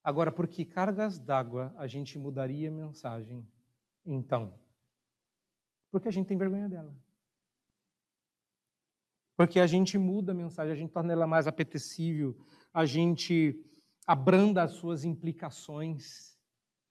Agora, 0.03 0.31
por 0.31 0.47
que 0.47 0.65
cargas 0.65 1.17
d'água 1.17 1.73
a 1.77 1.87
gente 1.87 2.19
mudaria 2.19 2.69
a 2.69 2.71
mensagem? 2.71 3.47
Então, 4.05 4.53
porque 5.89 6.07
a 6.07 6.11
gente 6.11 6.27
tem 6.27 6.37
vergonha 6.37 6.67
dela. 6.67 6.93
Porque 9.37 9.59
a 9.59 9.67
gente 9.67 9.97
muda 9.97 10.31
a 10.31 10.35
mensagem, 10.35 10.73
a 10.73 10.75
gente 10.75 10.91
torna 10.91 11.13
ela 11.13 11.25
mais 11.25 11.47
apetecível, 11.47 12.35
a 12.73 12.85
gente 12.85 13.63
abranda 14.05 14.61
as 14.61 14.71
suas 14.71 15.05
implicações. 15.05 16.37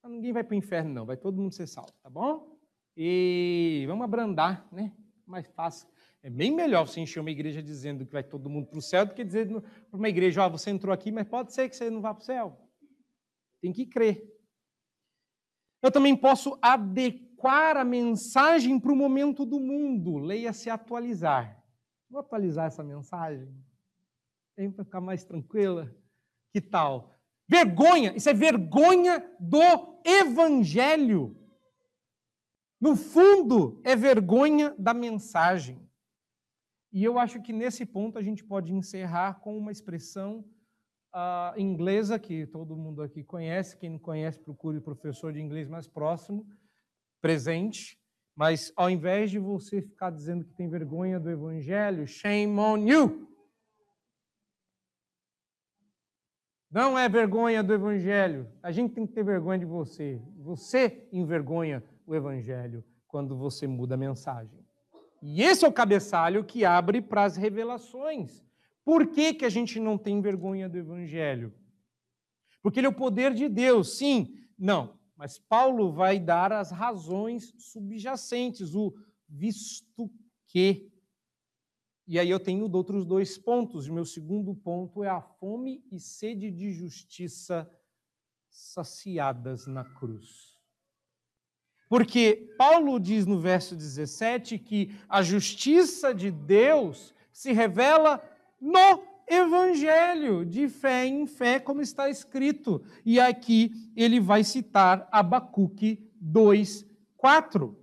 Ninguém 0.05 0.33
vai 0.33 0.43
para 0.43 0.55
o 0.55 0.59
inferno, 0.59 0.95
não, 0.95 1.07
vai 1.07 1.17
todo 1.17 1.41
mundo 1.41 1.53
ser 1.53 1.67
salvo, 1.67 1.93
tá 2.03 2.09
bom? 2.09 2.59
E 2.97 3.85
vamos 3.87 4.05
abrandar, 4.05 4.67
né? 4.73 4.93
Mais 5.27 5.47
fácil. 5.49 5.89
É 6.23 6.31
bem 6.31 6.51
melhor 6.51 6.87
você 6.87 7.01
encher 7.01 7.21
uma 7.21 7.31
igreja 7.31 7.63
dizendo 7.63 8.07
que 8.07 8.13
vai 8.13 8.23
todo 8.23 8.49
mundo 8.49 8.69
para 8.69 8.79
o 8.79 8.83
céu 8.83 9.05
do 9.05 9.15
que 9.15 9.25
dizer 9.25 9.49
para 9.49 9.99
uma 9.99 10.09
igreja, 10.09 10.43
ó, 10.43 10.47
oh, 10.47 10.51
você 10.51 10.71
entrou 10.71 10.95
aqui, 10.95 11.11
mas 11.11 11.27
pode 11.27 11.53
ser 11.53 11.69
que 11.69 11.77
você 11.77 11.91
não 11.91 12.01
vá 12.01 12.15
para 12.15 12.23
o 12.23 12.25
céu. 12.25 12.62
Tem 13.63 13.73
que 13.73 13.87
crer. 13.87 14.29
Eu 15.81 15.91
também 15.91 16.17
posso 16.17 16.59
adequar 16.61 17.77
a 17.77 17.85
mensagem 17.85 18.79
para 18.79 18.93
o 18.93 18.97
momento 18.97 19.47
do 19.47 19.59
mundo. 19.59 20.19
Leia-se 20.19 20.69
atualizar. 20.69 21.65
Vou 22.11 22.21
atualizar 22.21 22.67
essa 22.67 22.83
mensagem? 22.83 23.49
Tem 24.55 24.71
para 24.71 24.85
ficar 24.85 25.01
mais 25.01 25.25
tranquila? 25.25 25.95
Que 26.53 26.61
tal? 26.61 27.19
Vergonha, 27.49 28.15
isso 28.17 28.29
é 28.29 28.35
vergonha 28.35 29.25
do 29.39 30.01
evangelho. 30.05 31.37
No 32.81 32.97
fundo, 32.97 33.81
é 33.85 33.95
vergonha 33.95 34.75
da 34.79 34.93
mensagem. 34.93 35.89
E 36.93 37.03
eu 37.03 37.19
acho 37.19 37.41
que 37.41 37.53
nesse 37.53 37.87
ponto 37.87 38.19
a 38.19 38.23
gente 38.23 38.45
pode 38.45 38.73
encerrar 38.73 39.41
com 39.41 39.57
uma 39.57 39.73
expressão 39.73 40.45
uh, 41.15 41.59
inglesa, 41.59 42.19
que 42.19 42.47
todo 42.47 42.77
mundo 42.77 43.03
aqui 43.03 43.23
conhece. 43.23 43.77
Quem 43.77 43.91
não 43.91 43.99
conhece, 43.99 44.39
procure 44.39 44.79
o 44.79 44.83
professor 44.83 45.33
de 45.33 45.41
inglês 45.41 45.69
mais 45.69 45.87
próximo, 45.87 46.47
presente. 47.21 47.99
Mas 48.35 48.73
ao 48.77 48.89
invés 48.89 49.31
de 49.31 49.39
você 49.39 49.83
ficar 49.83 50.11
dizendo 50.11 50.45
que 50.45 50.55
tem 50.55 50.69
vergonha 50.69 51.21
do 51.21 51.31
evangelho, 51.31 52.07
shame 52.07 52.59
on 52.59 52.79
you. 52.79 53.29
Não 56.71 56.99
é 56.99 57.07
vergonha 57.07 57.63
do 57.63 57.75
evangelho. 57.75 58.51
A 58.63 58.73
gente 58.73 58.95
tem 58.95 59.07
que 59.07 59.13
ter 59.13 59.23
vergonha 59.23 59.59
de 59.59 59.67
você. 59.67 60.23
Você 60.39 61.07
envergonha 61.13 61.85
o 62.07 62.15
evangelho 62.15 62.83
quando 63.07 63.37
você 63.37 63.67
muda 63.67 63.95
a 63.95 63.99
mensagem. 63.99 64.59
E 65.23 65.43
esse 65.43 65.67
é 65.67 65.69
o 65.69 65.73
cabeçalho 65.73 66.43
que 66.43 66.65
abre 66.65 67.03
para 67.03 67.25
as 67.25 67.37
revelações. 67.37 68.43
Por 68.85 69.09
que, 69.09 69.35
que 69.35 69.45
a 69.45 69.49
gente 69.49 69.79
não 69.79 69.97
tem 69.97 70.21
vergonha 70.21 70.69
do 70.69 70.79
Evangelho? 70.79 71.55
Porque 72.63 72.81
ele 72.81 72.87
é 72.87 72.91
o 72.91 72.95
poder 72.95 73.35
de 73.35 73.49
Deus, 73.49 73.97
sim, 73.97 74.39
não. 74.59 74.99
Mas 75.17 75.39
Paulo 75.39 75.93
vai 75.93 76.19
dar 76.19 76.53
as 76.53 76.71
razões 76.71 77.55
subjacentes, 77.59 78.75
o 78.75 78.95
visto 79.29 80.11
que. 80.49 80.91
E 82.07 82.19
aí 82.19 82.29
eu 82.29 82.41
tenho 82.41 82.71
outros 82.71 83.05
dois 83.05 83.39
pontos. 83.39 83.87
O 83.87 83.95
meu 83.95 84.05
segundo 84.05 84.55
ponto 84.55 85.05
é 85.05 85.09
a 85.09 85.21
fome 85.21 85.85
e 85.93 86.01
sede 86.01 86.51
de 86.51 86.73
justiça 86.73 87.71
saciadas 88.51 89.67
na 89.67 89.85
cruz. 89.85 90.59
Porque 91.89 92.55
Paulo 92.57 92.99
diz 92.99 93.27
no 93.27 93.39
verso 93.39 93.77
17 93.77 94.59
que 94.59 94.97
a 95.09 95.23
justiça 95.23 96.15
de 96.15 96.31
Deus 96.31 97.15
se 97.31 97.53
revela 97.53 98.23
no 98.63 99.03
Evangelho, 99.27 100.47
de 100.47 100.69
fé 100.69 101.05
em 101.05 101.27
fé, 101.27 101.59
como 101.59 101.83
está 101.83 102.09
escrito. 102.09 102.81
E 103.05 103.19
aqui 103.19 103.73
ele 103.97 104.21
vai 104.21 104.45
citar 104.45 105.09
Abacuque 105.11 106.09
2, 106.21 106.87
4. 107.17 107.77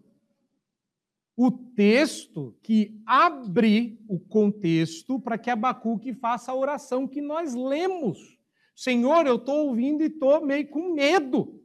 O 1.35 1.51
texto 1.51 2.57
que 2.63 3.01
abre 3.05 3.99
o 4.07 4.17
contexto 4.19 5.19
para 5.19 5.37
que 5.37 5.49
Abacuque 5.49 6.13
faça 6.13 6.51
a 6.51 6.55
oração 6.55 7.07
que 7.07 7.21
nós 7.21 7.53
lemos. 7.53 8.37
Senhor, 8.73 9.27
eu 9.27 9.35
estou 9.35 9.67
ouvindo 9.67 10.01
e 10.01 10.07
estou 10.07 10.45
meio 10.45 10.69
com 10.69 10.93
medo. 10.93 11.61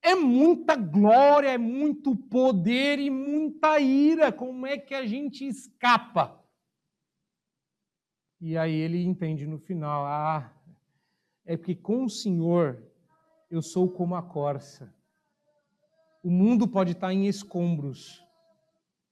É 0.00 0.14
muita 0.14 0.76
glória, 0.76 1.48
é 1.48 1.58
muito 1.58 2.16
poder 2.16 2.98
e 2.98 3.10
muita 3.10 3.78
ira. 3.80 4.32
Como 4.32 4.66
é 4.66 4.78
que 4.78 4.94
a 4.94 5.04
gente 5.04 5.46
escapa? 5.46 6.45
E 8.48 8.56
aí 8.56 8.76
ele 8.76 9.02
entende 9.02 9.44
no 9.44 9.58
final: 9.58 10.06
ah, 10.06 10.54
é 11.44 11.56
porque 11.56 11.74
com 11.74 12.04
o 12.04 12.08
Senhor 12.08 12.80
eu 13.50 13.60
sou 13.60 13.90
como 13.90 14.14
a 14.14 14.22
corça. 14.22 14.94
O 16.22 16.30
mundo 16.30 16.68
pode 16.68 16.92
estar 16.92 17.12
em 17.12 17.26
escombros. 17.26 18.22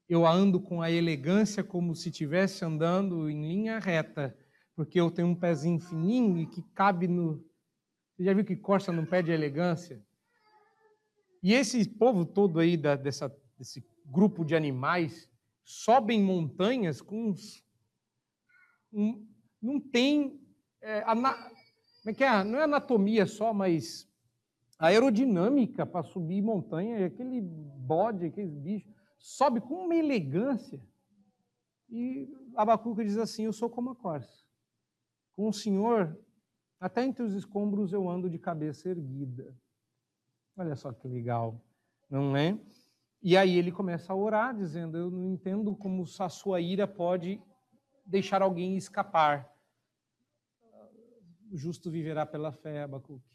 Eu 0.09 0.25
ando 0.25 0.61
com 0.61 0.81
a 0.81 0.89
elegância 0.89 1.65
como 1.65 1.97
se 1.97 2.11
estivesse 2.11 2.65
andando 2.65 3.29
em 3.29 3.45
linha 3.49 3.81
reta, 3.81 4.39
porque 4.77 5.01
eu 5.01 5.11
tenho 5.11 5.27
um 5.27 5.35
pezinho 5.35 5.81
fininho 5.81 6.39
e 6.39 6.47
que 6.47 6.63
cabe 6.73 7.09
no. 7.09 7.45
Você 8.15 8.23
já 8.23 8.33
viu 8.33 8.45
que 8.45 8.55
corça 8.55 8.93
não 8.93 9.05
pede 9.05 9.33
elegância? 9.33 10.01
E 11.43 11.53
esse 11.53 11.89
povo 11.89 12.25
todo 12.25 12.61
aí 12.61 12.77
da, 12.77 12.95
dessa, 12.95 13.37
desse 13.59 13.85
grupo 14.05 14.45
de 14.45 14.55
animais 14.55 15.29
sobem 15.65 16.23
montanhas 16.23 17.01
com 17.03 17.31
uns 17.31 17.64
não 19.61 19.81
tem. 19.81 20.41
É, 20.81 21.03
ana, 21.11 21.35
é 22.07 22.23
é? 22.23 22.45
Não 22.45 22.59
é 22.59 22.65
anatomia 22.65 23.27
só, 23.27 23.53
mas 23.53 24.09
aerodinâmica 24.79 25.87
para 25.87 26.03
subir 26.03 26.43
montanha, 26.43 27.07
aquele 27.07 27.41
bode, 27.41 28.27
aqueles 28.27 28.55
bichos, 28.55 28.93
sobe 29.19 29.61
com 29.61 29.87
uma 29.87 29.95
elegância. 29.95 30.81
E 31.91 32.29
Abacuque 32.55 33.05
diz 33.05 33.19
assim: 33.19 33.45
Eu 33.45 33.53
sou 33.53 33.69
como 33.71 33.91
a 33.91 33.97
corça. 33.97 34.45
Com 35.37 35.49
o 35.49 35.53
Senhor, 35.53 36.17
até 36.79 37.05
entre 37.05 37.23
os 37.23 37.35
escombros 37.35 37.93
eu 37.93 38.09
ando 38.09 38.29
de 38.29 38.39
cabeça 38.39 38.89
erguida. 38.89 39.57
Olha 40.57 40.77
só 40.77 40.93
que 40.93 41.09
legal, 41.09 41.61
não 42.09 42.37
é? 42.37 42.59
E 43.23 43.37
aí 43.37 43.57
ele 43.57 43.73
começa 43.73 44.13
a 44.13 44.17
orar, 44.17 44.55
dizendo: 44.55 44.97
Eu 44.97 45.11
não 45.11 45.33
entendo 45.33 45.75
como 45.75 46.05
a 46.19 46.29
sua 46.29 46.61
ira 46.61 46.87
pode 46.87 47.41
deixar 48.05 48.43
alguém 48.43 48.77
escapar. 48.77 49.51
O 51.51 51.57
justo 51.57 51.91
viverá 51.91 52.27
pela 52.27 52.53
fé, 52.53 52.83
Abacuque. 52.83 53.35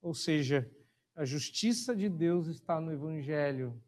Ou 0.00 0.14
seja, 0.14 0.70
a 1.14 1.24
justiça 1.24 1.94
de 1.94 2.08
Deus 2.08 2.46
está 2.46 2.80
no 2.80 2.92
Evangelho. 2.92 3.80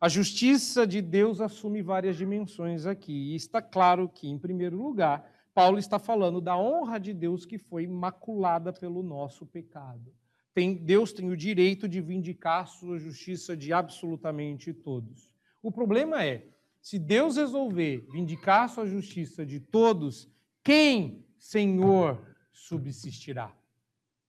A 0.00 0.08
justiça 0.08 0.86
de 0.86 1.00
Deus 1.00 1.40
assume 1.40 1.82
várias 1.82 2.16
dimensões 2.16 2.86
aqui. 2.86 3.32
E 3.32 3.34
está 3.34 3.62
claro 3.62 4.08
que, 4.08 4.28
em 4.28 4.38
primeiro 4.38 4.76
lugar, 4.76 5.28
Paulo 5.54 5.78
está 5.78 5.98
falando 5.98 6.40
da 6.40 6.56
honra 6.58 6.98
de 6.98 7.14
Deus 7.14 7.46
que 7.46 7.58
foi 7.58 7.86
maculada 7.86 8.72
pelo 8.72 9.02
nosso 9.02 9.46
pecado. 9.46 10.12
Tem, 10.52 10.76
Deus 10.76 11.12
tem 11.12 11.30
o 11.30 11.36
direito 11.36 11.88
de 11.88 12.00
vindicar 12.00 12.68
sua 12.68 12.98
justiça 12.98 13.56
de 13.56 13.72
absolutamente 13.72 14.72
todos. 14.72 15.28
O 15.62 15.72
problema 15.72 16.24
é, 16.24 16.46
se 16.84 16.98
Deus 16.98 17.38
resolver 17.38 18.06
vindicar 18.12 18.68
sua 18.68 18.86
justiça 18.86 19.46
de 19.46 19.58
todos, 19.58 20.30
quem, 20.62 21.26
Senhor, 21.38 22.36
subsistirá? 22.52 23.56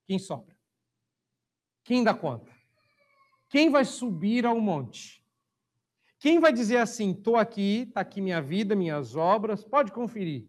Quem 0.05 0.17
sobra? 0.17 0.55
Quem 1.83 2.01
dá 2.01 2.13
conta? 2.13 2.49
Quem 3.49 3.69
vai 3.69 3.83
subir 3.83 4.45
ao 4.45 4.57
monte? 4.61 5.21
Quem 6.17 6.39
vai 6.39 6.53
dizer 6.53 6.77
assim: 6.77 7.11
estou 7.11 7.35
aqui, 7.35 7.81
está 7.89 7.99
aqui 7.99 8.21
minha 8.21 8.41
vida, 8.41 8.73
minhas 8.73 9.17
obras, 9.17 9.65
pode 9.65 9.91
conferir. 9.91 10.47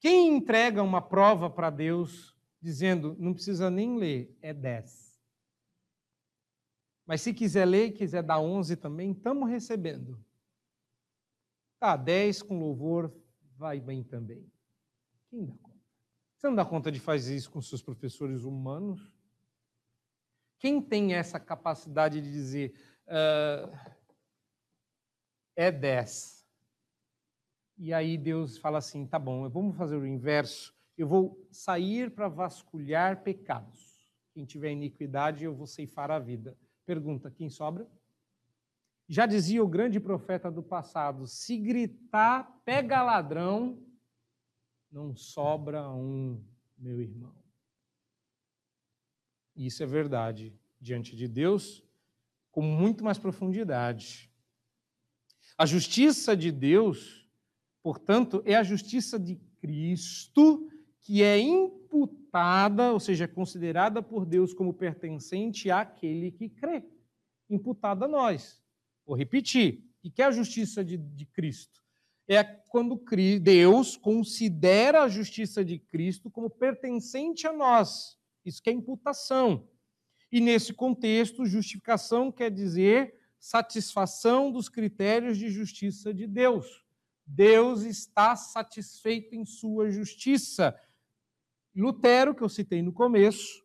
Quem 0.00 0.34
entrega 0.36 0.82
uma 0.82 1.00
prova 1.00 1.48
para 1.48 1.70
Deus 1.70 2.36
dizendo, 2.60 3.14
não 3.16 3.32
precisa 3.32 3.70
nem 3.70 3.96
ler, 3.96 4.36
é 4.42 4.52
10. 4.52 5.22
Mas 7.06 7.20
se 7.20 7.32
quiser 7.32 7.64
ler 7.64 7.92
quiser 7.92 8.24
dar 8.24 8.40
11 8.40 8.74
também, 8.74 9.12
estamos 9.12 9.48
recebendo. 9.48 10.26
Tá, 11.78 11.96
10 11.96 12.42
com 12.42 12.58
louvor, 12.58 13.14
vai 13.56 13.80
bem 13.80 14.02
também. 14.02 14.50
Quem 15.30 15.44
dá 15.44 15.54
conta? 15.54 15.78
Você 16.36 16.46
não 16.48 16.54
dá 16.54 16.64
conta 16.64 16.92
de 16.92 17.00
fazer 17.00 17.36
isso 17.36 17.50
com 17.50 17.60
seus 17.60 17.82
professores 17.82 18.42
humanos? 18.42 19.12
Quem 20.58 20.82
tem 20.82 21.14
essa 21.14 21.38
capacidade 21.38 22.20
de 22.20 22.32
dizer 22.32 22.74
uh, 23.06 23.76
é 25.54 25.70
10? 25.70 26.44
E 27.76 27.94
aí 27.94 28.18
Deus 28.18 28.58
fala 28.58 28.78
assim: 28.78 29.06
tá 29.06 29.18
bom, 29.18 29.48
vamos 29.48 29.76
fazer 29.76 29.96
o 29.96 30.06
inverso. 30.06 30.74
Eu 30.96 31.06
vou 31.06 31.48
sair 31.52 32.10
para 32.10 32.28
vasculhar 32.28 33.22
pecados. 33.22 34.12
Quem 34.34 34.44
tiver 34.44 34.72
iniquidade, 34.72 35.44
eu 35.44 35.54
vou 35.54 35.66
ceifar 35.66 36.10
a 36.10 36.18
vida. 36.18 36.58
Pergunta: 36.84 37.30
quem 37.30 37.48
sobra? 37.48 37.88
Já 39.08 39.24
dizia 39.24 39.64
o 39.64 39.68
grande 39.68 39.98
profeta 39.98 40.50
do 40.50 40.62
passado: 40.62 41.26
se 41.26 41.56
gritar, 41.56 42.60
pega 42.64 43.02
ladrão, 43.02 43.82
não 44.92 45.16
sobra 45.16 45.88
um, 45.88 46.44
meu 46.76 47.00
irmão. 47.00 47.34
Isso 49.56 49.82
é 49.82 49.86
verdade 49.86 50.54
diante 50.80 51.16
de 51.16 51.26
Deus 51.26 51.82
com 52.52 52.62
muito 52.62 53.02
mais 53.02 53.18
profundidade. 53.18 54.30
A 55.56 55.66
justiça 55.66 56.36
de 56.36 56.52
Deus, 56.52 57.28
portanto, 57.82 58.42
é 58.44 58.54
a 58.54 58.62
justiça 58.62 59.18
de 59.18 59.36
Cristo 59.60 60.70
que 61.00 61.22
é 61.22 61.38
imputada, 61.38 62.92
ou 62.92 63.00
seja, 63.00 63.26
considerada 63.26 64.02
por 64.02 64.26
Deus 64.26 64.52
como 64.52 64.74
pertencente 64.74 65.70
àquele 65.70 66.30
que 66.30 66.48
crê. 66.48 66.84
Imputada 67.48 68.04
a 68.04 68.08
nós. 68.08 68.62
Vou 69.08 69.16
repetir. 69.16 69.82
O 70.04 70.10
que 70.10 70.20
é 70.20 70.26
a 70.26 70.30
justiça 70.30 70.84
de, 70.84 70.98
de 70.98 71.24
Cristo? 71.24 71.82
É 72.28 72.44
quando 72.44 73.02
Deus 73.40 73.96
considera 73.96 75.02
a 75.02 75.08
justiça 75.08 75.64
de 75.64 75.78
Cristo 75.78 76.30
como 76.30 76.50
pertencente 76.50 77.46
a 77.46 77.52
nós. 77.54 78.18
Isso 78.44 78.62
que 78.62 78.68
é 78.68 78.72
imputação. 78.74 79.66
E 80.30 80.42
nesse 80.42 80.74
contexto, 80.74 81.46
justificação 81.46 82.30
quer 82.30 82.50
dizer 82.50 83.14
satisfação 83.40 84.52
dos 84.52 84.68
critérios 84.68 85.38
de 85.38 85.48
justiça 85.48 86.12
de 86.12 86.26
Deus. 86.26 86.84
Deus 87.26 87.84
está 87.84 88.36
satisfeito 88.36 89.34
em 89.34 89.46
sua 89.46 89.90
justiça. 89.90 90.78
Lutero, 91.74 92.34
que 92.34 92.42
eu 92.42 92.48
citei 92.50 92.82
no 92.82 92.92
começo, 92.92 93.64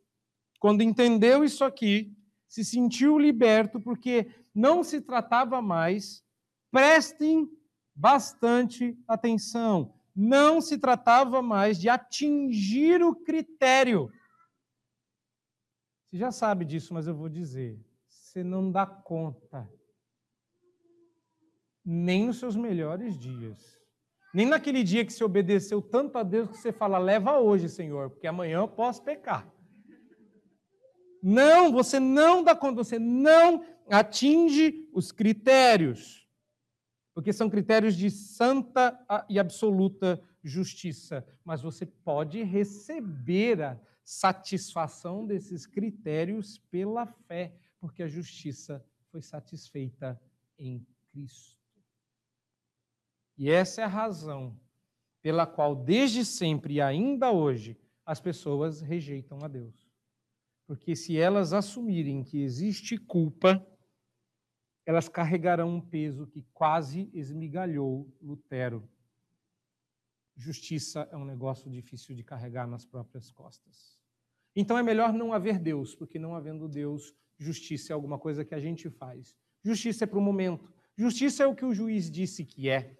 quando 0.58 0.84
entendeu 0.84 1.44
isso 1.44 1.66
aqui, 1.66 2.16
se 2.48 2.64
sentiu 2.64 3.18
liberto 3.18 3.82
porque 3.82 4.30
não 4.54 4.84
se 4.84 5.02
tratava 5.02 5.62
mais, 5.62 6.24
prestem 6.72 7.50
bastante 7.96 8.98
atenção, 9.08 9.94
não 10.16 10.62
se 10.62 10.78
tratava 10.78 11.42
mais 11.42 11.80
de 11.80 11.90
atingir 11.90 13.04
o 13.04 13.16
critério 13.16 14.12
você 16.14 16.20
já 16.20 16.32
sabe 16.32 16.64
disso, 16.64 16.94
mas 16.94 17.08
eu 17.08 17.16
vou 17.16 17.28
dizer. 17.28 17.84
Você 18.08 18.44
não 18.44 18.72
dá 18.72 18.86
conta. 18.86 19.68
Nem 21.84 22.28
nos 22.28 22.38
seus 22.38 22.56
melhores 22.56 23.18
dias. 23.18 23.82
Nem 24.32 24.46
naquele 24.46 24.84
dia 24.84 25.04
que 25.04 25.12
você 25.12 25.24
obedeceu 25.24 25.82
tanto 25.82 26.20
a 26.20 26.22
Deus 26.22 26.50
que 26.50 26.58
você 26.58 26.72
fala, 26.72 27.00
leva 27.00 27.40
hoje, 27.40 27.68
Senhor, 27.68 28.12
porque 28.12 28.28
amanhã 28.28 28.60
eu 28.60 28.68
posso 28.68 29.04
pecar. 29.04 29.52
Não, 31.22 31.72
você 31.72 32.00
não 32.00 32.44
dá 32.44 32.56
conta, 32.56 32.84
você 32.84 33.00
não 33.00 33.66
atinge 33.90 34.90
os 34.94 35.12
critérios. 35.12 36.28
Porque 37.14 37.32
são 37.32 37.50
critérios 37.50 37.96
de 37.96 38.10
santa 38.10 38.98
e 39.30 39.38
absoluta 39.40 40.22
justiça. 40.44 41.26
Mas 41.46 41.62
você 41.62 41.86
pode 41.86 42.42
receber 42.44 43.62
a 43.62 43.80
satisfação 44.04 45.26
desses 45.26 45.66
critérios 45.66 46.58
pela 46.70 47.06
fé, 47.06 47.54
porque 47.80 48.04
a 48.04 48.08
justiça 48.08 48.84
foi 49.12 49.22
satisfeita 49.22 50.20
em 50.58 50.86
Cristo. 51.12 51.58
E 53.38 53.50
essa 53.50 53.82
é 53.82 53.84
a 53.84 53.88
razão 53.88 54.60
pela 55.22 55.48
qual, 55.48 55.76
desde 55.76 56.26
sempre 56.26 56.76
e 56.76 56.82
ainda 56.82 57.32
hoje, 57.32 57.78
as 58.06 58.20
pessoas 58.20 58.82
rejeitam 58.82 59.40
a 59.42 59.48
Deus. 59.48 59.90
Porque 60.68 60.96
se 60.96 61.18
elas 61.18 61.54
assumirem 61.54 62.24
que 62.24 62.42
existe 62.42 62.98
culpa, 62.98 63.66
elas 64.86 65.08
carregarão 65.08 65.76
um 65.76 65.82
peso 65.82 66.28
que 66.28 66.44
quase 66.54 67.10
esmigalhou 67.14 68.12
Lutero 68.22 68.88
justiça 70.36 71.08
é 71.12 71.18
um 71.18 71.26
negócio 71.26 71.70
difícil 71.70 72.16
de 72.16 72.24
carregar 72.24 72.68
nas 72.68 72.86
próprias 72.86 73.32
costas. 73.32 73.98
Então 74.56 74.78
é 74.78 74.84
melhor 74.84 75.14
não 75.14 75.34
haver 75.34 75.60
Deus, 75.60 75.96
porque 75.96 76.20
não 76.20 76.36
havendo 76.36 76.68
Deus, 76.68 77.16
justiça 77.38 77.94
é 77.94 77.96
alguma 77.96 78.20
coisa 78.20 78.46
que 78.46 78.54
a 78.54 78.60
gente 78.60 78.90
faz. 78.90 79.36
Justiça 79.64 80.04
é 80.04 80.08
para 80.08 80.20
o 80.20 80.22
momento. 80.22 80.72
Justiça 80.96 81.44
é 81.44 81.48
o 81.48 81.56
que 81.56 81.66
o 81.66 81.74
juiz 81.74 82.10
disse 82.10 82.46
que 82.46 82.70
é. 82.70 82.96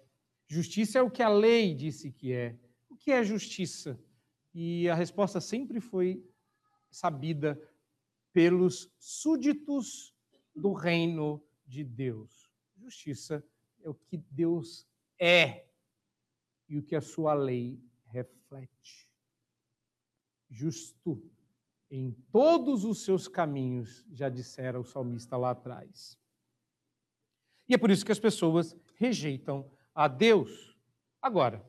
Justiça 0.48 0.98
é 0.98 1.02
o 1.02 1.10
que 1.10 1.22
a 1.22 1.28
lei 1.28 1.74
disse 1.74 2.10
que 2.10 2.32
é. 2.32 2.56
O 2.88 2.96
que 2.96 3.10
é 3.10 3.22
justiça? 3.22 3.98
E 4.52 4.88
a 4.88 4.94
resposta 4.94 5.40
sempre 5.40 5.80
foi 5.80 6.24
sabida 6.90 7.60
pelos 8.32 8.90
súditos 8.98 10.14
do 10.54 10.72
reino 10.72 11.42
de 11.66 11.84
Deus. 11.84 12.50
Justiça 12.76 13.44
é 13.82 13.88
o 13.88 13.94
que 13.94 14.16
Deus 14.16 14.86
é 15.18 15.66
e 16.68 16.78
o 16.78 16.82
que 16.82 16.96
a 16.96 17.00
sua 17.00 17.34
lei 17.34 17.80
reflete. 18.06 19.08
Justo 20.48 21.22
em 21.90 22.10
todos 22.32 22.84
os 22.84 23.04
seus 23.04 23.28
caminhos, 23.28 24.04
já 24.10 24.28
dissera 24.28 24.80
o 24.80 24.84
salmista 24.84 25.36
lá 25.36 25.50
atrás. 25.50 26.18
E 27.68 27.74
é 27.74 27.78
por 27.78 27.90
isso 27.90 28.04
que 28.04 28.12
as 28.12 28.18
pessoas 28.18 28.76
rejeitam 28.96 29.70
a 29.94 30.08
Deus. 30.08 30.76
Agora, 31.22 31.64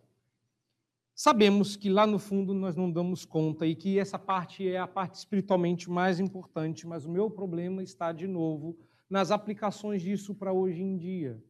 sabemos 1.14 1.76
que 1.76 1.90
lá 1.90 2.08
no 2.08 2.18
fundo 2.18 2.54
nós 2.54 2.76
não 2.76 2.92
damos 2.92 3.24
conta 3.24 3.66
e 3.68 3.76
que 3.76 4.00
essa 4.00 4.18
parte 4.18 4.68
é 4.68 4.78
a 4.78 4.88
parte 4.88 5.16
espiritualmente 5.16 5.90
mais 5.90 6.20
importante, 6.20 6.88
mas 6.88 7.06
o 7.06 7.12
meu 7.12 7.30
problema 7.30 7.84
está 7.84 8.12
de 8.12 8.26
novo 8.26 8.78
nas 9.10 9.32
aplicações 9.32 10.02
disso 10.02 10.34
para 10.36 10.54
hoje 10.54 10.82
em 10.82 10.98
dia. 10.98 11.44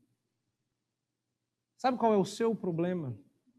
Sabe 1.78 1.98
qual 1.98 2.14
é 2.14 2.18
o 2.18 2.26
seu 2.26 2.56
problema? 2.56 3.18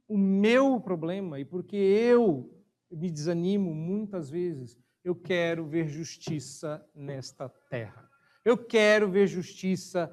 o 0.08 0.16
meu 0.16 0.80
problema 0.80 1.40
e 1.40 1.44
porque 1.44 1.76
eu 1.76 2.52
me 2.90 3.10
desanimo 3.10 3.74
muitas 3.74 4.30
vezes, 4.30 4.78
eu 5.02 5.14
quero 5.14 5.66
ver 5.66 5.88
justiça 5.88 6.84
nesta 6.94 7.48
terra. 7.48 8.08
Eu 8.44 8.56
quero 8.56 9.10
ver 9.10 9.26
justiça 9.26 10.10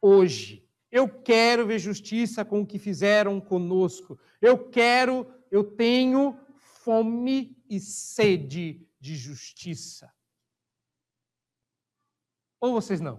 hoje. 0.00 0.64
Eu 0.90 1.08
quero 1.08 1.66
ver 1.66 1.78
justiça 1.78 2.44
com 2.44 2.60
o 2.60 2.66
que 2.66 2.78
fizeram 2.78 3.40
conosco. 3.40 4.18
Eu 4.40 4.68
quero, 4.68 5.26
eu 5.50 5.64
tenho 5.64 6.38
fome 6.54 7.56
e 7.68 7.80
sede 7.80 8.86
de 9.00 9.16
justiça. 9.16 10.12
Ou 12.62 12.72
vocês 12.72 13.00
não? 13.00 13.18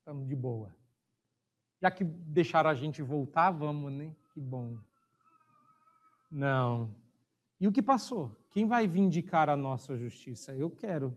Estamos 0.00 0.26
de 0.26 0.34
boa. 0.34 0.74
Já 1.80 1.92
que 1.92 2.02
deixaram 2.02 2.68
a 2.68 2.74
gente 2.74 3.00
voltar, 3.00 3.52
vamos, 3.52 3.92
né? 3.92 4.10
Que 4.34 4.40
bom. 4.40 4.76
Não. 6.28 6.92
E 7.60 7.68
o 7.68 7.72
que 7.72 7.80
passou? 7.80 8.36
Quem 8.50 8.66
vai 8.66 8.88
vindicar 8.88 9.48
a 9.48 9.56
nossa 9.56 9.96
justiça? 9.96 10.52
Eu 10.56 10.68
quero 10.68 11.16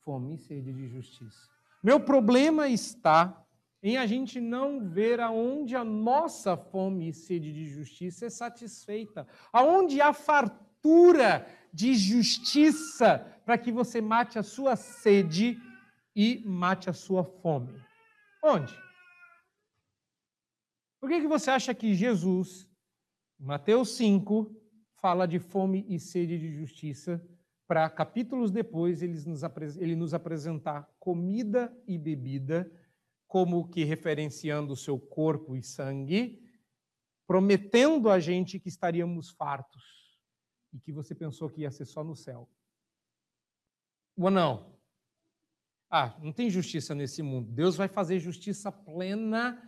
fome 0.00 0.34
e 0.34 0.38
sede 0.38 0.72
de 0.72 0.88
justiça. 0.88 1.48
Meu 1.80 2.00
problema 2.00 2.66
está 2.66 3.46
em 3.80 3.96
a 3.96 4.04
gente 4.04 4.40
não 4.40 4.80
ver 4.80 5.20
aonde 5.20 5.76
a 5.76 5.84
nossa 5.84 6.56
fome 6.56 7.08
e 7.08 7.14
sede 7.14 7.52
de 7.52 7.66
justiça 7.66 8.26
é 8.26 8.30
satisfeita, 8.30 9.28
aonde 9.52 10.00
há 10.00 10.12
fartura 10.12 11.46
de 11.72 11.94
justiça 11.94 13.24
para 13.44 13.56
que 13.56 13.70
você 13.70 14.00
mate 14.00 14.40
a 14.40 14.42
sua 14.42 14.74
sede 14.74 15.56
e 16.14 16.42
mate 16.44 16.90
a 16.90 16.92
sua 16.92 17.24
fome. 17.24 17.80
Onde? 18.42 18.74
Por 21.00 21.08
que, 21.08 21.20
que 21.20 21.28
você 21.28 21.50
acha 21.50 21.74
que 21.74 21.94
Jesus, 21.94 22.68
Mateus 23.38 23.96
5, 23.96 24.54
fala 25.00 25.26
de 25.26 25.38
fome 25.38 25.84
e 25.88 25.98
sede 25.98 26.38
de 26.38 26.52
justiça 26.52 27.20
para 27.66 27.88
capítulos 27.88 28.50
depois 28.50 29.02
ele 29.02 29.18
nos, 29.26 29.42
ele 29.78 29.96
nos 29.96 30.14
apresentar 30.14 30.88
comida 30.98 31.76
e 31.86 31.98
bebida 31.98 32.70
como 33.26 33.68
que 33.68 33.82
referenciando 33.82 34.74
o 34.74 34.76
seu 34.76 35.00
corpo 35.00 35.56
e 35.56 35.62
sangue, 35.62 36.46
prometendo 37.26 38.10
a 38.10 38.20
gente 38.20 38.60
que 38.60 38.68
estaríamos 38.68 39.30
fartos 39.30 40.20
e 40.72 40.78
que 40.78 40.92
você 40.92 41.14
pensou 41.14 41.48
que 41.48 41.62
ia 41.62 41.70
ser 41.70 41.86
só 41.86 42.04
no 42.04 42.14
céu. 42.14 42.48
Ou 44.16 44.30
não? 44.30 44.71
Ah, 45.94 46.16
não 46.22 46.32
tem 46.32 46.48
justiça 46.48 46.94
nesse 46.94 47.22
mundo. 47.22 47.52
Deus 47.52 47.76
vai 47.76 47.86
fazer 47.86 48.18
justiça 48.18 48.72
plena 48.72 49.62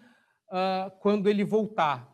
uh, 0.49 0.91
quando 1.01 1.29
ele 1.29 1.45
voltar. 1.45 2.11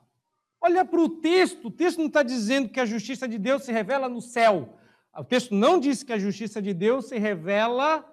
Olha 0.60 0.84
para 0.84 1.00
o 1.00 1.20
texto, 1.20 1.68
o 1.68 1.70
texto 1.70 1.98
não 1.98 2.08
está 2.08 2.24
dizendo 2.24 2.68
que 2.68 2.80
a 2.80 2.84
justiça 2.84 3.28
de 3.28 3.38
Deus 3.38 3.62
se 3.62 3.70
revela 3.70 4.08
no 4.08 4.20
céu. 4.20 4.76
O 5.16 5.22
texto 5.22 5.54
não 5.54 5.78
diz 5.78 6.02
que 6.02 6.12
a 6.12 6.18
justiça 6.18 6.60
de 6.60 6.74
Deus 6.74 7.06
se 7.06 7.18
revela 7.18 8.04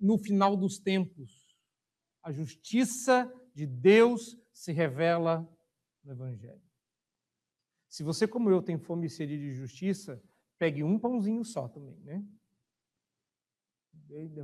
no 0.00 0.18
final 0.18 0.56
dos 0.56 0.80
tempos. 0.80 1.56
A 2.20 2.32
justiça 2.32 3.32
de 3.54 3.64
Deus 3.64 4.36
se 4.52 4.72
revela 4.72 5.48
no 6.02 6.14
Evangelho. 6.14 6.60
Se 7.88 8.02
você, 8.02 8.26
como 8.26 8.50
eu, 8.50 8.60
tem 8.60 8.76
fome 8.76 9.06
e 9.06 9.10
sede 9.10 9.38
de 9.38 9.52
justiça, 9.52 10.20
pegue 10.58 10.82
um 10.82 10.98
pãozinho 10.98 11.44
só 11.44 11.68
também, 11.68 12.00
né? 12.00 12.24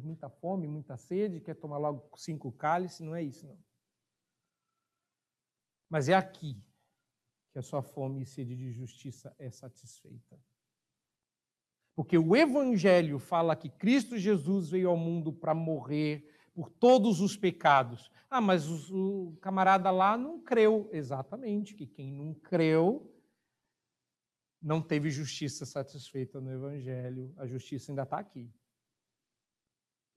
Muita 0.02 0.28
fome, 0.28 0.66
muita 0.66 0.96
sede, 0.96 1.40
quer 1.40 1.54
tomar 1.54 1.78
logo 1.78 2.10
cinco 2.16 2.52
cálices, 2.52 3.00
não 3.00 3.14
é 3.14 3.22
isso, 3.22 3.46
não. 3.46 3.58
Mas 5.88 6.08
é 6.08 6.14
aqui 6.14 6.62
que 7.52 7.58
a 7.58 7.62
sua 7.62 7.82
fome 7.82 8.22
e 8.22 8.26
sede 8.26 8.54
de 8.54 8.72
justiça 8.72 9.34
é 9.38 9.50
satisfeita. 9.50 10.38
Porque 11.94 12.16
o 12.16 12.36
Evangelho 12.36 13.18
fala 13.18 13.56
que 13.56 13.68
Cristo 13.68 14.16
Jesus 14.16 14.70
veio 14.70 14.90
ao 14.90 14.96
mundo 14.96 15.32
para 15.32 15.54
morrer 15.54 16.30
por 16.54 16.70
todos 16.70 17.20
os 17.20 17.36
pecados. 17.36 18.10
Ah, 18.30 18.40
mas 18.40 18.68
o, 18.90 19.36
camarada 19.40 19.90
lá 19.90 20.16
não 20.16 20.40
creu. 20.40 20.88
Exatamente, 20.92 21.74
que 21.74 21.86
quem 21.86 22.12
não 22.12 22.34
creu 22.34 23.12
não 24.60 24.82
teve 24.82 25.10
justiça 25.10 25.64
satisfeita 25.64 26.40
no 26.40 26.52
Evangelho. 26.52 27.32
A 27.36 27.46
justiça 27.46 27.90
ainda 27.90 28.02
está 28.02 28.18
aqui. 28.18 28.52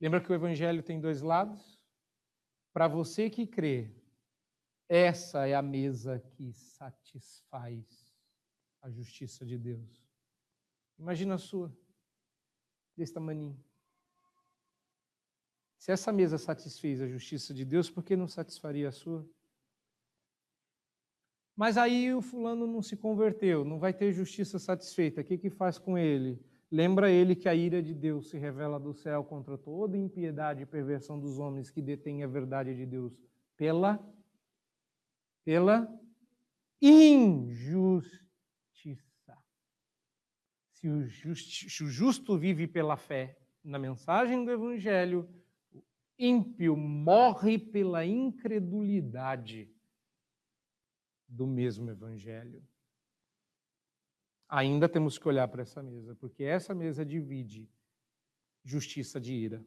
Lembra 0.02 0.20
que 0.20 0.32
o 0.32 0.34
Evangelho 0.34 0.82
tem 0.82 0.99
dois 0.99 1.22
lados? 1.22 1.80
Para 2.74 2.88
você 2.88 3.30
que 3.30 3.45
crê, 3.45 3.93
essa 4.89 5.47
é 5.47 5.54
a 5.54 5.62
mesa 5.62 6.20
que 6.20 6.52
satisfaz 6.52 7.86
a 8.82 8.89
justiça 8.89 9.45
de 9.45 9.60
Deus. 9.60 10.04
Imagina 10.97 11.36
a 11.36 11.38
sua, 11.38 11.72
desse 12.97 13.14
tamanho. 13.14 13.56
Se 15.78 15.91
essa 15.91 16.12
mesa 16.12 16.39
satisfez 16.39 16.99
a 16.99 17.08
justiça 17.08 17.54
de 17.54 17.64
Deus, 17.64 17.88
por 17.88 18.04
que 18.04 18.16
não 18.16 18.28
satisfaria 18.28 18.89
a 18.89 18.91
sua? 18.91 19.30
Mas 21.56 21.78
aí 21.78 22.12
o 22.12 22.24
fulano 22.24 22.66
não 22.66 22.82
se 22.82 22.97
converteu, 22.97 23.64
não 23.64 23.78
vai 23.78 23.93
ter 23.93 24.12
justiça 24.12 24.58
satisfeita. 24.58 25.22
O 25.22 25.24
que, 25.24 25.38
que 25.38 25.49
faz 25.52 25.78
com 25.78 25.95
ele? 25.95 26.43
Lembra 26.72 27.11
ele 27.11 27.36
que 27.36 27.49
a 27.49 27.53
ira 27.53 27.84
de 27.84 27.93
Deus 27.93 28.30
se 28.30 28.38
revela 28.38 28.80
do 28.80 28.93
céu 28.93 29.26
contra 29.26 29.57
toda 29.57 29.97
impiedade 29.97 30.63
e 30.63 30.65
perversão 30.65 31.19
dos 31.19 31.38
homens 31.38 31.69
que 31.69 31.82
detêm 31.82 32.24
a 32.24 32.28
verdade 32.28 32.74
de 32.74 32.86
Deus 32.86 33.19
pela 33.57 33.99
pela 35.43 35.88
injustiça. 36.82 38.22
Se 40.72 40.88
o, 40.88 41.09
se 41.36 41.84
o 41.84 41.88
justo 41.88 42.38
vive 42.38 42.67
pela 42.67 42.95
fé 42.95 43.38
na 43.63 43.78
mensagem 43.78 44.45
do 44.45 44.51
evangelho, 44.51 45.30
ímpio 46.17 46.78
morre 46.78 47.57
pela 47.57 48.05
incredulidade 48.05 49.69
do 51.28 51.45
mesmo 51.47 51.89
evangelho. 51.89 52.63
Ainda 54.52 54.89
temos 54.89 55.18
que 55.18 55.26
olhar 55.30 55.47
para 55.47 55.62
essa 55.62 55.82
mesa, 55.82 56.14
porque 56.14 56.43
essa 56.43 56.76
mesa 56.76 57.06
divide 57.06 57.70
justiça 58.66 59.18
de 59.18 59.34
ira. 59.34 59.66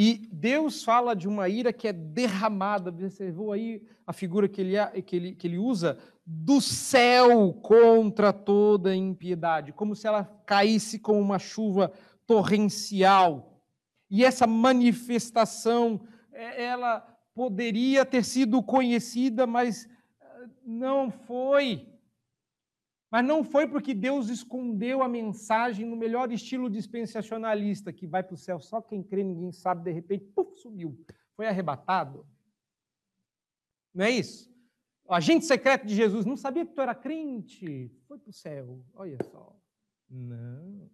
E 0.00 0.28
Deus 0.32 0.82
fala 0.82 1.14
de 1.14 1.28
uma 1.28 1.46
ira 1.46 1.72
que 1.72 1.88
é 1.88 1.92
derramada, 1.92 2.88
observou 2.88 3.52
aí 3.52 3.82
a 4.06 4.14
figura 4.14 4.48
que 4.48 4.62
ele, 4.62 5.02
que 5.02 5.16
ele, 5.16 5.34
que 5.34 5.46
ele 5.46 5.58
usa, 5.58 5.98
do 6.24 6.58
céu 6.60 7.52
contra 7.52 8.32
toda 8.32 8.94
impiedade, 8.94 9.72
como 9.72 9.94
se 9.94 10.06
ela 10.06 10.24
caísse 10.46 10.98
como 10.98 11.20
uma 11.20 11.38
chuva 11.38 11.92
torrencial. 12.26 13.60
E 14.08 14.24
essa 14.24 14.46
manifestação, 14.46 16.00
é, 16.32 16.64
ela 16.64 17.00
poderia 17.34 18.06
ter 18.06 18.24
sido 18.24 18.62
conhecida, 18.62 19.46
mas 19.46 19.86
eh, 20.20 20.48
não 20.64 21.10
foi. 21.10 21.87
Mas 23.10 23.24
não 23.24 23.42
foi 23.42 23.66
porque 23.66 23.94
Deus 23.94 24.28
escondeu 24.28 25.02
a 25.02 25.08
mensagem 25.08 25.86
no 25.86 25.96
melhor 25.96 26.30
estilo 26.30 26.68
dispensacionalista, 26.68 27.92
que 27.92 28.06
vai 28.06 28.22
para 28.22 28.34
o 28.34 28.38
céu 28.38 28.60
só 28.60 28.82
quem 28.82 29.02
crê, 29.02 29.22
ninguém 29.22 29.50
sabe, 29.50 29.84
de 29.84 29.92
repente, 29.92 30.26
puf, 30.26 30.60
sumiu. 30.60 30.98
Foi 31.34 31.46
arrebatado. 31.46 32.26
Não 33.94 34.04
é 34.04 34.10
isso? 34.10 34.52
O 35.04 35.14
agente 35.14 35.46
secreto 35.46 35.86
de 35.86 35.94
Jesus 35.94 36.26
não 36.26 36.36
sabia 36.36 36.66
que 36.66 36.74
tu 36.74 36.82
era 36.82 36.94
crente, 36.94 37.90
foi 38.06 38.18
para 38.18 38.28
o 38.28 38.32
céu. 38.32 38.84
Olha 38.92 39.16
só. 39.30 39.56
Não. 40.10 40.90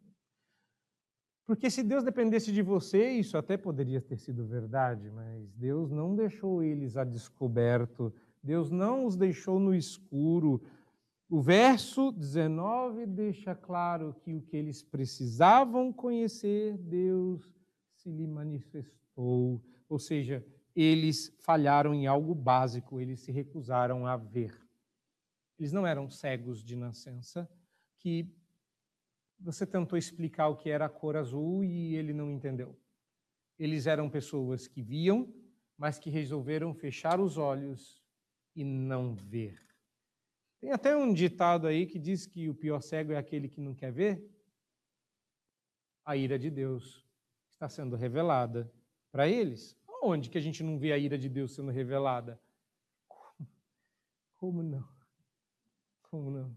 Porque 1.46 1.68
se 1.68 1.82
Deus 1.82 2.04
dependesse 2.04 2.52
de 2.52 2.62
você, 2.62 3.10
isso 3.10 3.36
até 3.36 3.56
poderia 3.56 4.00
ter 4.00 4.16
sido 4.16 4.46
verdade, 4.46 5.10
mas 5.10 5.50
Deus 5.52 5.90
não 5.90 6.14
deixou 6.14 6.62
eles 6.62 6.96
a 6.96 7.04
descoberto, 7.04 8.14
Deus 8.42 8.70
não 8.70 9.04
os 9.04 9.16
deixou 9.16 9.58
no 9.58 9.74
escuro. 9.74 10.62
O 11.34 11.42
verso 11.42 12.12
19 12.12 13.06
deixa 13.06 13.56
claro 13.56 14.14
que 14.22 14.32
o 14.32 14.40
que 14.40 14.56
eles 14.56 14.84
precisavam 14.84 15.92
conhecer, 15.92 16.78
Deus 16.78 17.50
se 17.96 18.08
lhe 18.08 18.24
manifestou. 18.24 19.60
Ou 19.88 19.98
seja, 19.98 20.46
eles 20.76 21.36
falharam 21.40 21.92
em 21.92 22.06
algo 22.06 22.36
básico, 22.36 23.00
eles 23.00 23.18
se 23.18 23.32
recusaram 23.32 24.06
a 24.06 24.16
ver. 24.16 24.56
Eles 25.58 25.72
não 25.72 25.84
eram 25.84 26.08
cegos 26.08 26.62
de 26.62 26.76
nascença, 26.76 27.50
que 27.98 28.32
você 29.40 29.66
tentou 29.66 29.98
explicar 29.98 30.46
o 30.46 30.56
que 30.56 30.70
era 30.70 30.84
a 30.84 30.88
cor 30.88 31.16
azul 31.16 31.64
e 31.64 31.96
ele 31.96 32.12
não 32.12 32.30
entendeu. 32.30 32.78
Eles 33.58 33.88
eram 33.88 34.08
pessoas 34.08 34.68
que 34.68 34.80
viam, 34.80 35.34
mas 35.76 35.98
que 35.98 36.10
resolveram 36.10 36.72
fechar 36.72 37.18
os 37.18 37.36
olhos 37.36 38.00
e 38.54 38.62
não 38.62 39.16
ver. 39.16 39.63
Tem 40.64 40.72
até 40.72 40.96
um 40.96 41.12
ditado 41.12 41.66
aí 41.66 41.84
que 41.84 41.98
diz 41.98 42.26
que 42.26 42.48
o 42.48 42.54
pior 42.54 42.80
cego 42.80 43.12
é 43.12 43.18
aquele 43.18 43.50
que 43.50 43.60
não 43.60 43.74
quer 43.74 43.92
ver. 43.92 44.26
A 46.02 46.16
ira 46.16 46.38
de 46.38 46.50
Deus 46.50 47.06
está 47.50 47.68
sendo 47.68 47.96
revelada 47.96 48.72
para 49.12 49.28
eles. 49.28 49.76
Onde 50.02 50.30
que 50.30 50.38
a 50.38 50.40
gente 50.40 50.62
não 50.62 50.78
vê 50.78 50.90
a 50.90 50.96
ira 50.96 51.18
de 51.18 51.28
Deus 51.28 51.54
sendo 51.54 51.70
revelada? 51.70 52.40
Como 54.36 54.62
não? 54.62 54.88
Como 56.04 56.30
não? 56.30 56.56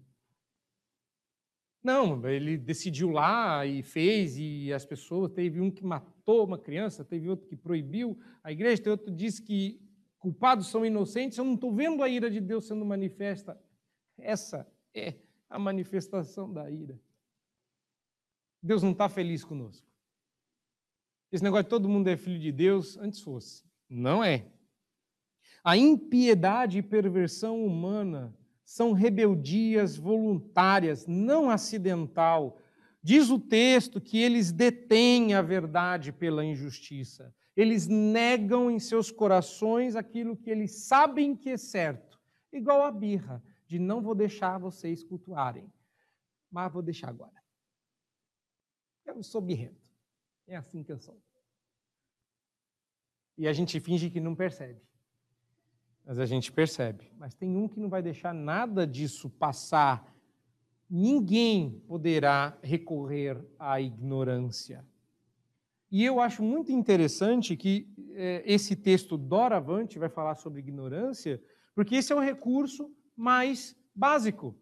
Não, 1.84 2.26
ele 2.30 2.58
decidiu 2.58 3.10
lá 3.10 3.66
e 3.66 3.84
fez, 3.84 4.38
e 4.38 4.72
as 4.72 4.86
pessoas, 4.86 5.34
teve 5.34 5.60
um 5.60 5.70
que 5.70 5.84
matou 5.84 6.46
uma 6.46 6.58
criança, 6.58 7.04
teve 7.04 7.28
outro 7.28 7.46
que 7.46 7.58
proibiu 7.58 8.18
a 8.42 8.54
igreja, 8.54 8.78
teve 8.78 8.92
outro 8.92 9.08
que 9.08 9.12
disse 9.12 9.42
que 9.42 9.82
culpados 10.18 10.68
são 10.68 10.86
inocentes. 10.86 11.38
Eu 11.38 11.44
não 11.44 11.56
estou 11.56 11.74
vendo 11.74 12.02
a 12.02 12.08
ira 12.08 12.32
de 12.32 12.40
Deus 12.40 12.68
sendo 12.68 12.86
manifesta. 12.86 13.62
Essa 14.18 14.68
é 14.94 15.16
a 15.50 15.58
manifestação 15.60 16.52
da 16.52 16.70
ira. 16.70 17.00
Deus 18.62 18.84
não 18.84 18.92
está 18.92 19.08
feliz 19.08 19.44
conosco. 19.44 19.88
Esse 21.32 21.44
negócio 21.44 21.64
de 21.64 21.70
todo 21.70 21.90
mundo 21.90 22.08
é 22.08 22.18
filho 22.18 22.40
de 22.40 22.52
Deus, 22.52 22.98
antes 22.98 23.20
fosse. 23.20 23.64
Não 23.90 24.24
é. 24.24 24.46
A 25.64 25.76
impiedade 25.76 26.78
e 26.78 26.82
perversão 26.84 27.66
humana 27.66 28.34
são 28.64 28.92
rebeldias 28.92 29.98
voluntárias, 29.98 31.06
não 31.08 31.50
acidental. 31.50 32.60
Diz 33.02 33.30
o 33.30 33.40
texto 33.40 34.02
que 34.02 34.18
eles 34.18 34.52
detêm 34.52 35.34
a 35.34 35.42
verdade 35.42 36.12
pela 36.12 36.44
injustiça. 36.44 37.34
Eles 37.56 37.88
negam 37.88 38.70
em 38.70 38.80
seus 38.80 39.12
corações 39.12 39.96
aquilo 39.96 40.36
que 40.36 40.50
eles 40.50 40.86
sabem 40.86 41.36
que 41.36 41.50
é 41.50 41.58
certo. 41.58 42.20
Igual 42.52 42.84
a 42.84 42.92
birra, 42.92 43.44
de 43.68 43.78
não 43.78 44.02
vou 44.02 44.16
deixar 44.16 44.58
vocês 44.58 45.04
cultuarem, 45.04 45.72
mas 46.50 46.72
vou 46.72 46.82
deixar 46.82 47.10
agora. 47.10 47.36
Eu 49.06 49.22
sou 49.22 49.42
birrento. 49.42 49.86
É 50.48 50.56
assim 50.56 50.84
que 50.84 50.92
eu 50.92 51.00
sou. 51.00 51.22
E 53.38 53.48
a 53.48 53.54
gente 53.54 53.80
finge 53.80 54.10
que 54.10 54.20
não 54.20 54.36
percebe. 54.36 54.82
Mas 56.06 56.18
a 56.20 56.26
gente 56.26 56.52
percebe. 56.52 57.12
Mas 57.18 57.36
tem 57.36 57.56
um 57.56 57.68
que 57.68 57.80
não 57.80 57.90
vai 57.90 58.02
deixar 58.02 58.34
nada 58.34 58.88
disso 58.88 59.30
passar. 59.30 60.16
Ninguém 60.90 61.82
poderá 61.82 62.58
recorrer 62.64 63.38
à 63.60 63.80
ignorância. 63.82 64.88
E 65.92 66.04
eu 66.04 66.20
acho 66.20 66.42
muito 66.42 66.72
interessante 66.72 67.56
que 67.56 67.90
é, 68.14 68.44
esse 68.46 68.76
texto 68.76 69.18
doravante 69.18 70.00
vai 70.00 70.10
falar 70.10 70.36
sobre 70.36 70.60
ignorância, 70.60 71.42
porque 71.76 71.96
esse 71.96 72.12
é 72.12 72.16
o 72.16 72.20
recurso 72.22 72.92
mais 73.18 73.76
básico. 73.94 74.56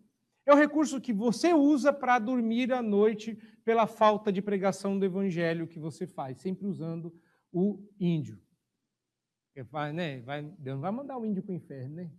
É 0.45 0.53
o 0.53 0.57
recurso 0.57 1.01
que 1.01 1.11
você 1.11 1.53
usa 1.53 1.91
para 1.91 2.17
dormir 2.19 2.71
à 2.71 2.81
noite 2.81 3.35
pela 3.65 3.85
falta 3.85 4.31
de 4.31 4.41
pregação 4.41 4.97
do 4.97 5.05
evangelho 5.05 5.67
que 5.67 5.79
você 5.79 6.07
faz, 6.07 6.39
sempre 6.39 6.65
usando 6.65 7.13
o 7.51 7.83
índio. 7.99 8.39
Vai, 9.71 9.93
né? 9.93 10.21
vai, 10.21 10.43
Deus 10.43 10.75
não 10.75 10.81
vai 10.81 10.91
mandar 10.91 11.17
o 11.17 11.25
índio 11.25 11.41
para 11.41 11.53
o 11.53 11.55
inferno, 11.55 11.95
né? 11.95 12.11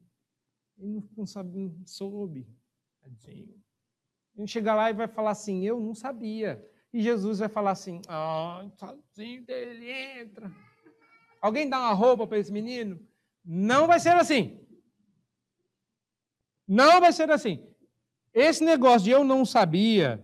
Ele 0.79 0.93
não, 0.93 1.09
não 1.17 1.27
sabe, 1.27 1.57
não 1.57 1.87
soube. 1.87 2.47
Tadinho. 3.01 3.55
Gente 4.37 4.53
chega 4.53 4.75
lá 4.75 4.91
e 4.91 4.95
vai 4.95 5.07
falar 5.07 5.31
assim, 5.31 5.65
eu 5.65 5.81
não 5.81 5.95
sabia. 5.95 6.63
E 6.93 7.03
Jesus 7.03 7.39
vai 7.39 7.49
falar 7.49 7.73
assim, 7.73 8.01
ah, 8.09 8.67
tadinho 8.77 9.45
dele, 9.45 9.91
entra. 9.91 10.51
Alguém 11.41 11.69
dá 11.69 11.79
uma 11.79 11.93
roupa 11.93 12.27
para 12.27 12.39
esse 12.39 12.53
menino? 12.53 12.99
Não 13.45 13.87
vai 13.87 14.01
ser 14.01 14.11
assim. 14.11 14.66
Não 16.67 17.01
vai 17.01 17.13
ser 17.13 17.31
assim. 17.31 17.65
Esse 18.35 18.65
negócio 18.65 19.05
de 19.05 19.11
eu 19.11 19.25
não 19.25 19.45
sabia. 19.45 20.23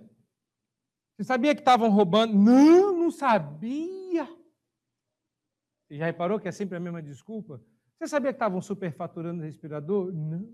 Você 1.17 1.25
sabia 1.25 1.55
que 1.55 1.61
estavam 1.61 1.91
roubando? 1.91 2.35
Não, 2.35 2.93
não 2.97 3.11
sabia. 3.11 4.27
Você 5.87 5.97
já 5.97 6.07
reparou 6.07 6.41
que 6.41 6.49
é 6.49 6.53
sempre 6.53 6.77
a 6.77 6.81
mesma 6.81 7.03
desculpa? 7.03 7.63
Você 7.99 8.09
sabia 8.09 8.33
que 8.33 8.37
estavam 8.37 8.61
superfaturando 8.61 9.41
o 9.41 9.45
respirador? 9.45 10.13
Não. 10.13 10.49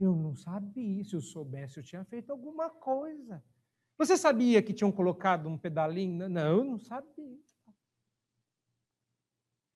Eu 0.00 0.14
não 0.14 0.34
sabia. 0.34 1.04
Se 1.04 1.14
eu 1.14 1.20
soubesse, 1.20 1.78
eu 1.78 1.84
tinha 1.84 2.04
feito 2.04 2.30
alguma 2.30 2.68
coisa. 2.68 3.42
Você 3.96 4.16
sabia 4.16 4.62
que 4.62 4.74
tinham 4.74 4.92
colocado 4.92 5.48
um 5.48 5.56
pedalinho? 5.56 6.28
Não, 6.28 6.58
eu 6.58 6.64
não 6.64 6.78
sabia. 6.78 7.38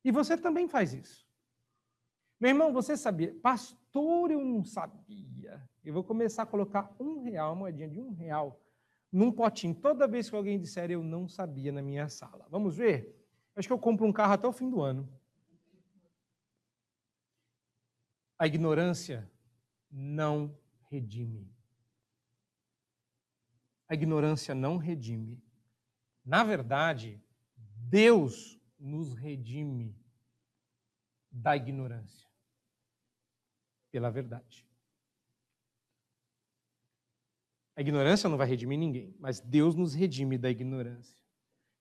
E 0.04 0.10
você 0.10 0.36
também 0.36 0.68
faz 0.68 0.92
isso. 0.92 1.29
Meu 2.40 2.48
irmão, 2.48 2.72
você 2.72 2.96
sabia? 2.96 3.34
Pastor, 3.42 4.30
eu 4.30 4.42
não 4.42 4.64
sabia. 4.64 5.62
Eu 5.84 5.92
vou 5.92 6.02
começar 6.02 6.44
a 6.44 6.46
colocar 6.46 6.90
um 6.98 7.22
real, 7.22 7.52
uma 7.52 7.60
moedinha 7.60 7.88
de 7.88 8.00
um 8.00 8.12
real, 8.14 8.58
num 9.12 9.30
potinho, 9.30 9.74
toda 9.74 10.08
vez 10.08 10.30
que 10.30 10.34
alguém 10.34 10.58
disser 10.58 10.90
eu 10.90 11.02
não 11.02 11.28
sabia 11.28 11.70
na 11.70 11.82
minha 11.82 12.08
sala. 12.08 12.46
Vamos 12.48 12.78
ver? 12.78 13.14
Acho 13.54 13.68
que 13.68 13.72
eu 13.72 13.78
compro 13.78 14.06
um 14.06 14.12
carro 14.12 14.32
até 14.32 14.48
o 14.48 14.52
fim 14.52 14.70
do 14.70 14.80
ano. 14.80 15.06
A 18.38 18.46
ignorância 18.46 19.30
não 19.90 20.56
redime. 20.88 21.52
A 23.86 23.92
ignorância 23.92 24.54
não 24.54 24.78
redime. 24.78 25.42
Na 26.24 26.42
verdade, 26.42 27.22
Deus 27.76 28.58
nos 28.78 29.12
redime 29.12 29.94
da 31.30 31.54
ignorância 31.54 32.29
pela 33.90 34.10
verdade. 34.10 34.66
A 37.76 37.80
ignorância 37.80 38.28
não 38.28 38.36
vai 38.36 38.46
redimir 38.46 38.78
ninguém, 38.78 39.16
mas 39.18 39.40
Deus 39.40 39.74
nos 39.74 39.94
redime 39.94 40.36
da 40.36 40.50
ignorância. 40.50 41.18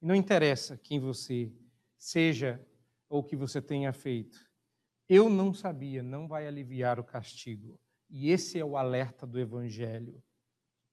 Não 0.02 0.16
interessa 0.16 0.78
quem 0.78 1.00
você 1.00 1.54
seja 1.98 2.66
ou 3.10 3.20
o 3.20 3.24
que 3.24 3.36
você 3.36 3.62
tenha 3.62 3.92
feito. 3.92 4.40
Eu 5.10 5.30
não 5.30 5.54
sabia, 5.54 6.02
não 6.02 6.28
vai 6.28 6.48
aliviar 6.48 7.00
o 7.00 7.04
castigo. 7.04 7.78
E 8.10 8.30
esse 8.30 8.58
é 8.58 8.64
o 8.64 8.78
alerta 8.78 9.28
do 9.28 9.40
Evangelho, 9.40 10.24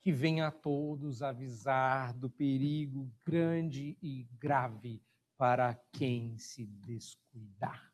que 0.03 0.11
vem 0.11 0.41
a 0.41 0.51
todos 0.51 1.23
avisar 1.23 2.13
do 2.15 2.29
perigo 2.29 3.11
grande 3.25 3.97
e 4.03 4.25
grave 4.39 5.03
para 5.37 5.75
quem 5.93 6.39
se 6.39 6.67
descuidar. 6.67 7.93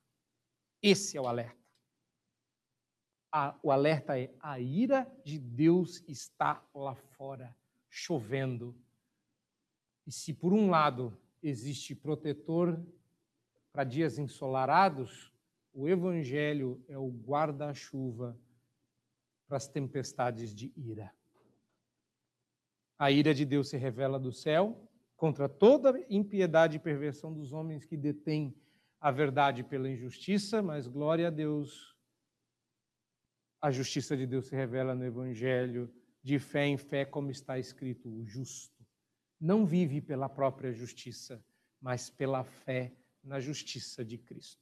Esse 0.80 1.16
é 1.16 1.20
o 1.20 1.26
alerta. 1.26 1.61
O 3.62 3.70
alerta 3.70 4.18
é: 4.18 4.30
a 4.40 4.60
ira 4.60 5.10
de 5.24 5.38
Deus 5.38 6.04
está 6.06 6.62
lá 6.74 6.94
fora, 6.94 7.54
chovendo. 7.88 8.76
E 10.06 10.12
se 10.12 10.34
por 10.34 10.52
um 10.52 10.68
lado 10.68 11.16
existe 11.42 11.94
protetor 11.94 12.80
para 13.72 13.84
dias 13.84 14.18
ensolarados, 14.18 15.32
o 15.72 15.88
Evangelho 15.88 16.84
é 16.88 16.98
o 16.98 17.08
guarda-chuva 17.08 18.38
para 19.46 19.56
as 19.56 19.66
tempestades 19.66 20.54
de 20.54 20.72
ira. 20.76 21.12
A 22.98 23.10
ira 23.10 23.34
de 23.34 23.44
Deus 23.44 23.68
se 23.68 23.76
revela 23.76 24.18
do 24.18 24.32
céu 24.32 24.88
contra 25.16 25.48
toda 25.48 26.04
impiedade 26.10 26.76
e 26.76 26.80
perversão 26.80 27.32
dos 27.32 27.52
homens 27.52 27.84
que 27.84 27.96
detêm 27.96 28.54
a 29.00 29.10
verdade 29.10 29.64
pela 29.64 29.88
injustiça, 29.88 30.62
mas 30.62 30.86
glória 30.86 31.28
a 31.28 31.30
Deus, 31.30 31.91
a 33.62 33.70
justiça 33.70 34.16
de 34.16 34.26
Deus 34.26 34.46
se 34.48 34.56
revela 34.56 34.92
no 34.92 35.04
Evangelho, 35.04 35.88
de 36.20 36.38
fé 36.40 36.66
em 36.66 36.76
fé, 36.76 37.04
como 37.04 37.30
está 37.30 37.58
escrito: 37.58 38.08
o 38.08 38.26
justo 38.26 38.84
não 39.40 39.64
vive 39.64 40.00
pela 40.00 40.28
própria 40.28 40.72
justiça, 40.72 41.44
mas 41.80 42.10
pela 42.10 42.44
fé 42.44 42.92
na 43.22 43.38
justiça 43.38 44.04
de 44.04 44.18
Cristo. 44.18 44.60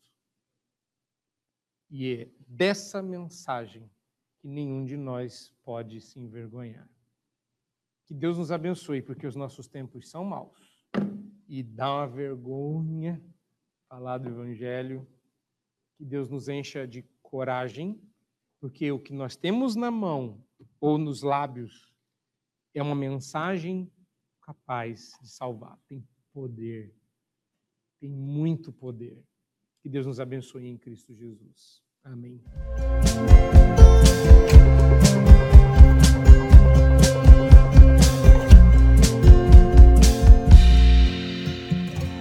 E 1.90 2.12
é 2.12 2.28
dessa 2.46 3.02
mensagem 3.02 3.90
que 4.38 4.48
nenhum 4.48 4.84
de 4.84 4.96
nós 4.96 5.52
pode 5.62 6.00
se 6.00 6.18
envergonhar. 6.18 6.88
Que 8.06 8.14
Deus 8.14 8.38
nos 8.38 8.50
abençoe, 8.50 9.02
porque 9.02 9.26
os 9.26 9.36
nossos 9.36 9.66
tempos 9.66 10.08
são 10.08 10.24
maus. 10.24 10.86
E 11.46 11.62
dá 11.62 11.94
uma 11.94 12.06
vergonha 12.06 13.22
falar 13.88 14.18
do 14.18 14.28
Evangelho. 14.28 15.06
Que 15.96 16.04
Deus 16.04 16.30
nos 16.30 16.48
encha 16.48 16.86
de 16.86 17.02
coragem, 17.22 18.00
porque 18.60 18.92
o 18.92 18.98
que 18.98 19.12
nós 19.12 19.34
temos 19.36 19.74
na 19.74 19.90
mão 19.90 20.44
ou 20.80 20.98
nos 20.98 21.22
lábios 21.22 21.92
é 22.74 22.82
uma 22.82 22.94
mensagem 22.94 23.90
capaz 24.42 25.12
de 25.20 25.28
salvar. 25.28 25.78
Tem 25.88 26.06
poder 26.32 26.94
tem 28.00 28.08
muito 28.08 28.72
poder. 28.72 29.22
Que 29.82 29.88
Deus 29.88 30.06
nos 30.06 30.18
abençoe 30.18 30.66
em 30.66 30.78
Cristo 30.78 31.14
Jesus. 31.14 31.82
Amém. 32.02 32.42